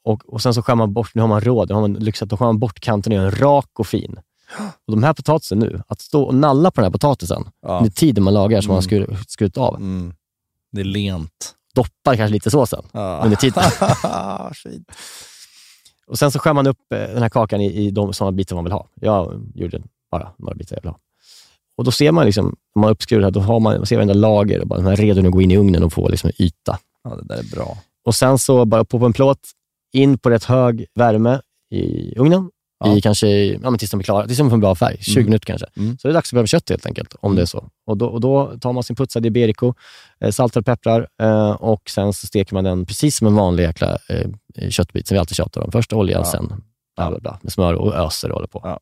Och, 0.05 0.29
och 0.35 0.43
sen 0.43 0.55
så 0.55 0.63
skär 0.63 0.75
man 0.75 0.93
bort, 0.93 1.15
nu 1.15 1.21
har 1.21 1.29
man 1.29 1.41
råd, 1.41 1.69
nu 1.69 1.75
har 1.75 1.81
man 1.81 1.95
lyxat, 1.95 2.29
då 2.29 2.37
skär 2.37 2.47
man 2.47 2.59
bort 2.59 2.81
kanten 2.81 3.13
och 3.13 3.17
gör 3.17 3.23
den 3.31 3.35
rak 3.41 3.71
och 3.79 3.87
fin. 3.87 4.19
Och 4.87 4.93
de 4.93 5.03
här 5.03 5.13
potatisen 5.13 5.59
nu, 5.59 5.83
att 5.89 6.01
stå 6.01 6.23
och 6.23 6.35
nalla 6.35 6.71
på 6.71 6.81
den 6.81 6.85
här 6.85 6.93
potatisen 6.93 7.45
Ja. 7.63 7.79
under 7.79 7.91
tiden 7.91 8.25
man 8.25 8.35
lagar 8.35 8.61
som 8.61 8.69
man 8.69 8.83
har 8.83 8.93
Mm. 8.93 9.17
skurit, 9.29 9.57
av, 9.57 9.75
Mm. 9.77 10.15
Det 10.73 10.81
är 10.81 10.85
lent. 10.85 11.55
doppar 11.75 12.17
kanske 12.17 12.33
lite 12.33 12.51
såsen 12.51 12.83
Ja. 12.93 13.21
under 13.25 13.37
tiden. 13.37 13.63
Och 16.07 16.19
sen 16.19 16.31
så 16.31 16.39
skär 16.39 16.53
man 16.53 16.67
upp 16.67 16.93
eh, 16.95 16.99
den 16.99 17.23
här 17.23 17.29
kakan 17.29 17.61
i, 17.61 17.67
i 17.87 17.91
de 17.91 18.13
sådana 18.13 18.33
bitar 18.33 18.55
man 18.57 18.65
vill 18.65 18.73
ha. 18.73 18.89
Jag 18.95 19.43
gjorde 19.55 19.83
bara 20.11 20.33
några 20.39 20.55
bitar 20.55 20.77
jag 20.77 20.83
vill 20.83 20.91
ha. 20.91 20.99
Och 21.77 21.85
då 21.85 21.91
ser 21.91 22.13
man, 22.13 22.27
liksom, 22.27 22.57
när 22.75 22.81
man 22.81 22.91
uppskurit 22.91 23.23
det 23.23 23.27
här, 23.27 23.31
då 23.31 23.41
har 23.41 23.61
man, 23.61 23.77
man 23.77 23.87
ser 23.87 23.97
varenda 23.97 24.15
lager 24.15 24.61
och 24.61 24.67
bara, 24.67 24.77
den 24.77 24.87
här 24.87 24.93
är 24.93 24.97
redo 24.97 25.27
att 25.27 25.33
gå 25.33 25.43
in 25.43 25.51
i 25.51 25.57
ugnen 25.57 25.83
och 25.83 25.93
få 25.93 26.09
liksom, 26.09 26.31
yta. 26.39 26.79
Ja, 27.05 27.17
det 27.17 27.25
där 27.25 27.37
är 27.41 27.51
bra. 27.57 27.79
Och 28.05 28.15
sen 28.15 28.39
så 28.39 28.65
bara 28.65 28.85
på, 28.85 28.99
på 28.99 29.07
en 29.07 29.13
plåt, 29.13 29.39
in 29.93 30.19
på 30.19 30.31
rätt 30.31 30.45
hög 30.45 30.87
värme 30.95 31.41
i 31.71 32.15
ugnen, 32.19 32.51
Ja. 32.87 32.97
i 32.97 33.01
kanske, 33.01 33.29
ja, 33.45 33.71
men 33.71 33.79
tills 33.79 33.91
de 33.91 34.01
är 34.01 34.05
klara, 34.05 34.27
tills 34.27 34.39
de 34.39 34.49
får 34.51 34.55
en 34.57 34.61
bra 34.61 34.75
färg, 34.75 34.97
20 35.01 35.13
Mm. 35.21 35.25
minuter 35.27 35.47
kanske. 35.47 35.67
Mm. 35.77 35.99
Så 35.99 36.09
det 36.09 36.13
är 36.13 36.15
dags 36.15 36.29
att 36.29 36.33
börja 36.33 36.43
med 36.43 36.49
kött 36.49 36.69
helt 36.71 36.87
enkelt, 36.87 37.15
om 37.21 37.29
Mm. 37.33 37.37
det 37.37 37.43
är 37.43 37.47
så. 37.47 37.69
Och 37.87 37.97
då, 37.97 38.07
och 38.07 38.21
då 38.21 38.59
tar 38.61 38.73
man 38.73 38.83
sin 38.83 38.97
putsade 38.97 39.29
Iberico, 39.29 39.75
eh, 40.21 40.31
saltar 40.31 40.61
och 40.61 40.67
pepprar 40.67 41.09
eh, 41.23 41.51
och 41.51 41.91
sen 41.91 42.13
så 42.13 42.27
steker 42.27 42.55
man 42.55 42.65
den 42.65 42.87
precis 42.87 43.17
som 43.17 43.27
en 43.27 43.35
vanlig 43.35 43.63
jäkla 43.65 43.99
eh, 44.09 44.71
köttbit 44.71 45.07
som 45.09 45.15
vi 45.15 45.19
alltid 45.19 45.37
tjatar 45.37 45.61
om. 45.61 45.73
Först 45.73 45.93
olja, 45.93 46.19
Ja. 46.19 46.25
sen 46.25 46.47
bla, 46.97 47.11
bla, 47.11 47.19
bla, 47.19 47.39
med 47.43 47.53
smör 47.53 47.75
och 47.75 47.95
öser 47.95 48.29
och 48.29 48.35
håller 48.35 48.49
på. 48.49 48.61
Ja. 48.65 48.81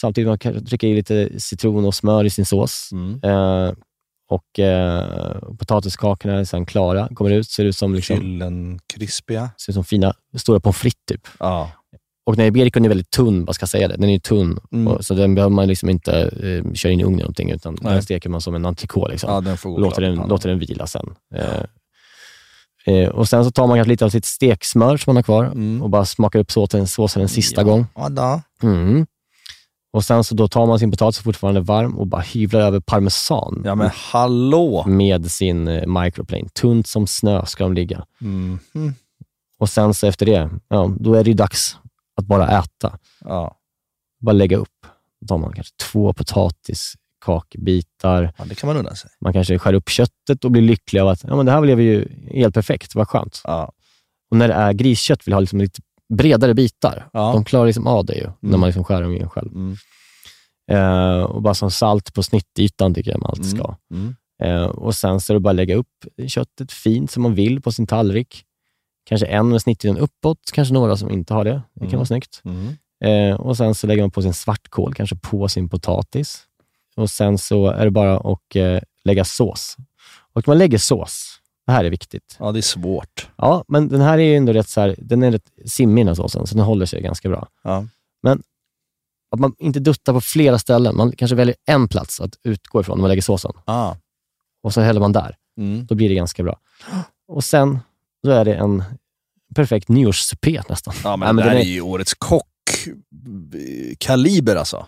Samtidigt 0.00 0.28
man 0.28 0.38
kan 0.38 0.64
trycka 0.66 0.86
i 0.86 0.94
lite 0.94 1.40
citron 1.40 1.84
och 1.84 1.94
smör 1.94 2.24
i 2.24 2.30
sin 2.30 2.46
sås. 2.46 2.90
Mm. 2.92 3.20
Eh, 3.24 3.72
och 4.30 4.58
eh, 4.58 5.38
potatiskakorna 5.58 6.34
är 6.34 6.44
sen 6.44 6.66
klara, 6.66 7.08
kommer 7.14 7.30
ut, 7.30 7.48
ser 7.48 7.64
ut 7.64 7.76
som, 7.76 7.94
liksom, 7.94 8.16
Gyllenkrispiga. 8.16 9.50
ser 9.56 9.70
ut 9.72 9.74
som 9.74 9.84
fina 9.84 10.14
stora 10.36 10.60
pommes 10.60 10.76
frites 10.76 11.00
typ. 11.08 11.28
Ja. 11.38 11.70
Och 12.30 12.36
den 12.36 12.46
Ibericon 12.46 12.84
är 12.84 12.88
väldigt 12.88 13.10
tunn, 13.10 13.44
vad 13.44 13.54
ska 13.54 13.62
jag 13.62 13.68
säga 13.68 13.88
det? 13.88 13.96
Den 13.96 14.08
är 14.08 14.12
ju 14.12 14.18
tunn, 14.18 14.58
Mm. 14.72 14.88
och, 14.88 15.04
så 15.04 15.14
den 15.14 15.34
behöver 15.34 15.54
man 15.54 15.68
liksom 15.68 15.88
inte 15.90 16.12
eh, 16.22 16.72
köra 16.74 16.92
in 16.92 17.00
i 17.00 17.04
ugnen 17.04 17.14
eller 17.18 17.24
någonting, 17.24 17.50
utan 17.50 17.78
Nej. 17.80 17.92
den 17.92 18.02
steker 18.02 18.28
man 18.28 18.40
som 18.40 18.54
en 18.54 18.66
entrecote. 18.66 19.10
Liksom. 19.12 19.30
ja, 19.32 19.40
den 19.40 19.56
får 19.56 19.78
låter, 19.78 20.02
den, 20.02 20.14
låter 20.14 20.48
den 20.48 20.58
vila 20.58 20.86
sen. 20.86 21.14
Eh, 21.34 22.94
eh, 22.94 23.08
och 23.08 23.28
Sen 23.28 23.44
så 23.44 23.50
tar 23.50 23.66
man 23.66 23.78
kanske 23.78 23.88
lite 23.90 24.04
av 24.04 24.08
sitt 24.10 24.24
steksmör 24.24 24.96
som 24.96 25.10
man 25.10 25.16
har 25.16 25.22
kvar 25.22 25.44
Mm. 25.44 25.82
och 25.82 25.90
bara 25.90 26.04
smakar 26.04 26.38
upp 26.38 26.50
såsen, 26.50 26.86
såsen 26.86 27.22
en 27.22 27.28
sista 27.28 27.60
Ja. 27.60 27.64
gång. 27.64 27.86
Ja. 28.16 28.42
Mm. 28.62 29.06
Och 29.92 30.04
Sen 30.04 30.24
så 30.24 30.34
då 30.34 30.48
tar 30.48 30.66
man 30.66 30.78
sin 30.78 30.90
potatis 30.90 31.20
fortfarande 31.20 31.60
varm 31.60 31.98
och 31.98 32.06
bara 32.06 32.20
hyvlar 32.20 32.60
över 32.60 32.80
parmesan 32.80 33.62
ja, 33.64 33.74
men 33.74 33.90
hallå! 33.94 34.84
med 34.86 35.30
sin 35.30 35.68
eh, 35.68 35.86
microplane. 36.02 36.48
Tunt 36.48 36.86
som 36.86 37.06
snö 37.06 37.46
ska 37.46 37.64
de 37.64 37.74
ligga. 37.74 38.04
Mm. 38.20 38.58
Och 39.58 39.68
sen 39.68 39.94
så 39.94 40.06
efter 40.06 40.26
det, 40.26 40.50
ja, 40.68 40.90
då 41.00 41.14
är 41.14 41.24
det 41.24 41.30
ju 41.30 41.34
dags 41.34 41.76
att 42.16 42.26
bara 42.26 42.58
äta. 42.58 42.98
Ja. 43.24 43.56
Bara 44.20 44.32
lägga 44.32 44.56
upp. 44.56 44.86
Då 45.20 45.26
tar 45.26 45.38
man 45.38 45.52
kanske 45.52 45.74
två 45.76 46.12
potatiskakbitar. 46.12 48.32
ja, 48.38 48.44
det 48.44 48.54
kan 48.54 48.66
man 48.66 48.76
unna 48.76 48.94
sig. 48.94 49.10
Man 49.20 49.32
kanske 49.32 49.58
skär 49.58 49.74
upp 49.74 49.88
köttet 49.88 50.44
och 50.44 50.50
blir 50.50 50.62
lycklig 50.62 51.00
av 51.00 51.08
att 51.08 51.24
ja, 51.24 51.36
men 51.36 51.46
det 51.46 51.52
här 51.52 51.60
blev 51.60 51.80
ju 51.80 52.08
helt 52.30 52.54
perfekt. 52.54 52.94
Vad 52.94 53.08
skönt. 53.08 53.40
Ja. 53.44 53.72
Och 54.30 54.36
när 54.36 54.48
det 54.48 54.54
är 54.54 54.72
griskött 54.72 55.26
vill 55.26 55.32
jag 55.32 55.36
ha 55.36 55.40
liksom 55.40 55.60
lite 55.60 55.80
bredare 56.14 56.54
bitar. 56.54 57.08
Ja. 57.12 57.32
De 57.32 57.44
klarar 57.44 57.66
liksom 57.66 57.86
av 57.86 58.04
det 58.04 58.14
ju, 58.14 58.30
när 58.40 58.58
man 58.58 58.66
liksom 58.66 58.84
skär 58.84 59.02
dem 59.02 59.16
in 59.16 59.28
själv. 59.28 59.52
Mm. 59.52 59.76
Eh, 60.70 61.22
och 61.22 61.42
bara 61.42 61.54
som 61.54 61.70
salt 61.70 62.14
på 62.14 62.22
snittytan 62.22 62.94
tycker 62.94 63.10
jag 63.10 63.20
man 63.20 63.30
alltid 63.30 63.50
ska. 63.50 63.76
Mm. 63.94 64.14
Eh, 64.42 64.64
och 64.64 64.94
Sen 64.94 65.20
så 65.20 65.32
är 65.32 65.34
det 65.34 65.40
bara 65.40 65.50
att 65.50 65.56
lägga 65.56 65.76
upp 65.76 66.06
köttet 66.28 66.72
fint 66.72 67.10
som 67.10 67.22
man 67.22 67.34
vill 67.34 67.62
på 67.62 67.72
sin 67.72 67.86
tallrik. 67.86 68.44
Kanske 69.10 69.26
en 69.26 69.48
med 69.48 69.62
snittytan 69.62 69.98
uppåt, 69.98 70.38
kanske 70.52 70.74
några 70.74 70.96
som 70.96 71.10
inte 71.10 71.34
har 71.34 71.44
det. 71.44 71.62
Det 71.74 71.80
kan 71.80 71.88
Mm. 71.88 71.96
vara 71.98 72.06
snyggt. 72.06 72.42
Mm. 72.44 72.76
Eh, 73.04 73.40
och 73.40 73.56
Sen 73.56 73.74
så 73.74 73.86
lägger 73.86 74.02
man 74.02 74.10
på 74.10 74.22
sin 74.22 74.34
svartkål, 74.34 74.94
kanske 74.94 75.16
på 75.16 75.48
sin 75.48 75.68
potatis. 75.68 76.42
Och 76.96 77.10
Sen 77.10 77.38
så 77.38 77.66
är 77.70 77.84
det 77.84 77.90
bara 77.90 78.16
att 78.18 78.56
eh, 78.56 78.78
lägga 79.04 79.24
sås. 79.24 79.76
Och 80.32 80.48
man 80.48 80.58
lägger 80.58 80.78
sås. 80.78 81.36
Det 81.66 81.72
här 81.72 81.84
är 81.84 81.90
viktigt. 81.90 82.36
Ja, 82.38 82.52
det 82.52 82.58
är 82.58 82.62
svårt. 82.62 83.28
Ja, 83.36 83.64
men 83.68 83.88
den 83.88 84.00
här 84.00 84.18
är 84.18 84.22
ju 84.22 84.36
ändå 84.36 84.52
rätt, 84.52 84.68
så 84.68 84.80
här, 84.80 84.94
den 84.98 85.22
är 85.22 85.30
rätt 85.30 85.50
simmig 85.66 86.02
den 86.02 86.08
här 86.08 86.14
såsen, 86.14 86.46
så 86.46 86.54
den 86.54 86.64
håller 86.64 86.86
sig 86.86 87.02
ganska 87.02 87.28
bra. 87.28 87.48
Ja. 87.64 87.86
Men 88.22 88.42
att 89.30 89.40
man 89.40 89.54
inte 89.58 89.80
duttar 89.80 90.12
på 90.12 90.20
flera 90.20 90.58
ställen. 90.58 90.96
Man 90.96 91.12
kanske 91.12 91.34
väljer 91.34 91.56
en 91.66 91.88
plats 91.88 92.20
att 92.20 92.38
utgå 92.42 92.80
ifrån 92.80 92.98
när 92.98 93.00
man 93.02 93.08
lägger 93.08 93.22
såsen. 93.22 93.52
Ah. 93.64 93.94
Och 94.62 94.74
så 94.74 94.80
häller 94.80 95.00
man 95.00 95.12
där. 95.12 95.36
Mm. 95.58 95.86
Då 95.86 95.94
blir 95.94 96.08
det 96.08 96.14
ganska 96.14 96.42
bra. 96.42 96.58
Och 97.28 97.44
sen 97.44 97.78
så 98.24 98.30
är 98.30 98.44
det 98.44 98.54
en 98.54 98.84
perfekt 99.54 99.88
nyårssupé 99.88 100.62
nästan. 100.68 100.94
Ja, 101.04 101.16
men 101.16 101.26
Ja, 101.26 101.32
det 101.32 101.42
den 101.42 101.54
där 101.54 101.60
är 101.60 101.64
ju 101.64 101.80
årets 101.80 102.14
kockkaliber 103.98 104.56
alltså. 104.56 104.86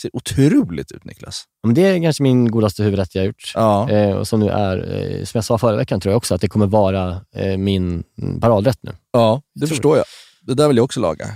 Ser 0.00 0.16
otroligt 0.16 0.92
ut 0.92 1.04
Niklas. 1.04 1.44
Men 1.66 1.74
det 1.74 1.82
är 1.82 2.02
kanske 2.02 2.22
min 2.22 2.50
godaste 2.50 2.82
huvudrätt 2.82 3.14
jag 3.14 3.22
har 3.22 3.26
gjort. 3.26 3.52
Ja. 3.54 3.90
Eh, 3.90 4.16
och 4.16 4.28
som 4.28 4.40
nu 4.40 4.48
är, 4.48 4.96
eh, 4.96 5.24
som 5.24 5.38
jag 5.38 5.44
sa 5.44 5.58
förra 5.58 5.76
veckan, 5.76 6.00
tror 6.00 6.12
jag 6.12 6.16
också 6.16 6.34
att 6.34 6.40
det 6.40 6.48
kommer 6.48 6.66
vara 6.66 7.20
eh, 7.34 7.56
min 7.56 8.04
paradrätt 8.40 8.78
nu. 8.80 8.92
Ja, 9.12 9.42
det 9.54 9.60
Tror 9.60 9.68
förstår 9.68 9.96
jag. 9.96 10.06
Det 10.42 10.54
där 10.54 10.68
vill 10.68 10.76
jag 10.76 10.84
också 10.84 11.00
laga. 11.00 11.28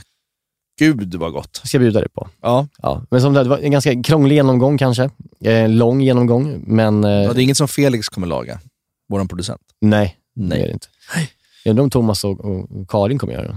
Gud 0.78 1.14
vad 1.14 1.32
gott. 1.32 1.60
Det 1.62 1.68
ska 1.68 1.76
jag 1.76 1.82
bjuda 1.82 2.00
dig 2.00 2.08
på. 2.08 2.28
Ja. 2.42 2.68
Ja. 2.78 3.02
Men 3.10 3.20
som 3.20 3.32
det, 3.32 3.42
det 3.42 3.48
var 3.48 3.58
en 3.58 3.70
ganska 3.70 4.02
krånglig 4.02 4.36
genomgång 4.36 4.78
kanske. 4.78 5.10
Eh, 5.44 5.68
lång 5.68 6.00
genomgång, 6.00 6.64
men 6.66 7.04
eh, 7.04 7.10
ja. 7.10 7.32
Det 7.32 7.40
är 7.40 7.42
inget 7.42 7.56
som 7.56 7.68
Felix 7.68 8.08
kommer 8.08 8.26
laga, 8.26 8.60
vår 9.08 9.24
producent. 9.24 9.60
nej, 9.80 10.16
Nej. 10.34 10.58
det 10.58 10.64
är 10.64 10.66
det 10.68 10.72
inte. 10.72 10.86
Jag 11.64 11.70
undrar 11.70 11.82
om 11.84 11.90
Thomas 11.90 12.24
och, 12.24 12.40
och 12.40 12.88
Karin 12.90 13.18
kommer 13.18 13.32
göra 13.32 13.46
det. 13.48 13.56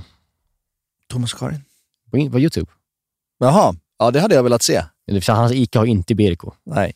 Thomas 1.09 1.33
och 1.33 1.39
Karin. 1.39 1.61
På, 2.11 2.31
på 2.31 2.39
YouTube. 2.39 2.71
Jaha, 3.39 3.75
ja 3.99 4.11
det 4.11 4.19
hade 4.19 4.35
jag 4.35 4.43
velat 4.43 4.61
se. 4.63 4.81
Hans 5.27 5.51
Ica 5.51 5.79
har 5.79 5.85
inte 5.85 6.15
Birko. 6.15 6.51
Nej. 6.63 6.93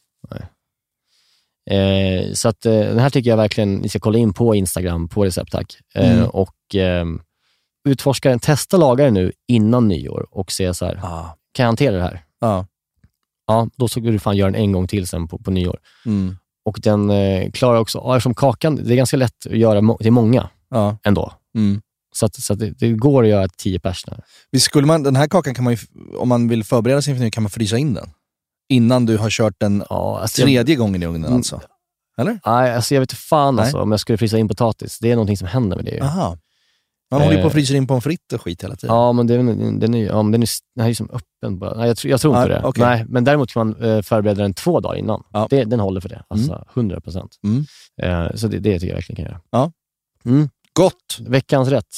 Eh, 1.69 2.33
så 2.33 2.49
att, 2.49 2.65
eh, 2.65 2.73
den 2.73 2.99
här 2.99 3.09
tycker 3.09 3.29
jag 3.29 3.37
verkligen 3.37 3.73
ni 3.75 3.89
ska 3.89 3.99
kolla 3.99 4.17
in 4.17 4.33
på 4.33 4.55
Instagram, 4.55 5.07
på 5.09 5.25
Receptack. 5.25 5.77
Eh, 5.95 6.11
Mm. 6.17 6.29
Och 6.29 6.75
eh, 6.75 7.05
utforska 7.89 8.29
den, 8.29 8.39
testa 8.39 8.77
laga 8.77 9.03
den 9.03 9.13
nu 9.13 9.31
innan 9.47 9.87
nyår 9.87 10.27
och 10.31 10.51
se 10.51 10.73
så 10.73 10.85
här, 10.85 10.99
Ah. 11.03 11.37
kan 11.51 11.63
jag 11.63 11.67
hantera 11.67 11.95
det 11.95 12.01
här? 12.01 12.23
Ja. 12.39 12.65
Ja, 13.47 13.67
då 13.75 13.87
ska 13.87 13.99
du 13.99 14.19
fan 14.19 14.37
göra 14.37 14.51
den 14.51 14.61
en 14.61 14.71
gång 14.71 14.87
till 14.87 15.07
sen 15.07 15.27
på, 15.27 15.37
på 15.37 15.51
nyår. 15.51 15.79
Mm. 16.05 16.37
Och 16.65 16.79
den 16.83 17.09
eh, 17.09 17.51
klarar 17.51 17.79
också, 17.79 17.97
ja, 17.97 18.15
eftersom 18.15 18.33
kakan, 18.33 18.75
det 18.75 18.93
är 18.93 18.97
ganska 18.97 19.17
lätt 19.17 19.45
att 19.45 19.57
göra 19.57 19.81
må- 19.81 19.97
till 19.97 20.11
många 20.11 20.49
Ja. 20.69 20.97
ändå. 21.03 21.33
Mm. 21.55 21.81
Så, 22.15 22.25
att, 22.25 22.35
så 22.35 22.53
att 22.53 22.59
det, 22.59 22.69
det 22.69 22.89
går 22.93 23.23
att 23.23 23.29
göra 23.29 23.47
tio 23.57 23.79
pers 23.79 24.07
nu. 24.07 24.13
Visst 24.51 24.65
skulle 24.65 24.87
man, 24.87 25.03
den 25.03 25.15
här 25.15 25.27
kakan 25.27 25.53
kan 25.53 25.63
man 25.63 25.73
ju, 25.73 25.79
om 26.17 26.29
man 26.29 26.47
vill 26.47 26.63
förbereda 26.63 27.01
sig 27.01 27.11
inför 27.11 27.23
nu, 27.23 27.31
kan 27.31 27.43
man 27.43 27.49
frysa 27.49 27.77
in 27.77 27.93
den. 27.93 28.09
Innan 28.69 29.05
du 29.05 29.17
har 29.17 29.29
kört 29.29 29.53
den 29.57 29.83
Ja, 29.89 30.19
alltså 30.21 30.41
jag- 30.41 30.45
tredje 30.47 30.75
gången 30.75 31.03
i 31.03 31.05
ugnen 31.05 31.25
Mm. 31.25 31.35
alltså. 31.37 31.61
Eller? 32.17 32.39
Nej, 32.45 32.73
alltså 32.75 32.93
jag 32.95 33.01
vet 33.01 33.11
inte 33.11 33.21
fan 33.21 33.55
Nej. 33.55 33.63
alltså, 33.63 33.77
om 33.81 33.91
jag 33.91 33.99
skulle 33.99 34.17
frysa 34.17 34.37
in 34.37 34.47
potatis. 34.47 34.99
Det 34.99 35.11
är 35.11 35.15
någonting 35.15 35.37
som 35.37 35.47
händer 35.47 35.75
med 35.75 35.85
det. 35.85 35.91
ju. 35.95 36.01
Aha. 36.01 36.37
Man 37.11 37.21
håller 37.21 37.31
ju 37.35 37.37
på 37.37 37.41
Eh. 37.41 37.45
och 37.45 37.51
fryser 37.51 37.75
in 37.75 37.87
pommes 37.87 38.03
frites 38.03 38.33
och 38.33 38.41
skit 38.41 38.63
hela 38.63 38.75
tiden. 38.75 38.95
Ja, 38.95 39.11
men 39.13 39.27
det 39.27 39.33
är, 39.33 39.37
väl- 39.37 39.79
den 39.79 39.93
är, 39.93 40.05
ja, 40.05 40.23
men 40.23 40.31
den 40.31 40.41
är, 40.43 40.49
den 40.75 40.87
är 40.87 40.93
som 40.93 41.09
öppen 41.09 41.59
bara. 41.59 41.77
Nej, 41.77 41.87
jag, 41.87 41.97
tror- 41.97 42.11
jag 42.11 42.21
tror 42.21 42.35
inte 42.37 42.47
Nej, 42.53 42.61
det. 42.61 42.67
okej. 42.67 42.83
Nej, 42.85 43.05
men 43.07 43.23
däremot 43.23 43.51
kan 43.53 43.67
man 43.67 43.83
eh, 43.83 44.01
förbereda 44.01 44.41
den 44.41 44.53
två 44.53 44.79
dagar 44.79 44.95
innan. 44.95 45.23
Ja. 45.33 45.47
Det, 45.49 45.63
den 45.63 45.79
håller 45.79 46.01
för 46.01 46.09
det. 46.09 46.23
Alltså 46.27 46.65
100 46.73 47.01
procent. 47.01 47.35
Mm. 47.43 47.65
Eh, 48.01 48.35
så 48.35 48.47
det, 48.47 48.59
det 48.59 48.73
tycker 48.79 48.87
jag 48.87 48.95
verkligen 48.95 49.15
kan 49.15 49.25
göra. 49.25 49.41
Ja. 49.51 49.71
Mm. 50.25 50.49
Gott! 50.79 51.19
Veckans 51.27 51.69
rätt. 51.69 51.95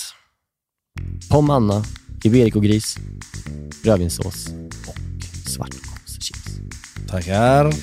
Pommes 1.29 1.53
Anna, 1.53 1.83
Iberico-gris, 2.23 2.95
rödvinssås 3.83 4.47
och 4.87 4.97
svartkålschips. 5.49 6.59
Tackar. 7.09 7.73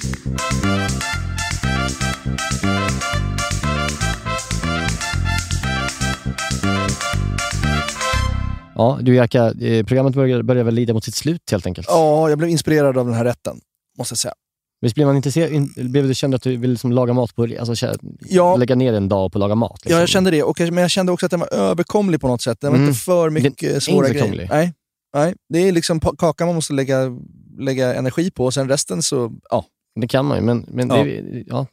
Ja, 8.75 8.99
du 9.03 9.15
Jerka, 9.15 9.45
eh, 9.45 9.87
programmet 9.87 10.15
börjar, 10.15 10.43
börjar 10.43 10.65
väl 10.65 10.75
lida 10.75 10.95
mot 10.95 11.05
sitt 11.05 11.15
slut 11.15 11.51
helt 11.51 11.67
enkelt. 11.67 11.87
Ja, 11.91 12.29
jag 12.29 12.39
blev 12.39 12.51
inspirerad 12.51 12.99
av 12.99 13.07
den 13.07 13.15
här 13.15 13.25
rätten, 13.25 13.61
måste 13.99 14.13
jag 14.13 14.19
säga. 14.19 14.35
Visst 14.81 14.95
blev 14.95 15.07
man 15.07 15.17
intresserad, 15.17 15.53
in, 15.53 15.73
blev 15.77 16.09
du 16.09 16.15
kände 16.15 16.37
att 16.37 16.43
du 16.43 16.51
ville 16.57 16.73
liksom 16.73 16.93
laga 16.93 17.13
mat 17.13 17.35
på, 17.37 17.49
alltså 17.61 17.87
Ja. 18.21 18.57
lägga 18.57 18.75
ner 18.75 18.93
en 18.93 19.09
dag 19.09 19.33
på 19.33 19.39
att 19.39 19.41
laga 19.41 19.55
mat? 19.55 19.79
Liksom. 19.85 19.93
Ja, 19.93 20.01
jag 20.01 20.09
kände 20.09 20.31
det. 20.31 20.43
Och, 20.43 20.61
men 20.61 20.77
jag 20.77 20.91
kände 20.91 21.13
också 21.13 21.27
att 21.27 21.31
den 21.31 21.41
var 21.41 21.55
överkomlig 21.55 22.21
på 22.21 22.29
något 22.29 22.43
sätt. 22.43 22.61
Den 22.61 22.71
var 22.71 22.77
Mm. 22.79 22.89
inte 22.89 23.01
för 23.01 23.31
mycket 23.31 23.77
är 23.77 23.81
svåra 23.81 24.09
grejer. 24.09 24.47
Nej. 24.51 24.73
Nej, 25.15 25.35
det 25.49 25.59
är 25.59 25.73
liksom 25.73 26.01
kakan 26.01 26.47
man 26.47 26.55
måste 26.55 26.73
lägga, 26.73 27.17
lägga 27.59 27.95
energi 27.95 28.31
på 28.31 28.45
och 28.45 28.55
sen 28.55 28.69
resten 28.69 29.03
så, 29.03 29.33
ja. 29.51 29.65
Det 30.01 30.09
kan 30.09 30.25
man 30.27 30.37
ju, 30.39 30.43
men, 30.45 30.67
men 30.69 30.89
Ja. 30.89 31.05
Det, 31.05 31.45
ja, 31.47 31.67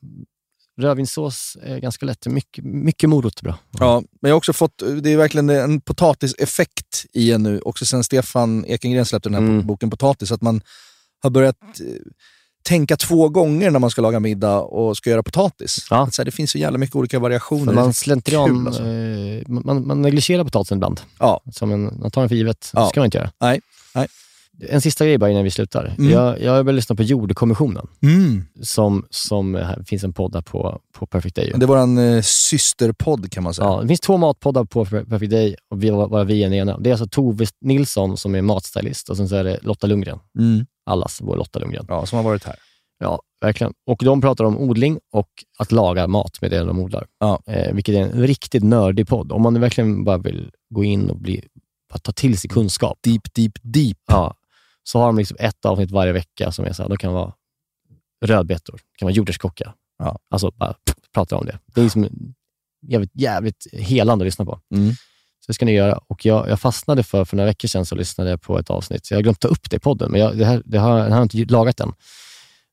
rödvinssås 0.82 1.58
är 1.64 1.80
ganska 1.80 2.06
lätt. 2.06 2.28
Mycket, 2.28 2.64
mycket 2.66 3.10
morot 3.10 3.42
bra. 3.42 3.58
ja. 3.80 4.04
Men 4.22 4.30
jag 4.30 4.36
har 4.36 4.38
också 4.38 4.54
fått, 4.54 4.84
det 5.04 5.10
är 5.14 5.18
verkligen 5.18 5.50
en 5.50 5.82
potatiseffekt 5.82 7.06
i 7.14 7.32
en 7.32 7.44
nu. 7.44 7.60
Också 7.60 7.86
sen 7.86 8.04
Stefan 8.04 8.66
Ekengren 8.66 9.06
släppte 9.06 9.30
den 9.30 9.34
här 9.34 9.42
Mm. 9.52 9.68
boken 9.68 9.90
Potatis. 9.90 10.32
Att 10.32 10.42
man 10.42 10.62
har 11.24 11.30
börjat 11.30 11.58
tänka 12.66 12.98
två 12.98 13.30
gånger 13.30 13.72
när 13.72 13.80
man 13.80 13.90
ska 13.90 14.02
laga 14.02 14.20
middag 14.20 14.62
och 14.62 14.98
ska 14.98 15.10
göra 15.10 15.24
potatis. 15.24 15.88
Ja. 15.90 16.10
Så 16.12 16.22
här, 16.22 16.26
det 16.26 16.32
finns 16.32 16.52
så 16.52 16.58
jävla 16.58 16.78
mycket 16.78 16.96
olika 16.96 17.20
variationer. 17.20 17.74
Man 17.74 17.94
slentrian, 17.94 18.68
alltså. 18.68 18.84
eh, 18.84 19.44
man, 19.48 19.88
man 19.88 20.02
negligerar 20.02 20.44
potatisen 20.44 20.78
ibland. 20.78 21.02
Ja. 21.20 21.42
Som 21.52 21.72
en, 21.72 21.84
man 21.84 22.12
tar 22.12 22.22
den 22.22 22.30
för 22.30 22.36
givet. 22.36 22.72
Ja. 22.74 22.82
Det 22.82 22.90
ska 22.90 23.00
man 23.00 23.06
inte 23.06 23.18
göra. 23.18 23.32
Nej. 23.42 23.62
Nej. 23.96 24.08
En 24.70 24.82
sista 24.82 25.06
grej 25.06 25.18
bara 25.18 25.30
innan 25.30 25.44
vi 25.44 25.52
slutar. 25.52 25.96
Mm. 25.98 26.12
Jag, 26.12 26.42
jag 26.42 26.52
har 26.52 26.64
börjat 26.64 26.76
lyssna 26.76 26.96
på 26.96 27.04
Jordkommissionen. 27.04 27.88
Mm. 28.02 28.46
Som, 28.62 29.06
som 29.10 29.56
här, 29.56 29.84
finns 29.88 30.04
en 30.04 30.14
podd 30.14 30.32
där 30.32 30.42
på, 30.42 30.80
på 30.98 31.06
Perfect 31.06 31.36
Day. 31.36 31.52
Det 31.56 31.66
är 31.66 31.68
vår 31.68 32.00
eh, 32.00 32.22
systerpodd 32.22 33.32
kan 33.32 33.44
man 33.44 33.54
säga. 33.54 33.68
Ja, 33.68 33.82
det 33.82 33.88
finns 33.88 34.00
två 34.00 34.18
matpoddar 34.18 34.64
på 34.64 34.86
Perfect 34.86 35.32
Day 35.32 35.56
och 35.70 35.84
vi 35.84 35.90
var, 35.90 36.08
var 36.08 36.26
vi 36.26 36.44
är 36.44 36.50
den 36.50 36.54
ena. 36.54 36.78
Det 36.78 36.90
är 36.90 36.94
alltså 36.94 37.08
Tove 37.08 37.46
Nilsson 37.62 38.18
som 38.18 38.36
är 38.36 38.42
matstylist 38.42 39.10
och 39.10 39.18
sen 39.18 39.30
så 39.30 39.36
är 39.36 39.44
det 39.44 39.60
Lotta 39.62 39.88
Lundgren. 39.88 40.20
Mm. 40.40 40.66
Allas 40.86 41.22
vår 41.22 41.38
Lotta 41.38 41.60
Lundgren. 41.60 41.86
Ja, 41.88 42.06
som 42.06 42.18
har 42.18 42.24
varit 42.24 42.44
här. 42.44 42.56
Ja, 43.00 43.22
verkligen. 43.42 43.74
Och 43.86 44.02
de 44.06 44.22
pratar 44.22 44.44
om 44.44 44.58
odling 44.58 45.00
och 45.12 45.30
att 45.60 45.72
laga 45.72 46.08
mat 46.08 46.42
med 46.42 46.52
det 46.52 46.64
de 46.64 46.80
odlar. 46.80 47.08
Ja. 47.20 47.42
Eh, 47.46 47.74
vilket 47.74 47.96
är 47.96 48.00
en 48.00 48.28
riktigt 48.28 48.64
nördig 48.64 49.08
podd. 49.08 49.32
Om 49.32 49.42
man 49.42 49.62
verkligen 49.62 50.04
bara 50.04 50.18
vill 50.18 50.52
gå 50.70 50.84
in 50.84 51.10
och 51.10 51.18
bli, 51.18 51.48
ta 52.02 52.12
till 52.12 52.40
sig 52.40 52.50
kunskap. 52.50 53.00
Deep, 53.02 53.34
deep, 53.34 53.54
deep. 53.62 53.98
Ja, 54.08 54.36
så 54.84 55.00
har 55.00 55.06
de 55.06 55.18
liksom 55.18 55.38
ett 55.40 55.66
avsnitt 55.66 55.92
varje 55.92 56.14
vecka 56.14 56.52
som 56.52 56.66
är 56.66 56.74
så 56.74 56.82
här, 56.84 56.90
då 56.90 56.98
kan 56.98 57.14
vara 57.14 57.34
rödbetor, 58.26 58.74
det 58.74 58.98
kan 58.98 59.06
vara 59.06 59.14
jordärtskocka. 59.14 59.74
Ja. 59.98 60.20
Alltså 60.30 60.52
bara 60.52 60.74
pff, 60.74 60.96
prata 61.14 61.38
om 61.38 61.46
det. 61.46 61.60
Det 61.66 61.82
är 61.82 61.84
liksom 61.84 62.34
jävligt, 62.88 63.12
jävligt 63.14 63.68
helande 63.74 64.24
att 64.24 64.28
lyssna 64.28 64.46
på. 64.46 64.60
Mm. 64.76 64.94
Så 65.46 65.50
det 65.52 65.54
ska 65.54 65.66
ni 65.66 65.72
göra. 65.72 66.00
Och 66.08 66.26
jag, 66.26 66.50
jag 66.50 66.60
fastnade 66.60 67.04
för, 67.04 67.26
för 67.26 67.38
några 67.38 67.50
veckor 67.50 67.68
sedan 67.68 67.86
så 67.86 67.96
lyssnade 67.96 68.30
jag 68.30 68.42
på 68.42 68.60
ett 68.60 68.70
avsnitt. 68.70 69.12
Jag 69.12 69.18
har 69.18 69.22
glömt 69.22 69.40
ta 69.40 69.48
upp 69.48 69.70
det 69.70 69.76
i 69.76 69.80
podden, 69.80 70.12
men 70.12 70.22
jag, 70.22 70.38
det 70.38 70.46
här, 70.46 70.62
det 70.66 70.78
har, 70.78 71.00
jag 71.00 71.10
har 71.10 71.22
inte 71.22 71.38
lagat 71.38 71.80
än. 71.80 71.94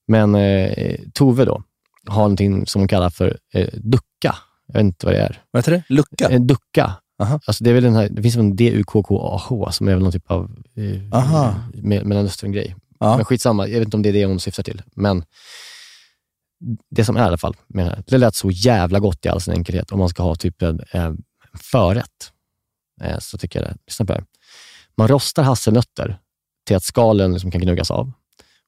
Men 0.08 0.34
eh, 0.34 0.96
Tove 1.14 1.44
då, 1.44 1.62
har 2.06 2.22
någonting 2.22 2.66
som 2.66 2.80
hon 2.80 2.88
kallar 2.88 3.10
för 3.10 3.38
eh, 3.54 3.68
ducka. 3.72 4.36
Jag 4.66 4.74
vet 4.74 4.80
inte 4.80 5.06
vad 5.06 5.14
det 5.14 5.20
är. 5.20 5.42
Vad 5.50 5.62
heter 5.62 5.72
det? 5.72 5.82
Lucka? 5.88 6.28
En 6.28 6.46
ducka. 6.46 6.92
Aha. 7.22 7.40
Alltså 7.46 7.64
det, 7.64 7.70
är 7.70 7.74
väl 7.74 7.82
den 7.82 7.94
här, 7.94 8.08
det 8.08 8.22
finns 8.22 8.36
en 8.36 8.56
D-U-K-K-A-H 8.56 9.72
som 9.72 9.88
är 9.88 9.94
väl 9.94 10.02
någon 10.02 10.12
typ 10.12 10.30
av 10.30 10.50
eh, 10.76 11.54
mellanöstern-grej. 11.82 12.76
Ja. 13.00 13.16
Men 13.16 13.24
skitsamma, 13.24 13.68
jag 13.68 13.78
vet 13.78 13.86
inte 13.86 13.96
om 13.96 14.02
det 14.02 14.08
är 14.08 14.12
det 14.12 14.24
hon 14.24 14.40
syftar 14.40 14.62
till. 14.62 14.82
Men 14.94 15.24
det 16.90 17.04
som 17.04 17.16
är 17.16 17.20
i 17.20 17.24
alla 17.24 17.38
fall 17.38 17.56
med 17.66 18.04
det 18.06 18.18
lät 18.18 18.34
så 18.34 18.50
jävla 18.50 19.00
gott 19.00 19.26
i 19.26 19.28
all 19.28 19.40
sin 19.40 19.54
enkelhet 19.54 19.92
om 19.92 19.98
man 19.98 20.08
ska 20.08 20.22
ha 20.22 20.34
typ 20.34 20.62
en, 20.62 20.80
eh, 20.92 21.12
förrätt. 21.54 22.32
Eh, 23.00 23.18
så 23.18 23.38
tycker 23.38 23.60
jag 23.60 23.68
det. 23.68 23.76
Lyssna 23.86 24.06
på 24.06 24.12
det 24.12 24.18
här. 24.18 24.26
Man 24.96 25.08
rostar 25.08 25.42
hasselnötter 25.42 26.18
till 26.66 26.76
att 26.76 26.84
skalen 26.84 27.32
liksom 27.32 27.50
kan 27.50 27.60
gnuggas 27.60 27.90
av. 27.90 28.12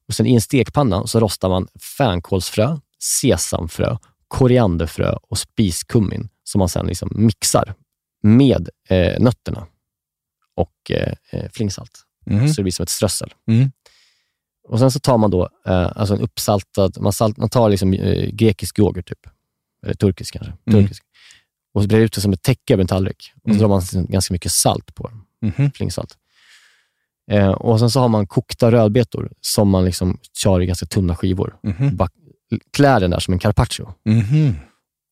Och 0.07 0.13
sen 0.13 0.25
i 0.25 0.35
en 0.35 0.41
stekpanna 0.41 1.07
så 1.07 1.19
rostar 1.19 1.49
man 1.49 1.67
fänkålsfrö, 1.97 2.77
sesamfrö, 2.99 3.97
korianderfrö 4.27 5.15
och 5.21 5.37
spiskummin 5.37 6.29
som 6.43 6.59
man 6.59 6.69
sen 6.69 6.87
liksom 6.87 7.09
mixar 7.15 7.73
med 8.23 8.69
eh, 8.89 9.19
nötterna 9.19 9.67
och 10.55 10.91
eh, 10.91 11.13
eh, 11.29 11.49
flingsalt. 11.51 12.01
Mhm. 12.25 12.47
Så 12.47 12.53
det 12.55 12.63
blir 12.63 12.71
som 12.71 12.83
ett 12.83 12.89
strössel. 12.89 13.33
Mm. 13.47 13.71
Och 14.67 14.79
Sen 14.79 14.91
så 14.91 14.99
tar 14.99 15.17
man 15.17 15.31
då 15.31 15.49
eh, 15.65 15.91
alltså 15.95 16.13
en 16.13 16.21
uppsaltad, 16.21 17.01
man, 17.01 17.13
salt, 17.13 17.37
man 17.37 17.49
tar 17.49 17.69
liksom, 17.69 17.93
eh, 17.93 18.29
grekisk 18.29 18.79
yoghurt, 18.79 19.07
typ. 19.07 19.27
eller 19.83 19.93
turkisk 19.93 20.33
kanske. 20.33 20.53
Mm. 20.65 20.81
Turkisk. 20.81 21.03
Och 21.75 21.81
så 21.81 21.87
brer 21.87 21.99
ut 21.99 22.13
det 22.13 22.21
som 22.21 22.33
ett 22.33 22.41
täcke 22.41 22.73
över 22.73 22.81
en 22.81 22.87
tallrik. 22.87 23.31
Och 23.35 23.41
så 23.41 23.49
Mm. 23.49 23.59
drar 23.59 23.67
man 23.67 23.81
ganska 24.09 24.33
mycket 24.33 24.51
salt 24.51 24.95
på 24.95 25.07
den, 25.07 25.51
Mhm. 25.57 25.71
flingsalt. 25.71 26.17
Eh, 27.31 27.49
och 27.51 27.79
Sen 27.79 27.89
så 27.89 27.99
har 27.99 28.07
man 28.07 28.27
kokta 28.27 28.71
rödbetor 28.71 29.31
som 29.41 29.69
man 29.69 29.85
liksom 29.85 30.19
kör 30.33 30.61
i 30.61 30.65
ganska 30.65 30.85
tunna 30.85 31.15
skivor. 31.15 31.55
Mhm. 31.63 31.95
Bara 31.95 32.09
klär 32.73 32.99
den 32.99 33.11
där 33.11 33.19
som 33.19 33.33
en 33.33 33.39
carpaccio. 33.39 33.93
Mhm. 34.05 34.55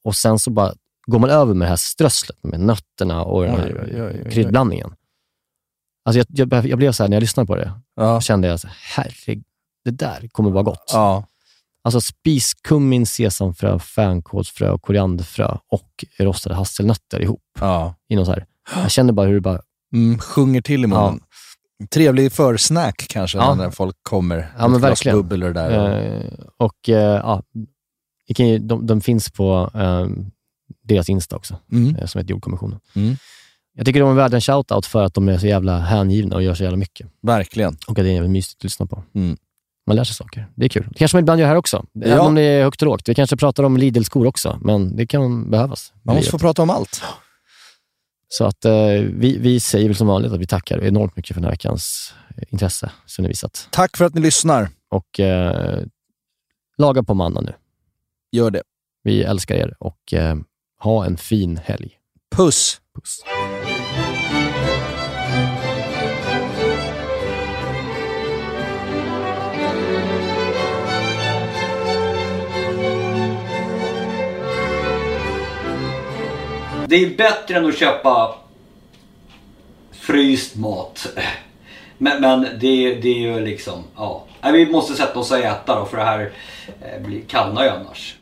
Och 0.03 0.15
sen 0.15 0.39
så 0.39 0.51
bara 0.51 0.73
går 1.07 1.19
man 1.19 1.29
över 1.29 1.53
med 1.53 1.65
det 1.65 1.69
här 1.69 1.75
strösslet 1.75 2.37
med 2.43 2.59
nötterna 2.59 3.23
och 3.23 3.43
den 3.43 3.55
här 3.55 3.87
oj, 3.91 4.01
oj, 4.03 4.21
oj. 4.25 4.31
kryddblandningen. 4.31 4.93
Alltså 6.05 6.19
jag, 6.19 6.51
jag, 6.53 6.65
jag 6.67 6.77
blev 6.77 6.91
så 6.91 7.03
här, 7.03 7.09
när 7.09 7.15
jag 7.15 7.21
lyssnade 7.21 7.47
på 7.47 7.55
det, 7.55 7.71
Ja. 7.95 8.21
kände 8.21 8.47
jag 8.47 8.59
så 8.59 8.67
här, 8.67 8.75
herregud, 8.81 9.43
det 9.85 9.91
där 9.91 10.27
kommer 10.31 10.51
vara 10.51 10.63
gott. 10.63 10.89
Ja. 10.93 11.25
Alltså 11.83 12.01
spiskummin, 12.01 13.05
sesamfrö, 13.05 13.79
fänkålsfrö, 13.79 14.69
och 14.69 14.81
korianderfrö 14.81 15.57
och 15.67 16.05
rostade 16.19 16.55
hasselnötter 16.55 17.21
ihop. 17.21 17.41
Ja. 17.59 17.95
I 18.09 18.15
någon 18.15 18.25
så 18.25 18.31
här. 18.31 18.45
Jag 18.75 18.91
känner 18.91 19.13
bara 19.13 19.27
hur 19.27 19.33
det 19.35 19.41
bara... 19.41 19.61
Mm, 19.93 20.19
sjunger 20.19 20.61
till 20.61 20.83
i 20.83 20.87
munnen. 20.87 21.19
Trevlig 21.93 22.31
försnack 22.31 23.05
kanske, 23.09 23.37
Ja. 23.37 23.55
när 23.55 23.71
folk 23.71 23.95
kommer. 24.03 24.53
Ja, 24.57 24.67
men 24.67 24.81
verkligen. 24.81 25.17
bubbel 25.17 25.43
och 25.43 25.53
det 25.53 25.59
där. 25.61 26.15
Eh, 26.15 26.31
och 26.57 26.89
eh, 26.89 26.95
ja, 26.95 27.43
de, 28.59 28.87
de 28.87 29.01
finns 29.01 29.31
på 29.31 29.71
eh, 29.73 30.07
deras 30.83 31.09
Insta 31.09 31.35
också, 31.35 31.57
Mm. 31.71 31.95
eh, 31.95 32.05
som 32.05 32.19
heter 32.19 32.31
Jordkommissionen. 32.31 32.79
Mm. 32.95 33.15
Jag 33.75 33.85
tycker 33.85 33.99
de 33.99 34.09
är 34.09 34.13
värda 34.13 34.37
en 34.37 34.41
shoutout 34.41 34.85
för 34.85 35.03
att 35.03 35.13
de 35.13 35.29
är 35.29 35.37
så 35.37 35.47
jävla 35.47 35.79
hängivna 35.79 36.35
och 36.35 36.43
gör 36.43 36.53
så 36.53 36.63
jävla 36.63 36.77
mycket. 36.77 37.07
Verkligen. 37.21 37.73
Och 37.87 37.89
att 37.89 37.95
det 37.95 38.01
är 38.09 38.13
jävligt 38.13 38.31
mysigt 38.31 38.59
att 38.59 38.63
lyssna 38.63 38.85
på. 38.85 39.03
Mm. 39.15 39.37
Man 39.87 39.95
lär 39.95 40.03
sig 40.03 40.15
saker. 40.15 40.47
Det 40.55 40.65
är 40.65 40.69
kul. 40.69 40.87
Det 40.89 40.99
kanske 40.99 41.17
man 41.17 41.23
ibland 41.23 41.41
gör 41.41 41.47
här 41.47 41.55
också. 41.55 41.85
Ja. 41.91 42.07
Även 42.07 42.19
om 42.19 42.35
det 42.35 42.41
är 42.41 42.63
högt 42.63 42.81
och 42.81 42.85
lågt. 42.85 43.09
Vi 43.09 43.15
kanske 43.15 43.37
pratar 43.37 43.63
om 43.63 43.77
Lidl-skor 43.77 44.27
också, 44.27 44.59
men 44.61 44.95
det 44.95 45.07
kan 45.07 45.51
behövas. 45.51 45.93
Man 46.03 46.15
måste 46.15 46.31
få 46.31 46.39
prata 46.39 46.61
om 46.61 46.69
allt. 46.69 47.01
Så 48.27 48.45
att 48.45 48.65
eh, 48.65 48.73
vi, 49.13 49.37
vi 49.37 49.59
säger 49.59 49.87
väl 49.87 49.95
som 49.95 50.07
vanligt 50.07 50.31
att 50.31 50.39
vi 50.39 50.47
tackar 50.47 50.83
enormt 50.83 51.15
mycket 51.15 51.33
för 51.33 51.41
den 51.41 51.43
här 51.43 51.51
veckans 51.51 52.13
intresse 52.49 52.91
som 53.05 53.23
ni 53.23 53.27
visat. 53.27 53.67
Tack 53.71 53.97
för 53.97 54.05
att 54.05 54.13
ni 54.13 54.21
lyssnar. 54.21 54.69
Och 54.89 55.19
eh, 55.19 55.79
laga 56.77 57.03
på 57.03 57.13
manna 57.13 57.41
nu. 57.41 57.53
Gör 58.31 58.51
det. 58.51 58.61
Vi 59.03 59.23
älskar 59.23 59.55
er 59.55 59.75
och 59.79 60.13
eh, 60.13 60.35
ha 60.79 61.05
en 61.05 61.17
fin 61.17 61.57
helg. 61.57 61.91
Puss! 62.35 62.81
Puss. 62.95 63.23
Det 76.93 77.05
är 77.05 77.09
bättre 77.09 77.57
än 77.57 77.65
att 77.65 77.77
köpa 77.77 78.35
fryst 79.91 80.55
mat. 80.55 81.07
Men, 81.97 82.21
men 82.21 82.41
det, 82.41 82.95
det 82.95 83.09
är 83.09 83.19
ju 83.19 83.39
liksom, 83.39 83.83
ja. 83.95 84.25
Vi 84.43 84.65
måste 84.65 84.93
sätta 84.93 85.19
oss 85.19 85.31
och 85.31 85.37
äta 85.37 85.79
då 85.79 85.85
för 85.85 85.97
det 85.97 86.03
här 86.03 86.31
eh, 86.81 87.21
kallnar 87.27 87.63
ju 87.63 87.69
annars. 87.69 88.15